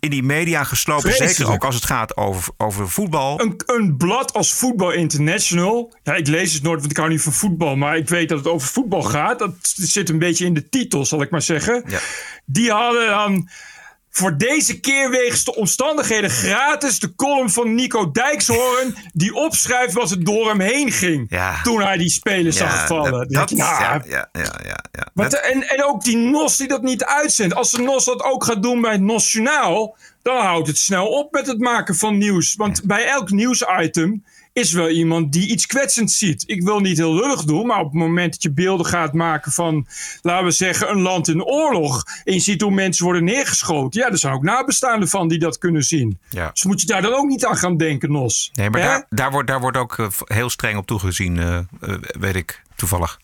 in 0.00 0.10
die 0.10 0.22
media 0.22 0.64
geslopen. 0.64 1.02
Vreselijk. 1.02 1.36
Zeker 1.36 1.52
ook 1.52 1.64
als 1.64 1.74
het 1.74 1.84
gaat 1.84 2.16
over, 2.16 2.52
over 2.56 2.88
voetbal. 2.88 3.40
Een, 3.40 3.60
een 3.66 3.96
blad 3.96 4.32
als 4.32 4.52
Voetbal 4.52 4.90
International. 4.90 5.94
Ja, 6.02 6.14
ik 6.14 6.26
lees 6.26 6.52
het 6.52 6.62
nooit, 6.62 6.78
want 6.78 6.90
ik 6.90 6.96
hou 6.96 7.08
niet 7.08 7.22
van 7.22 7.32
voetbal. 7.32 7.76
Maar 7.76 7.96
ik 7.96 8.08
weet 8.08 8.28
dat 8.28 8.38
het 8.38 8.48
over 8.48 8.68
voetbal 8.68 9.02
gaat. 9.02 9.38
Dat 9.38 9.54
zit 9.62 10.08
een 10.08 10.18
beetje 10.18 10.44
in 10.44 10.54
de 10.54 10.68
titel, 10.68 11.04
zal 11.04 11.22
ik 11.22 11.30
maar 11.30 11.42
zeggen. 11.42 11.84
Ja. 11.86 11.98
Die 12.44 12.70
hadden 12.70 13.06
dan 13.06 13.48
voor 14.10 14.36
deze 14.36 14.80
keer 14.80 15.10
wegens 15.10 15.44
de 15.44 15.54
omstandigheden 15.54 16.30
gratis 16.30 16.98
de 16.98 17.14
column 17.14 17.50
van 17.50 17.74
Nico 17.74 18.10
Dijkshoorn. 18.10 18.94
die 19.12 19.34
opschrijft 19.34 19.92
wat 19.94 20.10
er 20.10 20.24
door 20.24 20.48
hem 20.48 20.60
heen 20.60 20.92
ging. 20.92 21.26
Ja. 21.28 21.62
Toen 21.62 21.82
hij 21.82 21.96
die 21.96 22.10
spelers 22.10 22.58
Ja, 22.58 22.70
zag 22.70 22.86
vallen. 22.86 23.10
dat- 23.12 23.30
dat- 23.30 23.50
nou, 23.50 23.82
ja, 23.82 24.02
ja, 24.06 24.28
ja, 24.32 24.78
ja, 25.14 25.28
en, 25.40 25.68
en 25.68 25.84
ook 25.84 26.04
die 26.04 26.16
NOS 26.16 26.56
die 26.56 26.68
dat 26.68 26.82
niet 26.82 27.04
uitzendt. 27.04 27.54
Als 27.54 27.70
de 27.70 27.82
NOS 27.82 28.04
dat 28.04 28.22
ook 28.22 28.44
gaat 28.44 28.62
doen 28.62 28.80
bij 28.80 28.92
het 28.92 29.00
NOS 29.00 29.32
Journaal... 29.32 29.96
dan 30.22 30.36
houdt 30.40 30.68
het 30.68 30.78
snel 30.78 31.06
op 31.06 31.32
met 31.32 31.46
het 31.46 31.58
maken 31.58 31.94
van 31.96 32.18
nieuws. 32.18 32.54
Want 32.54 32.84
bij 32.84 33.04
elk 33.06 33.30
nieuwsitem 33.30 34.24
is 34.60 34.72
wel 34.72 34.88
iemand 34.88 35.32
die 35.32 35.48
iets 35.48 35.66
kwetsends 35.66 36.18
ziet. 36.18 36.44
Ik 36.46 36.62
wil 36.62 36.80
niet 36.80 36.96
heel 36.96 37.14
lullig 37.14 37.44
doen, 37.44 37.66
maar 37.66 37.78
op 37.78 37.84
het 37.84 38.00
moment 38.00 38.32
dat 38.32 38.42
je 38.42 38.52
beelden 38.52 38.86
gaat 38.86 39.12
maken 39.12 39.52
van... 39.52 39.86
laten 40.22 40.44
we 40.44 40.50
zeggen, 40.50 40.90
een 40.90 41.00
land 41.00 41.28
in 41.28 41.44
oorlog... 41.44 42.04
en 42.24 42.32
je 42.32 42.40
ziet 42.40 42.60
hoe 42.60 42.70
mensen 42.70 43.04
worden 43.04 43.24
neergeschoten... 43.24 44.00
ja, 44.00 44.10
er 44.10 44.18
zijn 44.18 44.34
ook 44.34 44.42
nabestaanden 44.42 45.08
van 45.08 45.28
die 45.28 45.38
dat 45.38 45.58
kunnen 45.58 45.82
zien. 45.82 46.18
Ja. 46.28 46.50
Dus 46.52 46.64
moet 46.64 46.80
je 46.80 46.86
daar 46.86 47.02
dan 47.02 47.14
ook 47.14 47.26
niet 47.26 47.46
aan 47.46 47.56
gaan 47.56 47.76
denken, 47.76 48.12
NOS. 48.12 48.50
Nee, 48.52 48.70
maar 48.70 48.80
daar, 48.80 49.06
daar, 49.08 49.30
wordt, 49.30 49.48
daar 49.48 49.60
wordt 49.60 49.76
ook 49.76 49.98
eh, 49.98 50.06
heel 50.24 50.50
streng 50.50 50.78
op 50.78 50.86
toegezien, 50.86 51.38
eh, 51.38 51.56
eh, 51.56 51.64
weet 52.18 52.36
ik 52.36 52.62
toevallig. 52.76 53.20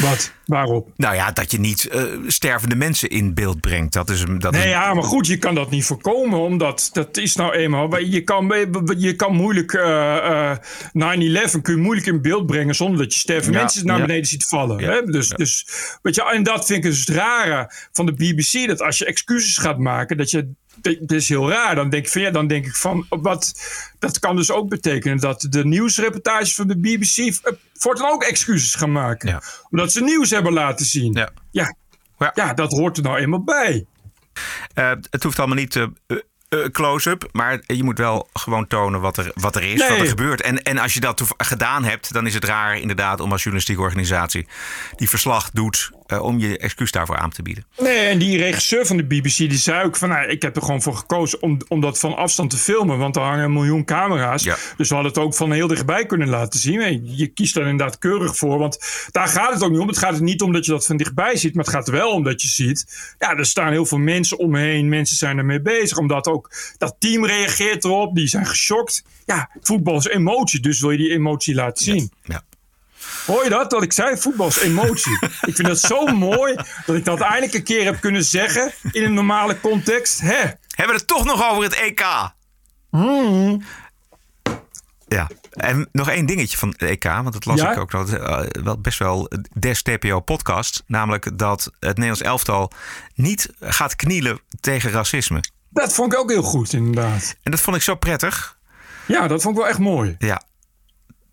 Wat? 0.00 0.32
Waarop? 0.46 0.88
Nou 0.96 1.14
ja, 1.14 1.32
dat 1.32 1.50
je 1.50 1.58
niet 1.60 1.88
eh, 1.88 2.02
stervende 2.26 2.74
mensen 2.76 3.08
in 3.08 3.34
beeld 3.34 3.60
brengt. 3.60 3.92
Dat 3.92 4.10
is, 4.10 4.24
dat 4.38 4.52
Nee, 4.52 4.62
is, 4.62 4.70
ja, 4.70 4.94
maar 4.94 5.02
goed, 5.02 5.26
je 5.26 5.36
kan 5.36 5.54
dat 5.54 5.70
niet 5.70 5.84
voorkomen, 5.84 6.38
omdat 6.38 6.90
dat 6.92 7.16
is 7.16 7.34
nou 7.34 7.52
eenmaal. 7.52 7.98
Je 7.98 8.20
kan, 8.20 8.52
je 8.98 9.14
kan 9.16 9.34
moeilijk 9.34 9.72
eh, 9.72 10.50
eh, 10.50 10.56
9-11 10.58 11.60
kun 11.62 11.74
je 11.74 11.82
moeilijk 11.82 12.06
in 12.06 12.22
beeld 12.22 12.46
brengen 12.46 12.74
zonder 12.74 12.98
dat 12.98 13.14
je 13.14 13.20
stervende 13.20 13.56
Ja, 13.56 13.62
mensen 13.62 13.86
naar 13.86 13.98
ja. 13.98 14.06
beneden 14.06 14.26
ziet 14.26 14.44
vallen. 14.44 14.78
Ja, 14.78 14.90
Hè? 14.90 15.02
Dus, 15.02 15.28
dus, 15.28 15.66
weet 16.02 16.14
je, 16.14 16.30
en 16.30 16.42
dat 16.42 16.66
vind 16.66 16.84
ik 16.84 16.90
dus 16.90 17.00
het 17.00 17.08
rare 17.08 17.70
van 17.92 18.06
de 18.06 18.12
BBC, 18.12 18.66
dat 18.68 18.82
als 18.82 18.98
je 18.98 19.04
excuses 19.04 19.58
gaat 19.58 19.78
maken, 19.78 20.16
dat 20.16 20.30
je. 20.30 20.52
Dat 20.82 21.10
is 21.12 21.28
heel 21.28 21.50
raar. 21.50 21.74
Dan 21.74 21.90
denk, 21.90 22.04
ik 22.04 22.10
van, 22.12 22.22
ja, 22.22 22.30
dan 22.30 22.46
denk 22.46 22.66
ik 22.66 22.74
van. 22.76 23.06
Wat, 23.08 23.52
dat 23.98 24.18
kan 24.18 24.36
dus 24.36 24.50
ook 24.50 24.68
betekenen 24.68 25.18
dat 25.18 25.46
de 25.50 25.64
nieuwsreportages 25.66 26.54
van 26.54 26.66
de 26.68 26.78
BBC. 26.78 27.16
eh, 27.18 27.52
voortaan 27.74 28.10
ook 28.10 28.22
excuses 28.22 28.74
gaan 28.74 28.92
maken. 28.92 29.28
Ja. 29.28 29.42
Omdat 29.70 29.92
ze 29.92 30.02
nieuws 30.02 30.30
hebben 30.30 30.52
laten 30.52 30.86
zien. 30.86 31.12
Ja. 31.12 31.30
Ja, 31.50 31.74
Ja. 32.18 32.30
ja, 32.34 32.54
dat 32.54 32.70
hoort 32.72 32.96
er 32.96 33.02
nou 33.02 33.18
eenmaal 33.18 33.44
bij. 33.44 33.86
eh, 34.74 34.90
het 35.10 35.22
hoeft 35.22 35.38
allemaal 35.38 35.56
niet 35.56 35.76
eh, 35.76 35.86
eh, 36.48 36.64
close-up, 36.70 37.28
maar 37.32 37.60
je 37.66 37.82
moet 37.84 37.98
wel 37.98 38.28
gewoon 38.32 38.66
tonen 38.66 39.00
wat 39.00 39.16
er, 39.16 39.30
wat 39.34 39.56
er 39.56 39.62
is, 39.62 39.78
Nee. 39.80 39.88
wat 39.88 39.98
er 39.98 40.06
gebeurt. 40.06 40.40
En, 40.40 40.62
en 40.62 40.78
als 40.78 40.94
je 40.94 41.00
dat 41.00 41.22
gedaan 41.36 41.84
hebt, 41.84 42.12
dan 42.12 42.26
is 42.26 42.34
het 42.34 42.44
raar 42.44 42.78
inderdaad 42.78 43.20
om 43.20 43.30
als 43.32 43.42
journalistieke 43.42 43.82
organisatie 43.82 44.46
die 44.96 45.08
verslag 45.08 45.50
doet 45.50 45.90
eh, 46.06 46.22
om 46.22 46.38
je 46.38 46.58
excuus 46.58 46.90
daarvoor 46.90 47.16
aan 47.16 47.30
te 47.30 47.42
bieden. 47.42 47.64
Nee, 47.78 47.98
en 47.98 48.18
die 48.18 48.38
regisseur 48.38 48.86
van 48.86 48.96
de 48.96 49.04
BBC 49.04 49.36
die 49.36 49.54
zei 49.54 49.84
ook 49.84 49.96
van... 49.96 50.08
Nou, 50.08 50.28
ik 50.28 50.42
heb 50.42 50.56
er 50.56 50.62
gewoon 50.62 50.82
voor 50.82 50.96
gekozen 50.96 51.42
om, 51.42 51.58
om 51.68 51.80
dat 51.80 51.98
van 51.98 52.16
afstand 52.16 52.50
te 52.50 52.56
filmen. 52.56 52.98
Want 52.98 53.16
er 53.16 53.22
hangen 53.22 53.44
een 53.44 53.52
miljoen 53.52 53.84
camera's. 53.84 54.42
Dus 54.76 54.88
we 54.88 54.94
hadden 54.94 55.12
het 55.12 55.22
ook 55.22 55.34
van 55.34 55.52
heel 55.52 55.66
dichtbij 55.66 56.06
kunnen 56.06 56.28
laten 56.28 56.60
zien. 56.60 56.78
Nee, 56.78 57.02
je 57.04 57.26
kiest 57.26 57.56
er 57.56 57.62
inderdaad 57.66 57.98
keurig 57.98 58.36
voor. 58.36 58.58
Want 58.58 58.78
daar 59.10 59.28
gaat 59.28 59.52
het 59.52 59.62
ook 59.62 59.70
niet 59.70 59.80
om. 59.80 59.88
Het 59.88 59.98
gaat 59.98 60.14
er 60.14 60.22
niet 60.22 60.42
om 60.42 60.52
dat 60.52 60.66
je 60.66 60.72
dat 60.72 60.86
van 60.86 60.96
dichtbij 60.96 61.36
ziet. 61.36 61.54
Maar 61.54 61.64
het 61.64 61.74
gaat 61.74 61.88
wel 61.88 62.10
om 62.10 62.22
dat 62.22 62.42
je 62.42 62.48
ziet... 62.48 63.14
Ja, 63.18 63.36
er 63.36 63.46
staan 63.46 63.70
heel 63.70 63.86
veel 63.86 63.98
mensen 63.98 64.38
omheen. 64.38 64.88
Mensen 64.88 65.16
zijn 65.16 65.38
ermee 65.38 65.60
bezig. 65.60 65.98
Omdat 65.98 66.26
ook 66.26 66.50
dat 66.78 66.96
team 66.98 67.26
reageert 67.26 67.84
erop. 67.84 68.14
Die 68.14 68.26
zijn 68.26 68.46
geschokt. 68.46 69.04
Ja, 69.24 69.50
voetbal 69.60 69.96
is 69.96 70.06
emotie. 70.06 70.60
Dus 70.60 70.80
wil 70.80 70.90
je 70.90 70.98
die 70.98 71.10
emotie 71.10 71.54
laten 71.54 71.84
zien. 71.84 72.12
Ja. 72.22 72.42
Hoor 73.26 73.44
je 73.44 73.50
dat? 73.50 73.70
Dat 73.70 73.82
ik 73.82 73.92
zei, 73.92 74.16
voetbal 74.16 74.48
is 74.48 74.58
emotie. 74.60 75.18
ik 75.22 75.54
vind 75.54 75.64
dat 75.66 75.80
zo 75.80 76.06
mooi 76.06 76.54
dat 76.86 76.96
ik 76.96 77.04
dat 77.04 77.20
eindelijk 77.20 77.54
een 77.54 77.62
keer 77.64 77.84
heb 77.84 78.00
kunnen 78.00 78.24
zeggen 78.24 78.72
in 78.92 79.04
een 79.04 79.14
normale 79.14 79.60
context. 79.60 80.20
Hè? 80.20 80.36
Hebben 80.68 80.94
we 80.94 81.00
het 81.00 81.06
toch 81.06 81.24
nog 81.24 81.50
over 81.50 81.62
het 81.62 81.74
EK? 81.74 82.04
Hmm. 82.90 83.62
Ja, 85.08 85.28
en 85.50 85.88
nog 85.92 86.08
één 86.08 86.26
dingetje 86.26 86.56
van 86.58 86.68
het 86.68 86.82
EK, 86.82 87.04
want 87.04 87.32
dat 87.32 87.44
las 87.44 87.60
Ja? 87.60 87.72
ik 87.72 87.78
ook 87.78 87.92
nog. 87.92 88.12
eh, 88.12 88.40
wel 88.62 88.78
best 88.80 88.98
wel 88.98 89.30
des 89.58 89.82
TPO 89.82 90.20
podcast. 90.20 90.82
Namelijk 90.86 91.38
dat 91.38 91.64
het 91.64 91.96
Nederlands 91.96 92.20
elftal 92.22 92.70
niet 93.14 93.48
gaat 93.60 93.96
knielen 93.96 94.40
tegen 94.60 94.90
racisme. 94.90 95.40
Dat 95.70 95.94
vond 95.94 96.12
ik 96.12 96.18
ook 96.18 96.30
heel 96.30 96.42
goed, 96.42 96.72
inderdaad. 96.72 97.36
En 97.42 97.50
dat 97.50 97.60
vond 97.60 97.76
ik 97.76 97.82
zo 97.82 97.94
prettig. 97.94 98.58
Ja, 99.06 99.28
dat 99.28 99.42
vond 99.42 99.54
ik 99.54 99.60
wel 99.60 99.70
echt 99.70 99.78
mooi. 99.80 100.16
Ja. 100.18 100.42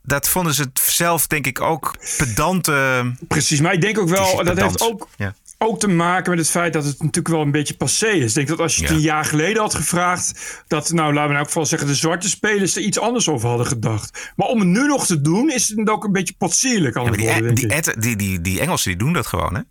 Dat 0.03 0.27
vonden 0.29 0.53
ze 0.53 0.71
zelf, 0.73 1.27
denk 1.27 1.47
ik, 1.47 1.61
ook 1.61 1.95
pedante. 2.17 3.11
Precies, 3.27 3.61
maar 3.61 3.73
ik 3.73 3.81
denk 3.81 3.99
ook 3.99 4.09
wel, 4.09 4.35
dat 4.35 4.43
pedant. 4.53 4.59
heeft 4.59 4.81
ook, 4.81 5.07
Ja. 5.17 5.33
ook 5.57 5.79
te 5.79 5.87
maken 5.87 6.29
met 6.29 6.39
het 6.39 6.49
feit 6.49 6.73
dat 6.73 6.83
het 6.83 6.97
natuurlijk 6.99 7.27
wel 7.27 7.41
een 7.41 7.51
beetje 7.51 7.73
passé 7.73 8.07
is. 8.07 8.29
Ik 8.29 8.33
denk 8.35 8.47
dat 8.47 8.59
als 8.59 8.75
je 8.75 8.81
het 8.81 8.89
Ja. 8.89 8.95
een 8.95 9.01
jaar 9.01 9.25
geleden 9.25 9.61
had 9.61 9.75
gevraagd, 9.75 10.63
dat, 10.67 10.91
nou 10.91 11.07
laten 11.13 11.23
we 11.27 11.31
in 11.33 11.37
elk 11.39 11.47
geval 11.47 11.65
zeggen, 11.65 11.87
de 11.87 11.95
zwarte 11.95 12.29
spelers 12.29 12.75
er 12.75 12.81
iets 12.81 12.99
anders 12.99 13.29
over 13.29 13.47
hadden 13.49 13.67
gedacht. 13.67 14.31
Maar 14.35 14.47
om 14.47 14.59
het 14.59 14.67
nu 14.67 14.87
nog 14.87 15.05
te 15.05 15.21
doen, 15.21 15.49
is 15.51 15.67
het 15.75 15.89
ook 15.89 16.03
een 16.03 16.11
beetje 16.11 16.33
potsierlijk 16.37 16.95
Ja, 16.97 17.11
die, 17.11 17.53
die, 17.53 17.99
die, 17.99 18.15
die, 18.15 18.41
die 18.41 18.59
Engelsen 18.59 18.89
die 18.91 18.99
doen 18.99 19.13
dat 19.13 19.27
gewoon, 19.27 19.55
hè? 19.55 19.61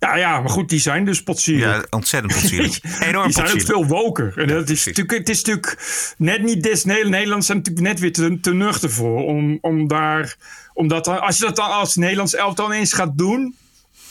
Ja, 0.00 0.16
ja, 0.16 0.40
maar 0.40 0.50
goed, 0.50 0.68
die 0.68 0.80
zijn 0.80 1.04
dus 1.04 1.22
potsierlijk. 1.22 1.80
Ja, 1.80 1.86
ontzettend 1.90 2.32
potsierlijk. 2.32 2.80
Enorm 3.00 3.24
die 3.30 3.32
zijn 3.32 3.50
ook 3.50 3.60
veel 3.60 3.86
woker. 3.86 4.32
En 4.36 4.48
dat 4.48 4.68
is 4.68 4.86
natuurlijk, 4.86 5.18
het 5.18 5.28
is 5.28 5.44
natuurlijk 5.44 5.78
net 6.18 6.42
niet 6.42 6.62
des 6.62 6.84
Nederlanders 6.84 7.46
zijn 7.46 7.58
natuurlijk 7.58 7.86
net 7.86 8.00
weer 8.00 8.12
te, 8.12 8.40
te 8.40 8.54
nuchter 8.54 8.90
voor. 8.90 9.24
Om, 9.24 9.58
om 9.60 9.88
daar, 9.88 10.36
omdat 10.74 11.08
als 11.08 11.38
je 11.38 11.44
dat 11.44 11.56
dan 11.56 11.70
als 11.70 11.96
Nederlands 11.96 12.34
elftal 12.34 12.66
ineens 12.66 12.92
gaat 12.92 13.18
doen. 13.18 13.56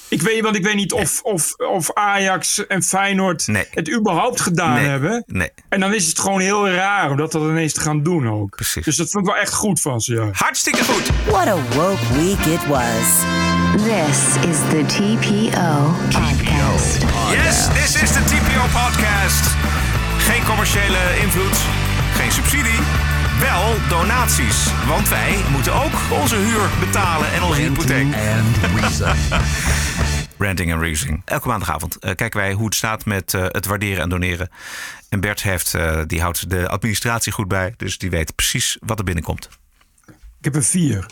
Ik 0.10 0.22
weet, 0.22 0.41
want 0.41 0.55
ik 0.55 0.64
weet 0.64 0.76
niet 0.76 0.93
of, 0.93 1.22
of, 1.22 1.53
of 1.57 1.93
Ajax 1.93 2.68
en 2.68 2.84
Feyenoord 2.84 3.47
het 3.74 3.91
überhaupt 3.91 4.41
gedaan 4.41 4.74
Nee. 4.74 4.86
hebben. 4.88 5.24
Nee. 5.28 5.49
En 5.70 5.80
dan 5.80 5.93
is 5.93 6.05
het 6.07 6.20
gewoon 6.20 6.39
heel 6.39 6.70
raar 6.70 7.10
om 7.12 7.18
dat 7.18 7.32
dan 7.32 7.49
ineens 7.49 7.74
te 7.74 7.82
gaan 7.82 8.03
doen 8.03 8.30
ook. 8.30 8.55
Precies. 8.55 8.86
Dus 8.86 8.95
dat 8.95 9.10
vond 9.12 9.28
ik 9.28 9.32
wel 9.34 9.41
echt 9.41 9.53
goed 9.53 9.82
van 9.82 10.01
ze, 10.01 10.14
ja. 10.14 10.30
Hartstikke 10.32 10.84
goed. 10.84 11.10
What 11.26 11.47
a 11.47 11.55
woke 11.76 12.14
week 12.16 12.45
it 12.45 12.68
was. 12.68 13.07
This 13.76 14.49
is 14.49 14.57
the 14.70 14.84
TPO 14.86 15.93
podcast. 16.10 16.97
Yes, 17.32 17.68
this 17.74 18.01
is 18.01 18.12
de 18.14 18.24
TPO 18.24 18.62
podcast. 18.80 19.55
Geen 20.18 20.43
commerciële 20.45 20.97
invloed, 21.22 21.57
geen 22.16 22.32
subsidie, 22.32 22.80
wel 23.39 23.75
donaties. 23.89 24.85
Want 24.87 25.09
wij 25.09 25.43
moeten 25.51 25.73
ook 25.73 26.19
onze 26.21 26.35
huur 26.35 26.69
betalen 26.79 27.31
en 27.33 27.41
onze 27.43 27.61
hypotheek. 27.61 28.07
Ranting 30.37 30.73
and 30.73 30.81
Reasoning. 30.81 31.21
Elke 31.25 31.47
maandagavond 31.47 31.95
eh, 31.95 32.15
kijken 32.15 32.39
wij 32.39 32.53
hoe 32.53 32.65
het 32.65 32.75
staat 32.75 33.05
met 33.05 33.33
eh, 33.33 33.45
het 33.47 33.65
waarderen 33.65 34.03
en 34.03 34.09
doneren. 34.09 34.49
En 35.09 35.19
Bert 35.19 35.43
heeft, 35.43 35.73
eh, 35.73 36.01
die 36.07 36.21
houdt 36.21 36.49
de 36.49 36.67
administratie 36.67 37.31
goed 37.31 37.47
bij. 37.47 37.73
Dus 37.77 37.97
die 37.97 38.09
weet 38.09 38.35
precies 38.35 38.77
wat 38.79 38.99
er 38.99 39.05
binnenkomt. 39.05 39.49
Ik 40.07 40.45
heb 40.45 40.55
er 40.55 40.63
vier. 40.63 41.05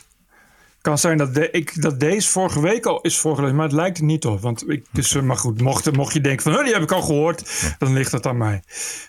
Kan 0.87 0.97
zijn 0.97 1.17
dat, 1.17 1.33
de, 1.33 1.51
ik, 1.51 1.81
dat 1.81 1.99
deze 1.99 2.29
vorige 2.29 2.61
week 2.61 2.85
al 2.85 3.01
is 3.01 3.17
voorgelezen, 3.17 3.55
maar 3.55 3.65
het 3.65 3.75
lijkt 3.75 3.97
er 3.97 4.03
niet 4.03 4.25
op. 4.25 4.41
Want 4.41 4.69
ik, 4.69 4.85
dus, 4.91 5.15
eh, 5.15 5.21
maar 5.21 5.35
goed, 5.35 5.61
mocht, 5.61 5.91
mocht 5.91 6.13
je 6.13 6.21
denken 6.21 6.43
van, 6.43 6.51
"Huh, 6.51 6.63
die 6.63 6.73
heb 6.73 6.81
ik 6.81 6.91
al 6.91 7.01
gehoord, 7.01 7.75
dan 7.77 7.93
ligt 7.93 8.11
dat 8.11 8.25
aan 8.25 8.37
mij. 8.37 8.61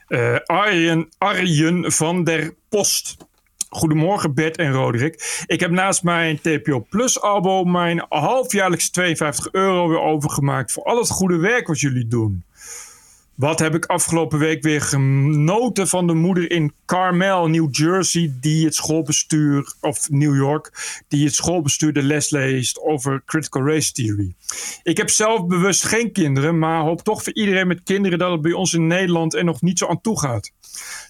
Eh 0.07 0.37
Arjen, 0.45 1.09
Arjen 1.19 1.93
van 1.93 2.25
der 2.25 2.55
Post. 2.69 3.17
Goedemorgen 3.69 4.35
Bert 4.35 4.57
en 4.57 4.73
Roderick. 4.73 5.45
Ik 5.47 5.61
heb 5.61 5.71
naast 5.71 6.03
mijn 6.03 6.41
TPO 6.41 6.87
Plus 6.91 7.21
abo 7.21 7.65
mijn 7.65 8.07
halfjaarlijkse 8.09 8.91
52 8.91 9.53
euro 9.53 9.89
weer 9.89 10.01
overgemaakt 10.01 10.73
voor 10.73 10.85
al 10.85 10.99
het 10.99 11.11
goede 11.11 11.37
werk 11.37 11.67
wat 11.67 11.81
jullie 11.81 12.07
doen. 12.07 12.45
Wat 13.39 13.59
heb 13.59 13.75
ik 13.75 13.87
afgelopen 13.87 14.39
week 14.39 14.63
weer 14.63 14.81
genoten 14.81 15.89
van 15.89 16.07
de 16.07 16.15
moeder 16.15 16.51
in 16.51 16.73
Carmel, 16.87 17.47
New 17.47 17.69
Jersey, 17.71 18.37
die 18.41 18.65
het 18.65 18.75
schoolbestuur, 18.75 19.75
of 19.81 20.11
New 20.11 20.37
York, 20.37 20.73
die 21.09 21.25
het 21.25 21.35
schoolbestuur 21.35 21.93
de 21.93 22.03
les 22.03 22.31
leest 22.31 22.81
over 22.81 23.23
critical 23.25 23.67
race 23.67 23.93
theory. 23.93 24.35
Ik 24.83 24.97
heb 24.97 25.11
zelf 25.11 25.47
bewust 25.47 25.85
geen 25.85 26.13
kinderen, 26.13 26.59
maar 26.59 26.83
hoop 26.83 27.03
toch 27.03 27.23
voor 27.23 27.35
iedereen 27.35 27.67
met 27.67 27.83
kinderen 27.83 28.19
dat 28.19 28.31
het 28.31 28.41
bij 28.41 28.53
ons 28.53 28.73
in 28.73 28.87
Nederland 28.87 29.35
er 29.35 29.45
nog 29.45 29.63
niet 29.63 29.79
zo 29.79 29.87
aan 29.87 30.01
toe 30.01 30.21
gaat. 30.21 30.53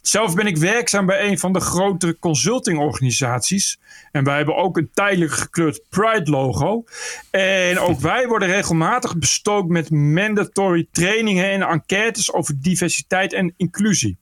Zelf 0.02 0.34
ben 0.34 0.46
ik 0.46 0.56
werkzaam 0.56 1.06
bij 1.06 1.28
een 1.28 1.38
van 1.38 1.52
de 1.52 1.60
grotere 1.60 2.18
consultingorganisaties. 2.18 3.78
En 4.12 4.24
wij 4.24 4.36
hebben 4.36 4.56
ook 4.56 4.76
een 4.76 4.90
tijdelijk 4.94 5.32
gekleurd 5.32 5.82
Pride-logo. 5.88 6.84
En 7.30 7.78
ook 7.78 8.00
wij 8.00 8.26
worden 8.26 8.48
regelmatig 8.48 9.18
bestookt 9.18 9.68
met 9.68 9.90
mandatory 9.90 10.88
trainingen 10.92 11.50
en 11.50 11.62
enquêtes 11.62 12.32
over 12.32 12.54
diversiteit 12.60 13.32
en 13.32 13.54
inclusie. 13.56 14.18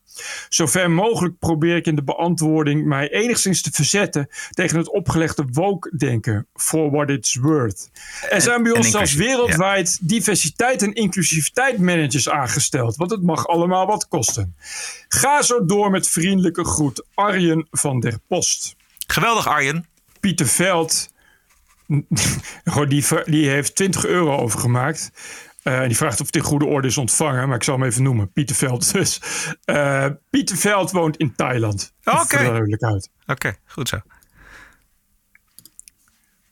Zover 0.49 0.91
mogelijk 0.91 1.39
probeer 1.39 1.77
ik 1.77 1.87
in 1.87 1.95
de 1.95 2.05
beantwoording 2.05 2.85
mij 2.85 3.11
enigszins 3.11 3.63
te 3.63 3.71
verzetten 3.73 4.29
tegen 4.51 4.79
het 4.79 4.91
opgelegde 4.91 5.45
woke-denken. 5.53 6.47
For 6.55 6.91
what 6.91 7.11
it's 7.11 7.35
worth. 7.35 7.91
Er 8.31 8.41
zijn 8.41 8.63
bij 8.63 8.73
ons 8.73 8.91
zelfs 8.91 9.15
wereldwijd 9.15 9.99
diversiteit 10.09 10.83
en 10.83 10.93
inclusiviteit 10.93 11.79
managers 11.79 12.29
aangesteld. 12.29 12.97
Want 12.97 13.11
het 13.11 13.23
mag 13.23 13.47
allemaal 13.47 13.87
wat 13.87 14.09
kosten. 14.09 14.57
Ga 15.09 15.43
zo 15.43 15.65
door 15.65 15.91
met 15.91 16.09
vriendelijke 16.09 16.65
groet. 16.65 17.05
Arjen 17.15 17.67
van 17.71 18.01
der 18.01 18.19
Post. 18.29 18.77
Geweldig 19.07 19.47
Arjen. 19.49 19.87
Pieter 20.21 20.47
Veld. 20.47 21.15
Die, 22.89 23.05
die 23.25 23.49
heeft 23.49 23.75
20 23.75 24.07
euro 24.07 24.37
overgemaakt. 24.37 25.11
Eh, 25.67 25.81
en 25.81 25.87
die 25.87 25.97
vraagt 25.97 26.21
of 26.21 26.27
het 26.27 26.37
in 26.37 26.43
goede 26.43 26.67
orde 26.67 26.89
is 26.89 26.99
ontvangen. 26.99 27.47
Maar 27.47 27.57
ik 27.57 27.63
zal 27.63 27.75
hem 27.75 27.85
even 27.87 28.03
noemen. 28.03 28.33
Pieter 28.33 28.57
Veld 28.57 28.93
dus. 28.93 29.21
Eh, 29.65 30.07
Pieter 30.31 30.57
Veld 30.57 30.91
woont 30.91 31.17
in 31.17 31.35
Thailand. 31.35 31.95
Oké. 32.05 32.21
Voor 32.21 32.39
de 32.39 32.45
duidelijkheid. 32.45 33.11
Oké, 33.27 33.55
goed 33.67 33.89
zo. 33.89 34.01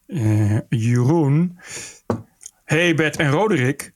Eh, 0.07 0.59
Jeroen. 0.69 1.59
Hey 2.65 2.95
Bert 2.95 3.17
en 3.17 3.31
Roderick. 3.31 3.94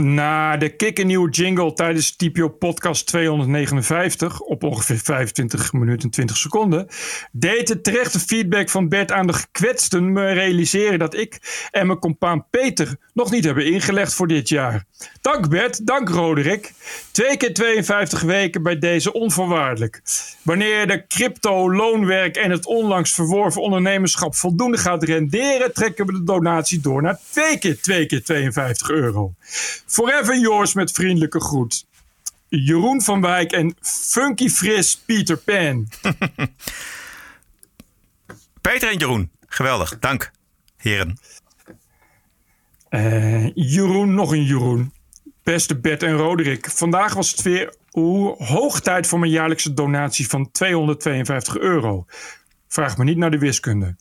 Na 0.00 0.56
de 0.56 0.68
kikkernieuwe 0.76 1.30
jingle 1.30 1.72
tijdens 1.72 2.16
TPO 2.16 2.48
podcast 2.48 3.06
259 3.06 4.40
op 4.40 4.62
ongeveer 4.62 4.98
25 4.98 5.72
minuten 5.72 6.02
en 6.02 6.10
20 6.10 6.36
seconden 6.36 6.86
deed 7.32 7.66
de 7.66 7.80
terechte 7.80 8.20
feedback 8.20 8.70
van 8.70 8.88
Bert 8.88 9.12
aan 9.12 9.26
de 9.26 9.32
gekwetsten 9.32 10.12
me 10.12 10.32
realiseren 10.32 10.98
dat 10.98 11.14
ik 11.14 11.38
en 11.70 11.86
mijn 11.86 11.98
compaan 11.98 12.46
Peter 12.50 12.96
nog 13.14 13.30
niet 13.30 13.44
hebben 13.44 13.66
ingelegd 13.66 14.14
voor 14.14 14.26
dit 14.26 14.48
jaar. 14.48 14.84
Dank 15.20 15.48
Bert, 15.48 15.86
dank 15.86 16.08
Roderick. 16.08 16.72
Twee 17.10 17.36
keer 17.36 17.54
52 17.54 18.20
weken 18.20 18.62
bij 18.62 18.78
deze 18.78 19.12
onvoorwaardelijk. 19.12 20.02
Wanneer 20.42 20.86
de 20.86 21.06
crypto, 21.06 21.72
loonwerk 21.74 22.36
en 22.36 22.50
het 22.50 22.66
onlangs 22.66 23.14
verworven 23.14 23.62
ondernemerschap 23.62 24.34
voldoende 24.34 24.78
gaat 24.78 25.02
renderen, 25.02 25.72
trekken 25.72 26.06
we 26.06 26.12
de 26.12 26.24
donatie 26.24 26.80
door 26.80 27.02
naar 27.02 27.18
twee 27.30 27.58
keer 27.58 27.80
twee 27.80 28.06
keer 28.06 28.22
52 28.22 28.90
euro. 28.90 29.34
Forever 29.90 30.38
yours 30.38 30.74
met 30.74 30.92
vriendelijke 30.92 31.40
groet. 31.40 31.86
Jeroen 32.48 33.02
van 33.02 33.20
Wijk 33.20 33.52
en 33.52 33.74
Funky 33.80 34.48
Fris 34.48 34.96
Peter 34.96 35.36
Pan. 35.36 35.88
Peter 38.60 38.90
en 38.90 38.96
Jeroen, 38.96 39.30
geweldig. 39.46 39.98
Dank, 39.98 40.30
heren. 40.76 41.18
Eh, 42.88 43.54
Jeroen, 43.54 44.14
nog 44.14 44.32
een 44.32 44.44
Jeroen. 44.44 44.92
Beste 45.42 45.80
Bert 45.80 46.02
en 46.02 46.16
Roderick. 46.16 46.70
Vandaag 46.70 47.14
was 47.14 47.30
het 47.30 47.42
weer 47.42 47.74
hoe 47.90 48.44
hoog 48.44 48.80
tijd 48.80 49.06
voor 49.06 49.18
mijn 49.18 49.32
jaarlijkse 49.32 49.74
donatie 49.74 50.28
van 50.28 50.50
252 50.50 51.58
euro. 51.58 52.06
Vraag 52.68 52.96
me 52.96 53.04
niet 53.04 53.16
naar 53.16 53.30
de 53.30 53.38
wiskunde. 53.38 53.96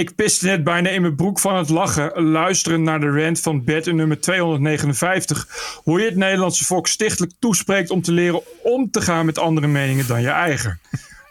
Ik 0.00 0.14
piste 0.14 0.46
net 0.46 0.64
bijna 0.64 0.88
in 0.88 1.00
mijn 1.02 1.14
broek 1.14 1.38
van 1.40 1.56
het 1.56 1.68
lachen, 1.68 2.22
luisterend 2.22 2.82
naar 2.84 3.00
de 3.00 3.22
rant 3.22 3.40
van 3.40 3.64
Bert 3.64 3.86
in 3.86 3.96
nummer 3.96 4.20
259. 4.20 5.46
Hoe 5.82 6.00
je 6.00 6.04
het 6.06 6.16
Nederlandse 6.16 6.64
volk 6.64 6.86
stichtelijk 6.86 7.32
toespreekt 7.38 7.90
om 7.90 8.02
te 8.02 8.12
leren 8.12 8.42
om 8.62 8.90
te 8.90 9.00
gaan 9.00 9.26
met 9.26 9.38
andere 9.38 9.66
meningen 9.66 10.06
dan 10.06 10.20
je 10.22 10.28
eigen. 10.28 10.80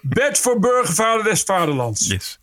Bert 0.01 0.39
voor 0.39 0.59
burgervader 0.59 1.23
des 1.23 1.41
vaderlands. 1.41 2.07
Yes. 2.07 2.39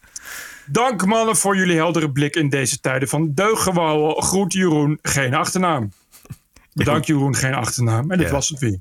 Dank 0.66 1.04
mannen 1.04 1.36
voor 1.36 1.56
jullie 1.56 1.76
heldere 1.76 2.10
blik 2.10 2.36
in 2.36 2.48
deze 2.48 2.80
tijden 2.80 3.08
van 3.08 3.34
deugengewauwel. 3.34 4.14
Groet 4.14 4.52
Jeroen, 4.52 4.98
geen 5.02 5.34
achternaam. 5.34 5.92
Bedankt 6.74 7.06
Jeroen, 7.06 7.34
geen 7.36 7.54
achternaam. 7.54 8.10
En 8.10 8.18
dit 8.18 8.26
Ja. 8.26 8.32
was 8.32 8.48
het 8.48 8.58
weer. 8.58 8.80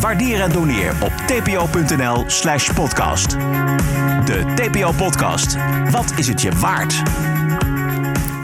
Waardeer 0.00 0.40
en 0.40 0.52
doneer 0.52 0.94
op 1.00 1.12
tpo.nl 1.12 2.24
slash 2.26 2.72
podcast. 2.72 3.30
De 4.24 4.44
TPO-podcast. 4.54 5.56
Wat 5.90 6.12
is 6.16 6.28
het 6.28 6.42
je 6.42 6.50
waard? 6.50 7.02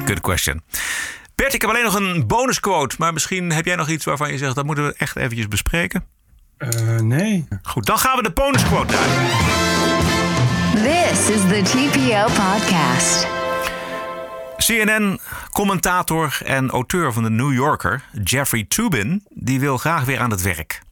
Good 0.05 0.21
question. 0.21 0.63
Bert, 1.35 1.55
ik 1.55 1.61
heb 1.61 1.71
alleen 1.71 1.85
nog 1.85 1.95
een 1.95 2.27
bonusquote. 2.27 2.97
Maar 2.99 3.13
misschien 3.13 3.53
heb 3.53 3.65
jij 3.65 3.77
nog 3.77 3.89
iets 3.89 4.05
waarvan 4.05 4.33
je 4.33 4.39
zegt... 4.39 4.55
dat 4.55 4.65
moeten 4.65 4.87
we 4.87 4.95
echt 4.97 5.17
eventjes 5.17 5.49
bespreken. 5.49 6.05
Eh, 6.57 6.71
nee. 6.97 7.49
Goed, 7.63 7.87
dan 7.87 7.99
gaan 7.99 8.17
we 8.17 8.23
de 8.23 8.31
bonusquote 8.33 8.93
naar. 8.93 9.09
This 10.75 11.29
is 11.29 11.41
the 11.41 11.63
TPO 11.63 12.25
podcast. 12.25 13.27
CNN-commentator 14.57 16.39
en 16.45 16.71
auteur 16.71 17.13
van 17.13 17.23
de 17.23 17.31
New 17.31 17.53
Yorker, 17.53 18.05
Jeffrey 18.25 18.65
Toobin, 18.69 19.25
die 19.29 19.61
wil 19.61 19.79
graag 19.79 20.05
weer 20.05 20.19
aan 20.19 20.31
het 20.31 20.43
werk. 20.43 20.83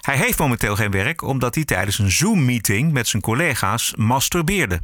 Hij 0.00 0.16
heeft 0.16 0.38
momenteel 0.38 0.76
geen 0.76 0.90
werk 0.90 1.22
omdat 1.22 1.54
hij 1.54 1.64
tijdens 1.64 1.98
een 1.98 2.10
Zoom-meeting 2.10 2.92
met 2.92 3.08
zijn 3.08 3.22
collega's 3.22 3.94
masturbeerde. 3.96 4.80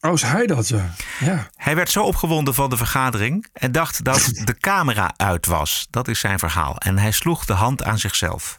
Oh, 0.00 0.12
is 0.12 0.22
hij 0.22 0.46
dat, 0.46 0.68
ja. 0.68 0.94
ja. 1.18 1.50
Hij 1.54 1.74
werd 1.76 1.90
zo 1.90 2.02
opgewonden 2.02 2.54
van 2.54 2.70
de 2.70 2.76
vergadering 2.76 3.46
en 3.52 3.72
dacht 3.72 4.04
dat 4.04 4.30
de 4.44 4.58
camera 4.58 5.14
uit 5.16 5.46
was. 5.46 5.86
Dat 5.90 6.08
is 6.08 6.20
zijn 6.20 6.38
verhaal. 6.38 6.78
En 6.78 6.98
hij 6.98 7.10
sloeg 7.10 7.44
de 7.44 7.52
hand 7.52 7.82
aan 7.82 7.98
zichzelf. 7.98 8.56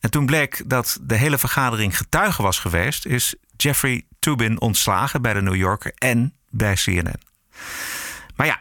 En 0.00 0.10
toen 0.10 0.26
bleek 0.26 0.62
dat 0.66 0.98
de 1.02 1.14
hele 1.14 1.38
vergadering 1.38 1.96
getuige 1.96 2.42
was 2.42 2.58
geweest, 2.58 3.06
is 3.06 3.34
Jeffrey 3.56 4.04
Toobin 4.18 4.60
ontslagen 4.60 5.22
bij 5.22 5.32
de 5.32 5.42
New 5.42 5.54
Yorker 5.54 5.92
en 5.94 6.34
bij 6.50 6.74
CNN. 6.74 7.20
Maar 8.36 8.46
ja, 8.46 8.58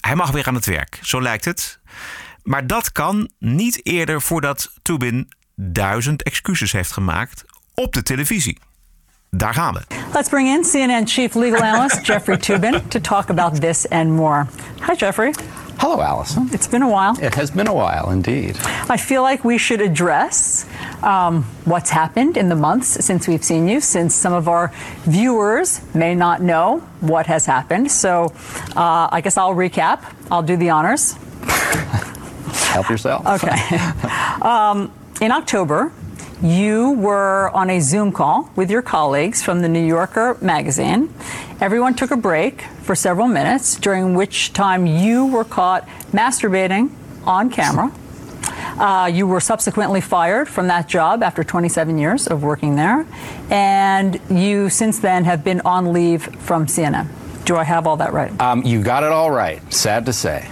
hij 0.00 0.14
mag 0.14 0.30
weer 0.30 0.46
aan 0.46 0.54
het 0.54 0.66
werk, 0.66 0.98
zo 1.02 1.22
lijkt 1.22 1.44
het. 1.44 1.80
Maar 2.42 2.66
dat 2.66 2.92
kan 2.92 3.30
niet 3.38 3.86
eerder 3.86 4.22
voordat 4.22 4.72
Toobin 4.82 5.32
duizend 5.54 6.22
excuses 6.22 6.72
heeft 6.72 6.92
gemaakt 6.92 7.44
op 7.74 7.92
de 7.92 8.02
televisie. 8.02 8.58
Daar 9.30 9.54
gaan 9.54 9.74
we. 9.74 9.80
Let's 10.12 10.28
bring 10.28 10.48
in 10.48 10.62
CNN 10.62 11.08
chief 11.08 11.34
legal 11.34 11.60
analyst 11.60 12.06
Jeffrey 12.06 12.36
Tubin 12.36 12.88
to 12.88 13.00
talk 13.00 13.28
about 13.28 13.60
this 13.60 13.88
and 13.88 14.10
more. 14.10 14.46
Hi, 14.80 14.94
Jeffrey. 14.96 15.32
Hello, 15.76 16.00
Allison. 16.00 16.48
It's 16.52 16.68
been 16.68 16.82
a 16.82 16.88
while. 16.88 17.26
It 17.26 17.34
has 17.34 17.50
been 17.50 17.66
a 17.66 17.74
while 17.74 18.10
indeed. 18.12 18.56
I 18.88 18.96
feel 18.96 19.22
like 19.22 19.44
we 19.44 19.58
should 19.58 19.80
address 19.80 20.66
um, 21.02 21.44
what's 21.64 21.90
happened 21.90 22.36
in 22.36 22.48
the 22.48 22.54
months 22.54 23.04
since 23.04 23.26
we've 23.28 23.42
seen 23.42 23.68
you, 23.68 23.80
since 23.80 24.14
some 24.14 24.32
of 24.32 24.46
our 24.46 24.70
viewers 25.04 25.80
may 25.94 26.14
not 26.14 26.40
know 26.40 26.80
what 27.00 27.26
has 27.26 27.46
happened. 27.46 27.90
So 27.90 28.32
uh, 28.76 29.08
I 29.10 29.20
guess 29.20 29.36
I'll 29.36 29.54
recap. 29.54 30.04
I'll 30.30 30.46
do 30.46 30.56
the 30.56 30.70
honors. 30.70 31.16
Help 32.72 32.88
yourself. 32.88 33.26
Okay. 33.26 33.76
um, 34.42 34.92
in 35.24 35.32
October, 35.32 35.90
you 36.42 36.92
were 36.92 37.48
on 37.54 37.70
a 37.70 37.80
Zoom 37.80 38.12
call 38.12 38.50
with 38.56 38.70
your 38.70 38.82
colleagues 38.82 39.42
from 39.42 39.62
the 39.62 39.68
New 39.68 39.84
Yorker 39.84 40.36
magazine. 40.42 41.12
Everyone 41.62 41.94
took 41.94 42.10
a 42.10 42.16
break 42.16 42.60
for 42.82 42.94
several 42.94 43.26
minutes, 43.26 43.76
during 43.76 44.14
which 44.14 44.52
time 44.52 44.86
you 44.86 45.24
were 45.24 45.44
caught 45.44 45.88
masturbating 46.12 46.90
on 47.24 47.48
camera. 47.48 47.90
Uh, 48.78 49.06
you 49.06 49.26
were 49.26 49.40
subsequently 49.40 50.02
fired 50.02 50.46
from 50.46 50.66
that 50.66 50.88
job 50.88 51.22
after 51.22 51.42
27 51.42 51.96
years 51.96 52.26
of 52.26 52.42
working 52.42 52.76
there, 52.76 53.06
and 53.48 54.20
you 54.28 54.68
since 54.68 54.98
then 54.98 55.24
have 55.24 55.42
been 55.42 55.62
on 55.62 55.92
leave 55.94 56.24
from 56.42 56.66
CNN. 56.66 57.08
Do 57.46 57.56
I 57.56 57.64
have 57.64 57.86
all 57.86 57.96
that 57.96 58.12
right? 58.12 58.38
Um, 58.40 58.62
you 58.62 58.82
got 58.82 59.04
it 59.04 59.12
all 59.12 59.30
right. 59.30 59.60
Sad 59.72 60.04
to 60.06 60.12
say. 60.12 60.46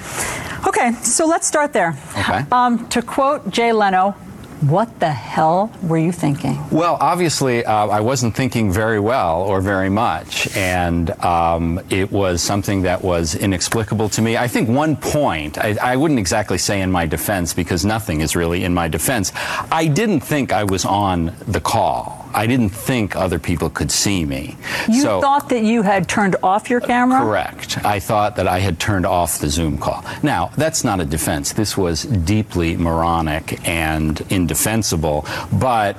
Okay, 0.66 0.92
so 1.02 1.26
let's 1.26 1.46
start 1.46 1.74
there. 1.74 1.94
Okay. 2.16 2.44
Um, 2.50 2.88
to 2.88 3.02
quote 3.02 3.50
Jay 3.50 3.72
Leno, 3.72 4.14
what 4.62 5.00
the 5.00 5.10
hell 5.10 5.70
were 5.82 5.98
you 5.98 6.12
thinking? 6.12 6.58
Well, 6.70 6.96
obviously, 7.00 7.64
uh, 7.64 7.88
I 7.88 8.00
wasn't 8.00 8.34
thinking 8.34 8.72
very 8.72 9.00
well 9.00 9.42
or 9.42 9.60
very 9.60 9.90
much, 9.90 10.54
and 10.56 11.10
um, 11.22 11.80
it 11.90 12.10
was 12.10 12.42
something 12.42 12.82
that 12.82 13.02
was 13.02 13.34
inexplicable 13.34 14.08
to 14.10 14.22
me. 14.22 14.36
I 14.36 14.48
think 14.48 14.68
one 14.68 14.96
point, 14.96 15.58
I, 15.58 15.76
I 15.82 15.96
wouldn't 15.96 16.20
exactly 16.20 16.58
say 16.58 16.80
in 16.80 16.90
my 16.90 17.06
defense 17.06 17.52
because 17.54 17.84
nothing 17.84 18.20
is 18.20 18.36
really 18.36 18.64
in 18.64 18.72
my 18.72 18.88
defense. 18.88 19.32
I 19.70 19.88
didn't 19.88 20.20
think 20.20 20.52
I 20.52 20.64
was 20.64 20.84
on 20.84 21.34
the 21.46 21.60
call. 21.60 22.21
I 22.34 22.46
didn't 22.46 22.70
think 22.70 23.16
other 23.16 23.38
people 23.38 23.70
could 23.70 23.90
see 23.90 24.24
me. 24.24 24.56
You 24.88 25.02
so, 25.02 25.20
thought 25.20 25.48
that 25.50 25.62
you 25.62 25.82
had 25.82 26.08
turned 26.08 26.36
off 26.42 26.70
your 26.70 26.80
camera? 26.80 27.20
Correct. 27.20 27.84
I 27.84 28.00
thought 28.00 28.36
that 28.36 28.48
I 28.48 28.58
had 28.58 28.78
turned 28.78 29.06
off 29.06 29.38
the 29.38 29.48
Zoom 29.48 29.78
call. 29.78 30.04
Now, 30.22 30.50
that's 30.56 30.84
not 30.84 31.00
a 31.00 31.04
defense. 31.04 31.52
This 31.52 31.76
was 31.76 32.04
deeply 32.04 32.76
moronic 32.76 33.66
and 33.68 34.20
indefensible, 34.30 35.26
but 35.52 35.96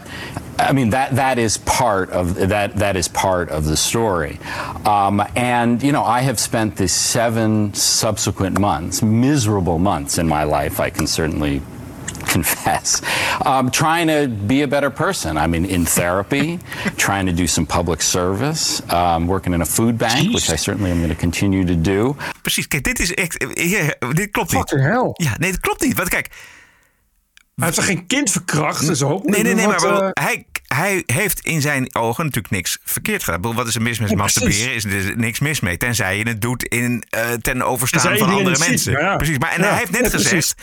I 0.60 0.72
mean 0.72 0.92
that 0.92 1.16
that 1.16 1.40
is 1.40 1.58
part 1.58 2.12
of 2.12 2.36
that 2.36 2.76
that 2.76 2.96
is 2.96 3.08
part 3.08 3.50
of 3.50 3.66
the 3.66 3.78
story. 3.78 4.40
Um, 4.86 5.24
and 5.36 5.82
you 5.82 5.92
know, 5.92 6.04
I 6.04 6.22
have 6.22 6.40
spent 6.40 6.76
the 6.76 6.88
seven 6.88 7.74
subsequent 7.74 8.60
months, 8.60 9.02
miserable 9.02 9.80
months 9.80 10.18
in 10.18 10.28
my 10.28 10.44
life. 10.44 10.80
I 10.80 10.90
can 10.90 11.08
certainly 11.08 11.62
confess. 12.24 13.02
Um, 13.46 13.70
trying 13.70 14.08
to 14.08 14.28
be 14.28 14.64
a 14.64 14.68
better 14.68 14.90
person. 14.92 15.38
I 15.38 15.48
mean, 15.48 15.66
in 15.66 15.86
therapy, 15.86 16.60
trying 16.98 17.26
to 17.26 17.34
do 17.34 17.48
some 17.48 17.66
public 17.66 18.02
service, 18.02 18.82
um, 18.92 19.28
working 19.28 19.54
in 19.54 19.62
a 19.62 19.66
food 19.66 19.98
bank, 19.98 20.34
which 20.34 20.50
I 20.50 20.58
certainly 20.58 20.92
am 20.92 20.98
going 20.98 21.10
to 21.10 21.20
continue 21.20 21.66
to 21.66 21.76
do. 21.76 22.16
Precies, 22.42 22.68
kijk, 22.68 22.84
dit 22.84 23.00
is 23.00 23.14
echt. 23.14 23.46
Ja, 23.54 23.94
dit 24.14 24.32
klopt 24.32 24.52
niet. 24.52 24.70
Fucking 24.70 24.82
hell. 24.82 25.10
Ja, 25.14 25.36
nee, 25.38 25.52
dat 25.52 25.60
klopt 25.60 25.82
niet. 25.82 25.96
Want 25.96 26.10
kijk. 26.10 26.30
Hij 27.56 27.66
heeft 27.66 27.78
er 27.78 27.84
geen 27.84 28.08
kind 28.08 28.32
verkracht 28.32 28.88
en 28.88 28.96
zo. 28.96 29.22
Nee, 29.24 29.44
nee, 29.44 29.54
nee, 29.54 29.66
Wat, 29.66 29.82
maar 29.82 30.02
eh, 30.02 30.10
hij, 30.14 30.46
hij 30.68 31.04
heeft 31.06 31.40
in 31.40 31.62
zijn 31.62 31.96
ogen 31.96 32.26
natuurlijk 32.26 32.54
niks 32.54 32.78
verkeerd 32.84 33.24
gedaan. 33.24 33.54
Wat 33.54 33.68
is 33.68 33.76
er 33.76 33.82
mis 33.82 34.00
met 34.00 34.10
Ja, 34.10 34.16
masturberen? 34.16 34.74
Is 34.74 34.84
er 34.84 35.18
niks 35.18 35.40
mis 35.40 35.60
mee. 35.60 35.78
Tenzij 35.78 36.18
je 36.18 36.28
het 36.28 36.42
doet 36.42 36.64
in, 36.64 37.04
eh, 37.10 37.32
ten 37.32 37.62
overstaan 37.62 38.18
van 38.18 38.30
andere 38.30 38.56
ziet, 38.56 38.68
mensen. 38.68 38.94
maar 38.94 39.02
ja. 39.02 39.16
Precies. 39.16 39.38
Maar 39.38 39.52
en 39.52 39.62
Ja, 39.62 39.68
hij 39.68 39.78
heeft 39.78 39.92
net 39.92 40.12
ja, 40.12 40.18
gezegd: 40.18 40.56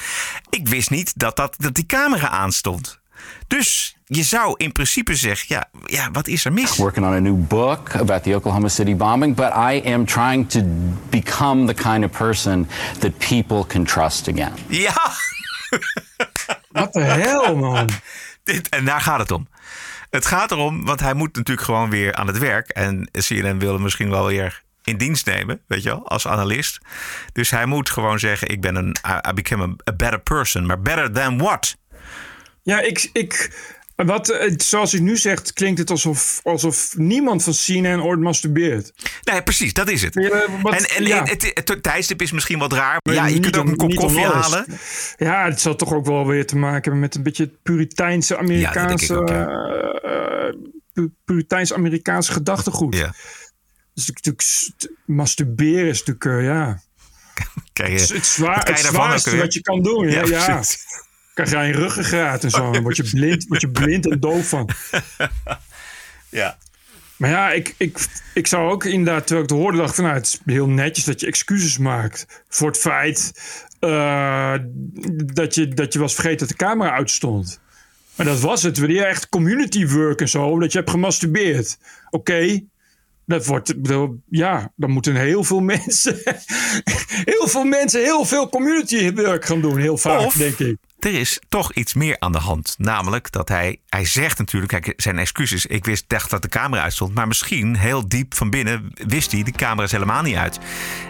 Ik 0.51 0.69
wist 0.69 0.91
niet 0.91 1.13
dat, 1.17 1.37
dat, 1.37 1.55
dat 1.59 1.75
die 1.75 1.87
camera 1.87 2.29
aanstond. 2.29 2.99
Dus 3.47 3.97
je 4.05 4.23
zou 4.23 4.55
in 4.57 4.73
principe 4.73 5.15
zeggen: 5.15 5.47
ja, 5.49 5.69
ja, 5.85 6.11
wat 6.11 6.27
is 6.27 6.45
er 6.45 6.53
mis? 6.53 6.77
Working 6.77 7.07
on 7.07 7.13
a 7.13 7.19
new 7.19 7.47
book 7.47 7.95
about 7.95 8.23
the 8.23 8.35
Oklahoma 8.35 8.69
City 8.69 8.97
bombing, 8.97 9.35
but 9.37 9.47
I 9.47 9.83
am 9.93 10.05
trying 10.05 10.49
to 10.49 10.61
become 11.09 11.73
the 11.73 11.83
kind 11.83 12.05
of 12.05 12.11
person 12.11 12.69
that 12.99 13.19
people 13.19 13.67
can 13.67 13.85
trust 13.85 14.29
again. 14.29 14.53
Ja. 14.69 15.13
Wat 16.71 16.93
de 16.93 17.01
hel, 17.01 17.57
man. 17.57 17.89
Dit, 18.45 18.69
en 18.69 18.85
daar 18.85 19.01
gaat 19.01 19.19
het 19.19 19.31
om. 19.31 19.49
Het 20.11 20.27
gaat 20.27 20.51
erom, 20.51 20.85
want 20.85 21.01
hij 21.01 21.15
moet 21.15 21.37
natuurlijk 21.37 21.67
gewoon 21.67 21.91
weer 21.91 22.15
aan 22.15 22.27
het 22.27 22.39
werk. 22.39 22.69
En 22.69 23.09
CNN 23.11 23.59
wil 23.59 23.73
hem 23.73 23.83
misschien 23.83 24.11
wel 24.11 24.27
weer 24.27 24.63
in 24.85 24.97
dienst 24.97 25.27
nemen, 25.27 25.61
weet 25.67 25.83
je 25.83 25.89
wel, 25.89 26.09
als 26.09 26.27
analist. 26.27 26.79
Dus 27.33 27.51
hij 27.51 27.67
moet 27.67 27.91
gewoon 27.91 28.19
zeggen, 28.19 28.49
ik 28.49 28.61
ben 28.61 28.75
een, 28.75 28.97
I, 29.29 29.33
became 29.33 29.65
a, 29.65 29.91
a 29.91 29.97
better 29.97 30.21
person. 30.21 30.67
Maar 30.67 30.81
better 30.81 31.13
than 31.13 31.39
what? 31.39 31.77
Ja, 32.63 32.81
ik, 32.81 33.11
ik, 33.13 33.59
wat, 34.07 34.29
eh, 34.31 34.53
zoals 34.57 34.93
hij 34.93 35.01
nu 35.01 35.17
zegt, 35.17 35.53
klinkt 35.53 35.79
het 35.79 35.91
alsof, 35.91 36.41
alsof 36.43 36.97
niemand 36.97 37.43
van 37.43 37.53
CNN 37.53 38.03
ooit 38.03 38.21
masturbeert. 38.21 38.93
Nee, 39.23 39.43
precies, 39.43 39.73
dat 39.73 39.89
is 39.89 40.03
het. 40.03 40.15
Ja, 40.15 40.45
wat- 40.63 40.75
en 40.75 40.85
en 40.97 41.05
ja. 41.07 41.25
het, 41.25 41.53
het, 41.55 41.69
het 41.69 41.83
tijdstip 41.83 42.23
is 42.23 42.33
misschien 42.33 42.59
wat 42.59 42.73
raar. 42.73 42.99
Maar 43.03 43.15
ja, 43.15 43.27
je 43.27 43.41
kunt 43.41 43.57
ook 43.57 43.69
een 43.69 43.77
kop 43.77 43.95
koffie 43.95 44.25
halen. 44.27 44.67
Ja, 45.17 45.45
het 45.45 45.61
zal 45.61 45.77
toch 45.77 45.93
ook 45.93 46.07
wel 46.07 46.27
weer 46.27 46.47
te 46.47 46.57
maken 46.57 46.83
hebben 46.83 47.01
met 47.01 47.15
een 47.15 47.23
beetje 47.23 47.45
het 47.45 47.63
Puriteinse 47.63 48.39
Amerikaanse, 48.39 49.15
Ja, 49.15 49.21
ik 49.21 49.29
eh, 49.29 50.49
eh, 50.49 50.55
pu- 50.93 51.11
Puriteins-Amerikaanse 51.25 52.33
gedachtegoed. 52.33 52.95
Ja. 52.97 53.15
Dus 53.95 54.07
natuurlijk, 54.07 54.41
st- 54.43 54.89
masturberen 55.05 55.89
is 55.89 56.05
natuurlijk, 56.05 56.25
eh, 56.25 56.45
ja, 56.45 56.81
Krijg 57.73 58.01
het, 58.01 58.09
je, 58.09 58.15
het, 58.15 58.27
zwaar, 58.27 58.59
het 58.59 58.69
ook 58.71 58.77
zwaarste 58.77 59.37
wat 59.37 59.55
je 59.55 59.61
kan 59.61 59.83
doen. 59.83 60.09
Ja, 60.11 60.25
ja. 60.25 60.63
Krijg 61.43 61.63
jij 61.63 61.69
een 61.69 61.81
ruggengraat 61.81 62.45
en 62.45 62.51
zo, 62.51 62.73
dan 62.73 62.83
word 62.83 62.97
je 62.97 63.11
blind, 63.11 63.47
word 63.49 63.61
je 63.61 63.71
blind 63.71 64.11
en 64.11 64.21
doof 64.21 64.49
van. 64.49 64.69
Ja. 66.29 66.59
Maar 67.17 67.31
ja, 67.31 67.51
ik, 67.51 67.75
ik, 67.79 68.07
ik 68.35 68.47
zou 68.47 68.71
ook 68.71 68.85
inderdaad, 68.85 69.27
terwijl 69.27 69.45
ik 69.45 69.51
het 69.51 69.59
hoorde, 69.59 69.79
dacht 69.79 69.95
van 69.95 70.05
nou, 70.05 70.17
het 70.17 70.27
is 70.27 70.41
heel 70.45 70.69
netjes 70.69 71.05
dat 71.05 71.21
je 71.21 71.27
excuses 71.27 71.79
maakt 71.79 72.45
voor 72.49 72.69
het 72.69 72.79
feit 72.79 73.33
eh, 73.81 74.55
dat, 75.25 75.55
je, 75.55 75.69
dat 75.69 75.93
je 75.93 75.99
was 75.99 76.15
vergeten 76.15 76.39
dat 76.39 76.49
de 76.49 76.65
camera 76.65 76.91
uitstond. 76.91 77.61
Maar 78.15 78.27
dat 78.27 78.41
was 78.41 78.63
het. 78.63 78.79
Wanneer 78.79 79.07
echt 79.07 79.29
community 79.29 79.87
work 79.87 80.21
en 80.21 80.29
zo, 80.29 80.59
dat 80.59 80.73
je 80.73 80.79
hebt 80.79 80.91
gemasturbeerd. 80.91 81.79
Oké, 82.11 82.61
dat 83.31 83.47
wordt, 83.47 83.75
ja, 84.29 84.73
dan 84.77 84.91
moeten 84.91 85.17
heel 85.17 85.45
veel 85.45 85.61
mensen, 85.75 86.19
heel 87.25 87.49
veel 87.49 87.65
mensen 87.65 88.03
heel 88.03 88.25
veel 88.25 88.49
community 88.49 89.15
work 89.15 89.45
gaan 89.45 89.61
doen. 89.61 89.79
Heel 89.79 89.97
vaak, 89.97 90.21
Of 90.21 90.35
denk 90.35 90.59
ik. 90.59 90.77
Er 91.01 91.15
is 91.15 91.41
toch 91.49 91.73
iets 91.73 91.95
meer 91.95 92.17
aan 92.19 92.33
de 92.33 92.39
hand. 92.39 92.75
Namelijk 92.79 93.33
dat 93.33 93.49
hij, 93.49 93.77
hij 93.89 94.05
zegt 94.05 94.39
natuurlijk, 94.39 94.73
kijk, 94.83 95.01
zijn 95.03 95.19
excuses. 95.19 95.67
Ik 95.67 95.85
wist, 95.85 96.05
dacht 96.07 96.31
dat 96.31 96.43
de 96.43 96.49
camera 96.49 96.83
uitstond. 96.83 97.15
Maar 97.15 97.27
misschien 97.29 97.77
heel 97.77 98.09
diep 98.09 98.35
van 98.35 98.51
binnen 98.51 98.93
wist 99.07 99.33
hij, 99.33 99.43
de 99.43 99.51
camera 99.51 99.83
is 99.83 99.93
helemaal 99.93 100.23
niet 100.23 100.37
uit. 100.37 100.59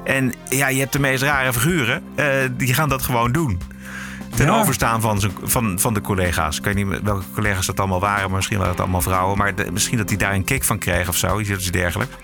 En 0.05 0.33
ja, 0.49 0.69
je 0.69 0.79
hebt 0.79 0.93
de 0.93 0.99
meest 0.99 1.23
rare 1.23 1.53
figuren. 1.53 2.03
eh, 2.15 2.27
die 2.57 2.75
gaan 2.75 2.89
dat 2.89 3.03
gewoon 3.03 3.33
doen. 3.33 3.61
Ten 4.37 4.47
Ja. 4.47 4.61
overstaan 4.61 5.01
van, 5.01 5.21
van, 5.43 5.79
van 5.79 5.95
de 5.95 6.01
collega's. 6.01 6.59
Ik 6.59 6.65
weet 6.65 6.75
niet 6.75 6.87
welke 7.03 7.25
collega's 7.35 7.67
dat 7.67 7.79
allemaal 7.81 8.01
waren. 8.01 8.27
Maar 8.27 8.37
misschien 8.37 8.57
waren 8.59 8.73
het 8.73 8.81
allemaal 8.81 9.01
vrouwen. 9.01 9.39
Maar 9.39 9.55
de- 9.55 9.73
misschien 9.73 9.99
dat 9.99 10.09
hij 10.09 10.19
daar 10.19 10.35
een 10.35 10.45
kick 10.45 10.65
van 10.65 10.79
kreeg 10.79 11.09
of 11.09 11.17
zo. 11.17 11.39
Iets 11.41 11.71
dergelijks. 11.71 12.15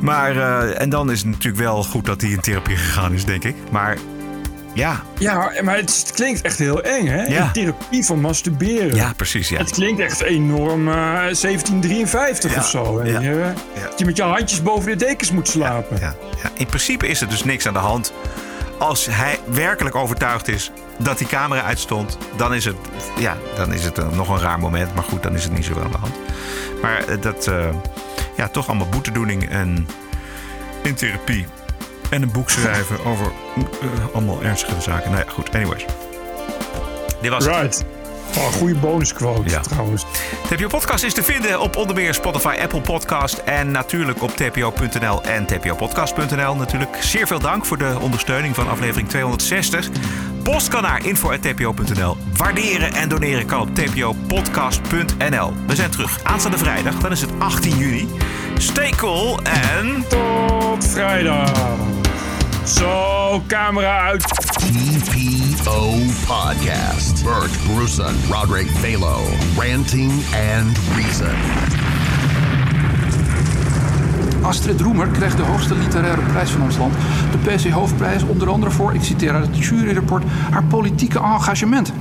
Maar, 0.00 0.36
eh, 0.36 0.80
en 0.80 0.88
dan 0.88 1.10
is 1.10 1.18
het 1.18 1.28
natuurlijk 1.28 1.62
wel 1.62 1.82
goed 1.82 2.04
dat 2.06 2.20
hij 2.20 2.30
in 2.30 2.40
therapie 2.40 2.76
gegaan 2.76 3.12
is, 3.12 3.24
denk 3.24 3.44
ik. 3.44 3.54
Maar 3.70 3.96
ja, 4.74 5.02
Ja, 5.18 5.52
maar 5.62 5.76
het, 5.76 6.10
klinkt 6.14 6.40
echt 6.40 6.58
heel 6.58 6.82
eng, 6.82 7.06
hè? 7.06 7.22
Ja. 7.22 7.44
In 7.44 7.52
therapie 7.52 8.04
van 8.04 8.20
masturberen. 8.20 8.94
ja 8.94 9.12
precies. 9.16 9.48
Ja. 9.48 9.58
Het 9.58 9.70
klinkt 9.70 10.00
echt 10.00 10.20
enorm 10.20 10.88
eh, 10.88 10.94
1753 10.94 12.54
Ja, 12.54 12.60
of 12.60 12.68
zo. 12.68 13.00
ja, 13.04 13.20
je? 13.20 13.52
Dat 13.74 13.98
je 13.98 14.04
met 14.04 14.16
je 14.16 14.22
handjes 14.22 14.62
boven 14.62 14.90
de 14.98 15.04
dekens 15.04 15.30
moet 15.32 15.48
slapen. 15.48 15.98
Ja, 16.00 16.14
ja. 16.42 16.50
In 16.54 16.66
principe 16.66 17.06
is 17.08 17.20
er 17.20 17.28
dus 17.28 17.44
niks 17.44 17.66
aan 17.66 17.72
de 17.72 17.78
hand. 17.78 18.12
Als 18.80 19.06
hij 19.06 19.38
werkelijk 19.44 19.94
overtuigd 19.94 20.48
is 20.48 20.70
dat 20.98 21.18
die 21.18 21.26
camera 21.26 21.62
uitstond, 21.62 22.18
dan 22.36 22.54
is 22.54 22.64
het, 22.64 22.76
ja, 23.18 23.36
dan 23.56 23.72
is 23.72 23.84
het 23.84 23.98
eh, 23.98 24.08
nog 24.08 24.28
een 24.28 24.38
raar 24.38 24.58
moment. 24.58 24.94
Maar 24.94 25.04
goed, 25.04 25.22
dan 25.22 25.34
is 25.34 25.44
het 25.44 25.52
niet 25.52 25.64
zo 25.64 25.80
aan 25.80 25.90
de 25.90 25.98
hand. 25.98 26.14
Maar 26.82 27.04
eh, 27.04 27.20
dat, 27.20 27.46
eh, 27.46 27.68
ja, 28.36 28.48
toch 28.48 28.68
allemaal 28.68 28.88
boetedoening 28.88 29.48
en 29.48 29.88
in 30.82 30.94
therapie. 30.94 31.46
En 32.10 32.22
een 32.22 32.32
boek 32.32 32.50
schrijven 32.50 33.04
over 33.04 33.32
allemaal 34.12 34.42
ernstige 34.42 34.80
zaken. 34.80 35.10
Nou 35.10 35.24
ja, 35.26 35.32
goed, 35.32 35.54
anyways. 35.54 35.84
Dit 37.20 37.30
was 37.30 37.46
het. 37.46 37.84
Oh, 38.36 38.44
een 38.46 38.52
goede 38.52 38.74
bonusquote 38.74 39.50
Ja. 39.50 39.60
trouwens. 39.60 40.04
TPO 40.48 40.66
Podcast 40.66 41.04
is 41.04 41.14
te 41.14 41.22
vinden 41.22 41.60
op 41.60 41.76
onder 41.76 41.96
meer 41.96 42.14
Spotify, 42.14 42.56
Apple 42.62 42.80
Podcast 42.80 43.36
en 43.38 43.70
natuurlijk 43.70 44.22
op 44.22 44.36
tpo.nl 44.36 45.22
en 45.22 45.46
tpopodcast.nl. 45.46 46.56
Natuurlijk 46.56 46.96
zeer 47.00 47.26
veel 47.26 47.38
dank 47.38 47.64
voor 47.64 47.78
de 47.78 47.96
ondersteuning 48.00 48.54
van 48.54 48.68
aflevering 48.68 49.08
260. 49.08 49.88
Post 50.42 50.68
kan 50.68 50.82
naar 50.82 51.04
info.tpo.nl. 51.04 52.16
Waarderen 52.36 52.92
en 52.92 53.08
doneren 53.08 53.46
kan 53.46 53.60
op 53.60 53.74
tpopodcast.nl. 53.74 55.52
We 55.66 55.74
zijn 55.74 55.90
terug 55.90 56.18
aanstaande 56.22 56.58
vrijdag, 56.58 56.94
dan 56.94 57.12
is 57.12 57.20
het 57.20 57.30
18 57.38 57.76
juni. 57.76 58.08
Stay 58.58 58.90
cool 58.90 59.40
en... 59.42 60.04
Tot 60.08 60.86
vrijdag. 60.86 61.52
Zo, 62.64 63.42
camera 63.46 64.00
uit. 64.00 64.22
TPO 64.22 65.49
Podcast. 65.64 67.24
Bert 67.24 67.50
Bruson, 67.66 68.14
Roderick 68.30 68.68
Balo, 68.82 69.18
Ranting 69.56 70.10
and 70.56 70.78
Reason. 70.96 71.34
Astrid 74.42 74.80
Roemer 74.80 75.08
kreeg 75.08 75.36
de 75.36 75.42
hoogste 75.42 75.74
literaire 75.74 76.22
prijs 76.22 76.50
van 76.50 76.62
ons 76.62 76.76
land. 76.76 76.94
De 77.30 77.38
PC 77.38 77.70
Hoofdprijs 77.70 78.22
onder 78.22 78.48
andere 78.48 78.70
voor, 78.70 78.94
ik 78.94 79.02
citeer 79.02 79.32
uit 79.32 79.46
het 79.46 79.64
juryrapport, 79.64 80.24
haar 80.50 80.64
politieke 80.64 81.18
engagement. 81.18 81.92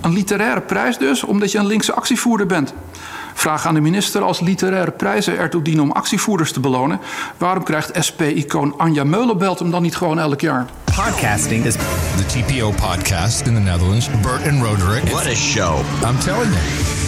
Een 0.00 0.12
literaire 0.12 0.60
prijs 0.60 0.98
dus, 0.98 1.24
omdat 1.24 1.52
je 1.52 1.58
een 1.58 1.66
linkse 1.66 1.92
actievoerder 1.92 2.46
bent. 2.46 2.74
Vraag 3.36 3.66
aan 3.66 3.74
de 3.74 3.80
minister 3.80 4.22
als 4.22 4.40
literaire 4.40 4.90
prijzen 4.90 5.38
ertoe 5.38 5.62
dienen 5.62 5.84
om 5.84 5.92
actievoerders 5.92 6.52
te 6.52 6.60
belonen. 6.60 7.00
Waarom 7.38 7.64
krijgt 7.64 7.90
SP-icoon 7.98 8.78
Anja 8.78 9.04
Meulenbelt 9.04 9.58
hem 9.58 9.70
dan 9.70 9.82
niet 9.82 9.96
gewoon 9.96 10.18
elk 10.18 10.40
jaar? 10.40 10.66
Podcasting 10.84 11.64
is 11.64 11.74
the 11.74 12.26
TPO 12.26 12.70
podcast 12.70 13.46
in 13.46 13.54
the 13.54 13.60
Netherlands. 13.60 14.08
Bert 14.22 14.46
and 14.48 14.62
Roderick. 14.62 15.08
What 15.08 15.26
a 15.26 15.34
show. 15.34 15.78
I'm 16.02 16.18
telling 16.18 16.52
you. 16.52 17.04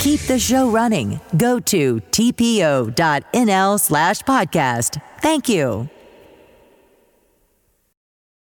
Keep 0.00 0.20
the 0.26 0.38
show 0.38 0.74
running. 0.74 1.20
Go 1.36 1.58
to 1.58 2.00
tpo.nl 2.10 3.78
slash 3.78 4.22
podcast. 4.22 4.98
Thank 5.20 5.48
you. 5.48 5.88